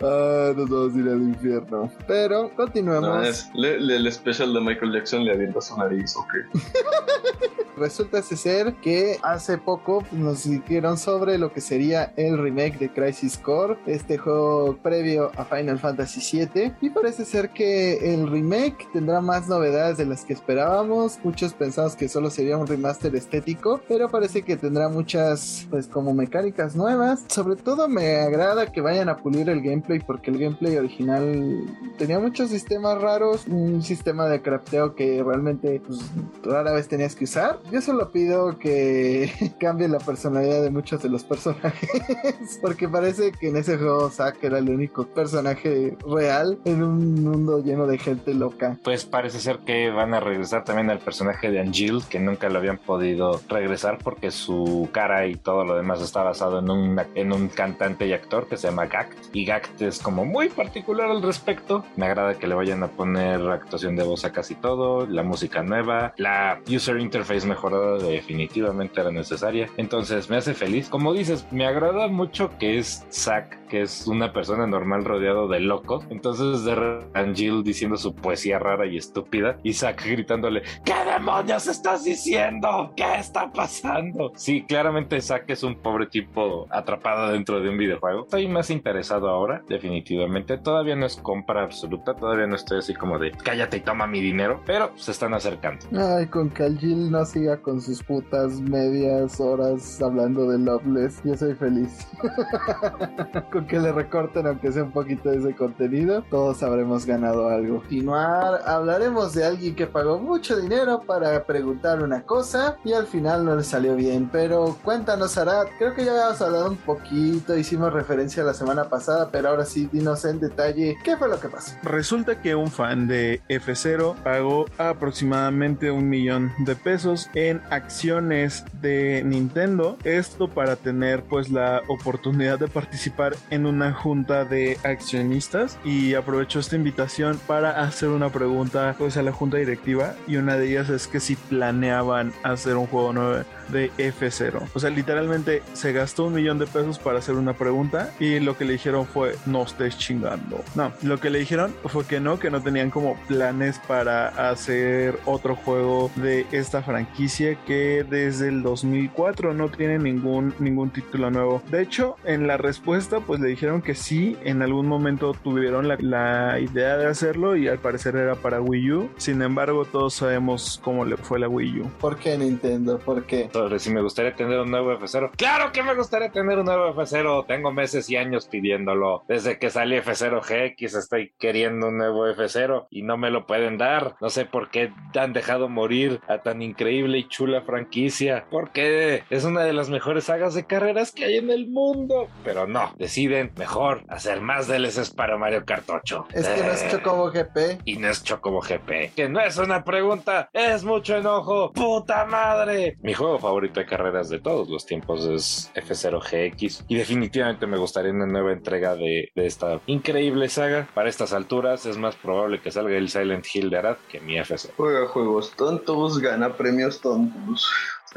[0.00, 1.90] ah, nos vamos a ir al infierno.
[2.06, 3.02] Pero continuemos.
[3.08, 6.32] No, es, le- le- el special de Michael Jackson le avienta su nariz, ok.
[7.76, 13.38] Resulta ser que hace poco nos dijeron sobre lo que sería el remake de Crisis
[13.38, 16.20] Core, este juego previo a Final Fantasy
[16.52, 16.72] VII.
[16.80, 21.20] Y parece ser que el remake tendrá más novedades de las que esperábamos.
[21.22, 26.12] Muchos pensamos que solo sería un remaster estético, pero parece que tendrá muchas, pues, como
[26.12, 27.26] mecánicas nuevas.
[27.28, 31.64] Sobre todo me agrada que vayan a pulir el gameplay porque el gameplay original
[31.96, 35.98] tenía muchos sistemas raros, un sistema de crafteo que realmente pues,
[36.42, 37.58] rara vez tenías que usar.
[37.72, 41.88] Yo solo pido que cambie la personalidad de muchos de los personajes,
[42.60, 47.64] porque parece que en ese juego Zack era el único personaje real en un mundo
[47.64, 48.76] lleno de gente loca.
[48.84, 52.58] Pues parece ser que van a regresar también al personaje de Angel, que nunca lo
[52.58, 57.32] habían podido regresar porque su cara y todo lo demás está basado en un, en
[57.32, 59.34] un cantante y actor que se llama Gact.
[59.34, 61.86] Y Gact es como muy particular al respecto.
[61.96, 66.14] Me que le vayan a poner actuación de voz a casi todo, la música nueva,
[66.16, 69.68] la user interface mejorada definitivamente era necesaria.
[69.76, 70.88] Entonces me hace feliz.
[70.88, 75.60] Como dices, me agrada mucho que es Zack, que es una persona normal rodeado de
[75.60, 76.04] locos.
[76.10, 82.04] Entonces de Angel diciendo su poesía rara y estúpida y Zack gritándole, ¿qué demonios estás
[82.04, 82.92] diciendo?
[82.96, 84.32] ¿Qué está pasando?
[84.36, 88.22] Sí, claramente Zack es un pobre tipo atrapado dentro de un videojuego.
[88.22, 90.58] Estoy más interesado ahora, definitivamente.
[90.58, 94.20] Todavía no es compra absoluta, todavía no estoy así como de cállate y toma mi
[94.20, 95.86] dinero, pero se están acercando.
[95.96, 101.36] Ay, con que Jill no siga con sus putas medias horas hablando de Loveless, yo
[101.36, 102.06] soy feliz.
[103.52, 107.78] con que le recorten aunque sea un poquito de ese contenido, todos habremos ganado algo.
[107.78, 113.44] Continuar, hablaremos de alguien que pagó mucho dinero para preguntar una cosa y al final
[113.44, 114.28] no le salió bien.
[114.30, 119.30] Pero cuéntanos, Arad, creo que ya habíamos hablado un poquito, hicimos referencia la semana pasada,
[119.30, 121.74] pero ahora sí, dinos en detalle qué fue lo que pasó.
[121.88, 129.22] Resulta que un fan de F0 pagó aproximadamente un millón de pesos en acciones de
[129.24, 129.96] Nintendo.
[130.04, 135.78] Esto para tener pues la oportunidad de participar en una junta de accionistas.
[135.82, 140.14] Y aprovecho esta invitación para hacer una pregunta pues a la junta directiva.
[140.26, 144.62] Y una de ellas es que si planeaban hacer un juego nuevo de F0.
[144.74, 148.56] O sea, literalmente se gastó un millón de pesos para hacer una pregunta y lo
[148.56, 150.62] que le dijeron fue no estés chingando.
[150.74, 155.18] No, lo que le dijeron fue que no, que no tenían como planes para hacer
[155.24, 161.62] otro juego de esta franquicia que desde el 2004 no tiene ningún, ningún título nuevo.
[161.70, 165.96] De hecho, en la respuesta pues le dijeron que sí, en algún momento tuvieron la,
[166.00, 169.10] la idea de hacerlo y al parecer era para Wii U.
[169.16, 171.90] Sin embargo, todos sabemos cómo le fue la Wii U.
[172.00, 172.98] ¿Por qué Nintendo?
[172.98, 173.48] ¿Por qué?
[173.58, 175.32] Sobre si me gustaría tener un nuevo F0.
[175.36, 177.44] ¡Claro que me gustaría tener un nuevo F0!
[177.48, 179.24] Tengo meses y años pidiéndolo.
[179.26, 180.40] Desde que salió F0
[180.76, 184.14] GX estoy queriendo un nuevo F0 y no me lo pueden dar.
[184.20, 188.44] No sé por qué han dejado morir a tan increíble y chula franquicia.
[188.48, 192.28] Porque es una de las mejores sagas de carreras que hay en el mundo.
[192.44, 196.28] Pero no, deciden mejor hacer más DLCs para Mario Kart 8.
[196.32, 197.80] Es que no es Eh, Chocobo GP.
[197.84, 199.14] y no es Chocobo GP.
[199.16, 201.72] Que no es una pregunta, es mucho enojo.
[201.72, 202.96] ¡Puta madre!
[203.02, 206.84] Mi juego favorito de carreras de todos los tiempos es F0 GX.
[206.86, 210.86] Y definitivamente me gustaría una nueva entrega de, de esta increíble saga.
[210.94, 214.34] Para estas alturas es más probable que salga el Silent Hill de Arad que mi
[214.34, 214.72] F0.
[214.76, 217.70] Juega juegos tontos, gana premios tontos.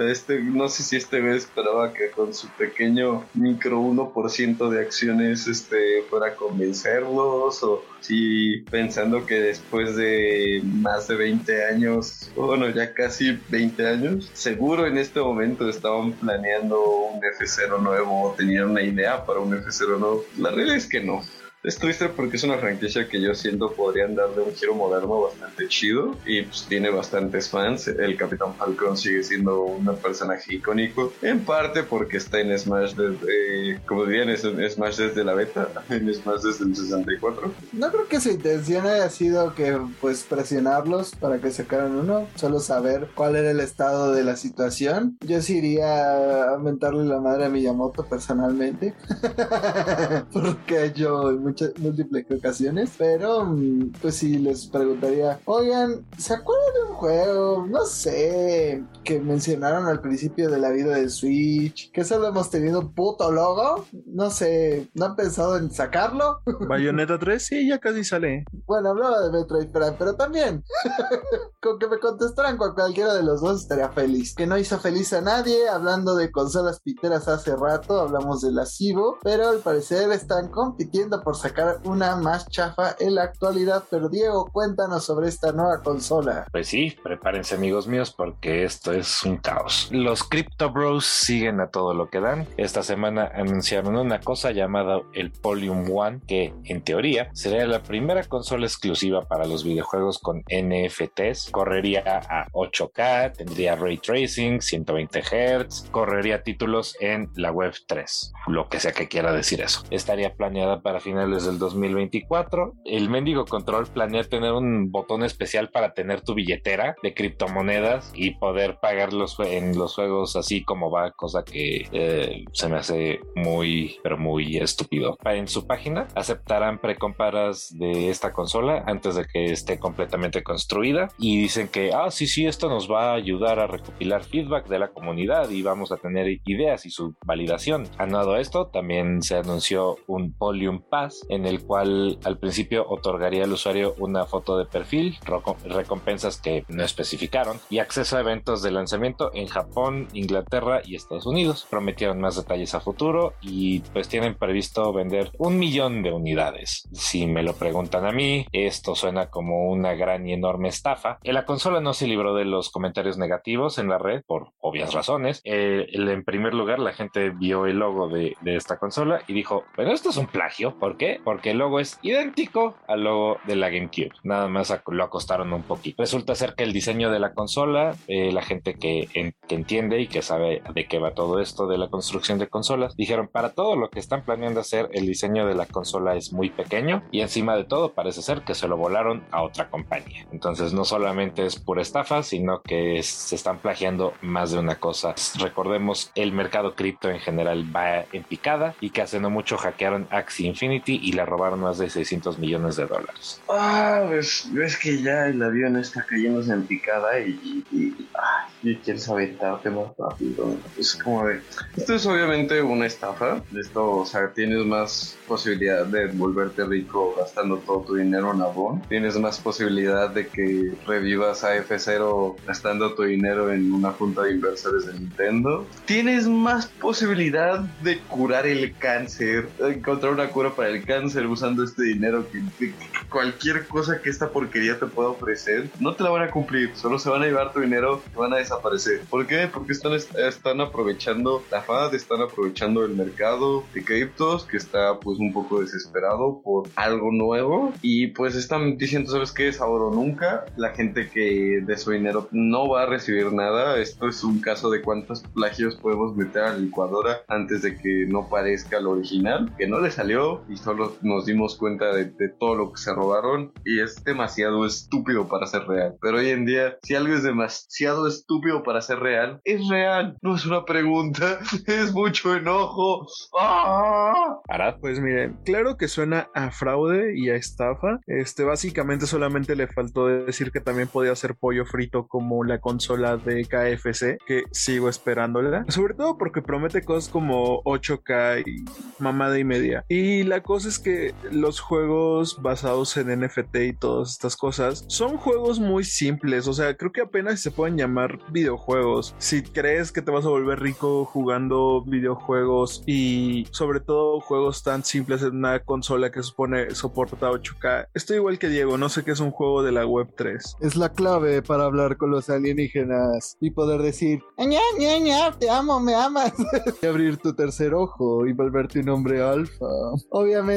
[0.10, 5.48] Este, no sé si este vez esperaba que con su pequeño micro 1% de acciones
[5.48, 12.70] este, fuera a convencerlos o si pensando que después de más de 20 años, bueno,
[12.70, 18.72] ya casi 20 años, seguro en este momento estaban planeando un F0 nuevo o tenían
[18.72, 20.26] una idea para un F0 nuevo.
[20.38, 21.22] La realidad es que no.
[21.64, 25.68] Es triste porque es una franquicia que yo siento podrían darle un giro moderno bastante
[25.68, 27.88] chido y pues tiene bastantes fans.
[27.88, 33.80] El Capitán Falcon sigue siendo un personaje icónico, en parte porque está en Smash desde,
[33.86, 37.54] como dirían, en Smash desde la beta, en Smash desde el 64.
[37.74, 42.60] No creo que su intención haya sido que pues presionarlos para que sacaran uno, solo
[42.60, 45.16] saber cuál era el estado de la situación.
[45.22, 48.96] Yo sí iría a mentarle la madre a Miyamoto personalmente,
[50.34, 56.74] porque yo en muchas múltiples ocasiones, pero mm, pues sí les preguntaría, oigan, ¿se acuerdan
[56.74, 57.68] de un juego?
[57.68, 62.92] No sé, que mencionaron al principio de la vida del Switch, que solo hemos tenido
[62.92, 66.42] puto logo, no sé, ¿no han pensado en sacarlo?
[66.68, 68.46] Bayonetta 3, sí, ya casi sale.
[68.66, 70.64] Bueno, hablaba de Metroid Prime, pero también
[71.62, 74.34] con que me contestaran con cualquiera de los dos estaría feliz.
[74.36, 78.66] Que no hizo feliz a nadie, hablando de consolas piteras hace rato, hablamos de la
[78.66, 83.84] Cibo, pero al parecer están compitiendo por sacar una más chafa en la actualidad.
[83.90, 86.46] Pero Diego, cuéntanos sobre esta nueva consola.
[86.52, 89.90] Pues sí, prepárense amigos míos porque esto es un caos.
[89.92, 92.48] Los Crypto Bros siguen a todo lo que dan.
[92.58, 98.24] Esta semana anunciaron una cosa llamada el Polium One, que en teoría sería la primera
[98.24, 101.50] consola exclusiva para los videojuegos con NFTs.
[101.52, 108.70] Correría a 8K, tendría ray tracing, 120 Hz, correría títulos en la web 3, lo
[108.70, 109.84] que sea que quiera decir eso.
[109.90, 112.74] Estaría planeada para finales del 2024.
[112.86, 118.32] El mendigo control planea tener un botón especial para tener tu billetera de criptomonedas y
[118.32, 123.98] poder pagarlos en los juegos así como va, cosa que eh, se me hace muy,
[124.04, 125.18] pero muy estúpido.
[125.24, 131.42] En su página aceptarán precomparas de esta consola antes de que esté completamente construida y
[131.42, 134.90] dicen que, ah, sí, sí, esto nos va a ayudar a recopilar feedback de la
[134.90, 137.88] comunidad y vamos a tener ideas y su validación.
[137.98, 143.44] Aunado a esto, también se anunció un Polium Pass en el cual al principio otorgaría
[143.44, 145.18] al usuario una foto de perfil,
[145.66, 151.26] recompensas que no especificaron y acceso a eventos de lanzamiento en Japón, Inglaterra y Estados
[151.26, 151.68] Unidos.
[151.70, 156.88] Prometieron más detalles a futuro y pues tienen previsto vender un millón de unidades.
[156.92, 161.20] Si me lo preguntan a mí, esto suena como una gran y enorme estafa.
[161.24, 164.94] Eh, La consola no se libró de los comentarios negativos en la red por obvias
[164.94, 165.42] razones.
[165.44, 169.64] Eh, en primer lugar, la gente vio el logo de, de esta consola y dijo,
[169.76, 170.78] bueno, esto es un plagio.
[170.78, 171.11] ¿Por qué?
[171.24, 174.12] Porque el logo es idéntico al logo de la GameCube.
[174.24, 176.02] Nada más lo acostaron un poquito.
[176.02, 180.00] Resulta ser que el diseño de la consola, eh, la gente que, en- que entiende
[180.00, 183.50] y que sabe de qué va todo esto de la construcción de consolas, dijeron, para
[183.54, 187.22] todo lo que están planeando hacer, el diseño de la consola es muy pequeño y
[187.22, 190.26] encima de todo parece ser que se lo volaron a otra compañía.
[190.32, 194.76] Entonces no solamente es pura estafa, sino que es- se están plagiando más de una
[194.76, 195.16] cosa.
[195.40, 200.08] Recordemos, el mercado cripto en general va en picada y que hace no mucho hackearon
[200.12, 203.42] Axie Infinity y le robaron más de 600 millones de dólares.
[203.50, 207.32] Ah, ves, ves que ya el avión está cayéndose en picada y,
[207.72, 210.56] y, y- ay, y quieres aventarte más rápido.
[210.78, 211.42] Es como de.
[211.76, 213.42] Esto es obviamente una estafa.
[213.60, 218.82] Esto, o sea, tienes más posibilidad de volverte rico gastando todo tu dinero en Avon.
[218.90, 224.32] Tienes más posibilidad de que sobrevivas a F0 gastando tu dinero en una junta de
[224.34, 230.70] inversores de Nintendo, tienes más posibilidad de curar el cáncer, de encontrar una cura para
[230.70, 232.74] el cáncer usando este dinero que, que
[233.10, 236.98] cualquier cosa que esta porquería te pueda ofrecer, no te la van a cumplir, solo
[236.98, 239.02] se van a llevar tu dinero y van a desaparecer.
[239.10, 239.50] ¿Por qué?
[239.52, 245.20] Porque están, están aprovechando la FAD, están aprovechando el mercado de criptos que está pues
[245.20, 249.48] un poco desesperado por algo nuevo y pues están diciendo, ¿sabes qué?
[249.50, 250.46] Es ahora o nunca.
[250.56, 253.78] La gente que de su dinero no va a recibir nada.
[253.78, 258.06] Esto es un caso de cuántos plagios podemos meter a la licuadora antes de que
[258.08, 260.71] no parezca lo original, que no le salió y solo
[261.02, 265.48] nos dimos cuenta de, de todo lo que se robaron y es demasiado estúpido para
[265.48, 265.96] ser real.
[266.02, 270.18] Pero hoy en día, si algo es demasiado estúpido para ser real, es real.
[270.22, 273.08] No es una pregunta, es mucho enojo.
[273.40, 274.40] ¡Ah!
[274.48, 278.00] Arad, Pues miren, claro que suena a fraude y a estafa.
[278.08, 283.18] Este, básicamente solamente le faltó decir que también podía ser pollo frito como la consola
[283.18, 285.66] de KFC, que sigo esperándola.
[285.70, 288.66] Sobre todo porque promete cosas como 8K y
[289.02, 289.86] mamada y media.
[289.88, 295.18] Y la cosa es que los juegos basados en NFT y todas estas cosas son
[295.18, 296.48] juegos muy simples.
[296.48, 299.16] O sea, creo que apenas se pueden llamar videojuegos.
[299.18, 304.84] Si crees que te vas a volver rico jugando videojuegos y sobre todo juegos tan
[304.84, 309.12] simples en una consola que supone soporta 8K, estoy igual que Diego, no sé qué
[309.12, 310.58] es un juego de la web 3.
[310.62, 315.50] Es la clave para hablar con los alienígenas y poder decir, ña, ña, ña, te
[315.50, 316.34] amo, me amas.
[316.82, 319.66] y abrir tu tercer ojo y volverte un hombre alfa.
[320.10, 320.51] Obviamente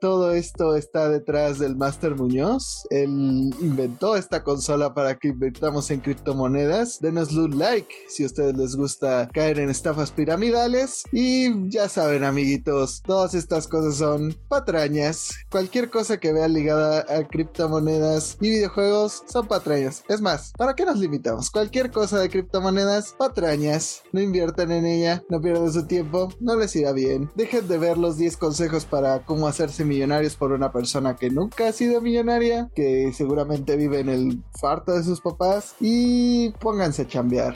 [0.00, 2.86] todo esto está detrás del Master Muñoz.
[2.88, 7.00] Él inventó esta consola para que invirtamos en criptomonedas.
[7.00, 11.02] Denos un like si a ustedes les gusta caer en estafas piramidales.
[11.12, 15.34] Y ya saben, amiguitos, todas estas cosas son patrañas.
[15.50, 20.02] Cualquier cosa que vean ligada a criptomonedas y videojuegos son patrañas.
[20.08, 21.50] Es más, ¿para qué nos limitamos?
[21.50, 24.02] Cualquier cosa de criptomonedas, patrañas.
[24.12, 27.30] No inviertan en ella, no pierdan su tiempo, no les irá bien.
[27.34, 31.68] Dejen de ver los 10 consejos para cómo hacerse millonarios por una persona que nunca
[31.68, 37.08] ha sido millonaria, que seguramente vive en el farto de sus papás y pónganse a
[37.08, 37.54] chambear.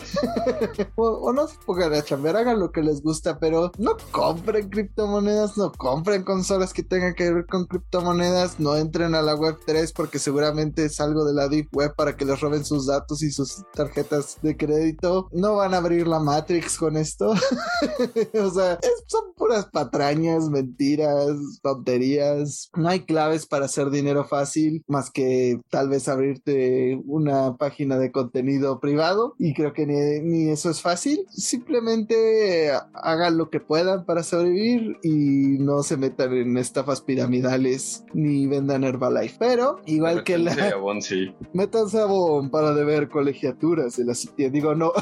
[0.96, 5.56] o, no se pongan a chambear, hagan lo que les gusta, pero no compren criptomonedas,
[5.56, 9.92] no compren consolas que tengan que ver con criptomonedas, no entren a la web 3
[9.92, 13.30] porque seguramente es algo de la deep web para que les roben sus datos y
[13.30, 15.28] sus tarjetas de crédito.
[15.32, 17.30] No van a abrir la Matrix con esto.
[18.34, 22.70] o sea, son puras patrañas, mentiras, tonterías.
[22.76, 28.12] No hay claves para hacer dinero fácil más que tal vez abrirte una página de
[28.12, 31.26] contenido privado y creo que ni, ni eso es fácil.
[31.30, 38.46] Simplemente hagan lo que puedan para sobrevivir y no se metan en estafas piramidales ni
[38.46, 39.36] vendan Herbalife.
[39.38, 40.52] Pero igual que la...
[40.74, 41.34] Avon, sí.
[41.52, 44.48] Métanse a Bon para deber colegiaturas en la City.
[44.50, 44.92] Digo, no,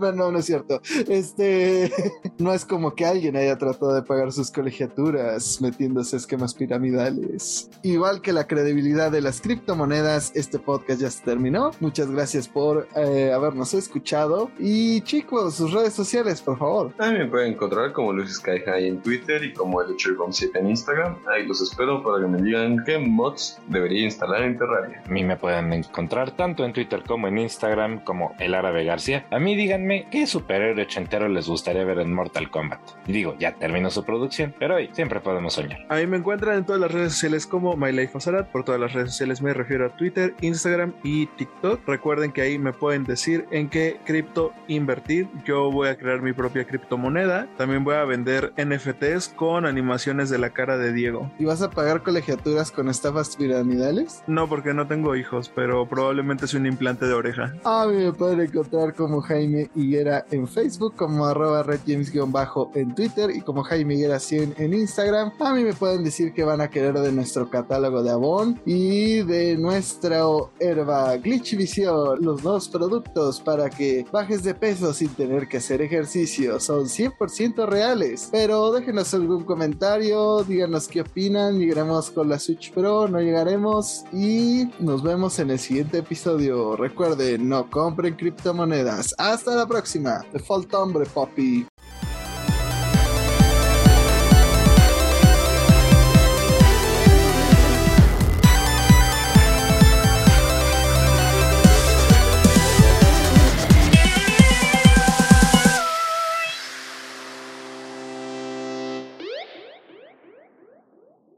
[0.00, 0.80] no, no es cierto.
[1.08, 1.92] Este
[2.38, 5.60] no es como que alguien haya tratado de pagar sus colegiaturas
[5.96, 7.70] metiéndose esquemas piramidales.
[7.82, 11.70] Igual que la credibilidad de las criptomonedas, este podcast ya se terminó.
[11.80, 14.50] Muchas gracias por eh, habernos escuchado.
[14.58, 16.92] Y chicos, sus redes sociales, por favor.
[16.96, 20.68] También me pueden encontrar como Luis Sky High en Twitter y como el 7 en
[20.68, 21.16] Instagram.
[21.26, 25.02] Ahí los espero para que me digan qué mods debería instalar en Terraria.
[25.06, 29.26] A mí me pueden encontrar tanto en Twitter como en Instagram como el árabe García.
[29.30, 32.80] A mí díganme qué superhéroe ochentero les gustaría ver en Mortal Kombat.
[33.06, 35.85] Digo, ya terminó su producción, pero hoy siempre podemos soñar.
[35.88, 38.16] Ahí me encuentran en todas las redes sociales como My Life.
[38.50, 41.86] Por todas las redes sociales me refiero a Twitter, Instagram y TikTok.
[41.86, 45.28] Recuerden que ahí me pueden decir en qué cripto invertir.
[45.44, 47.46] Yo voy a crear mi propia criptomoneda.
[47.56, 51.30] También voy a vender NFTs con animaciones de la cara de Diego.
[51.38, 54.22] ¿Y vas a pagar colegiaturas con estafas piramidales?
[54.26, 57.54] No porque no tengo hijos, pero probablemente es un implante de oreja.
[57.64, 63.30] A mí me pueden encontrar como Jaime Higuera en Facebook, como arroba redjames-bajo en Twitter
[63.30, 65.32] y como Jaime Higuera 100 en Instagram.
[65.38, 69.22] A mí me pueden decir que van a querer de nuestro catálogo de Avon y
[69.22, 75.48] de nuestro Herba Glitch Vision, los dos productos para que bajes de peso sin tener
[75.48, 76.58] que hacer ejercicio.
[76.60, 78.28] Son 100% reales.
[78.32, 81.58] Pero déjenos algún comentario, díganos qué opinan.
[81.58, 86.76] Llegaremos con la Switch Pro, no llegaremos y nos vemos en el siguiente episodio.
[86.76, 89.14] Recuerden, no compren criptomonedas.
[89.18, 90.24] Hasta la próxima.
[90.32, 91.66] Te falta hambre, papi.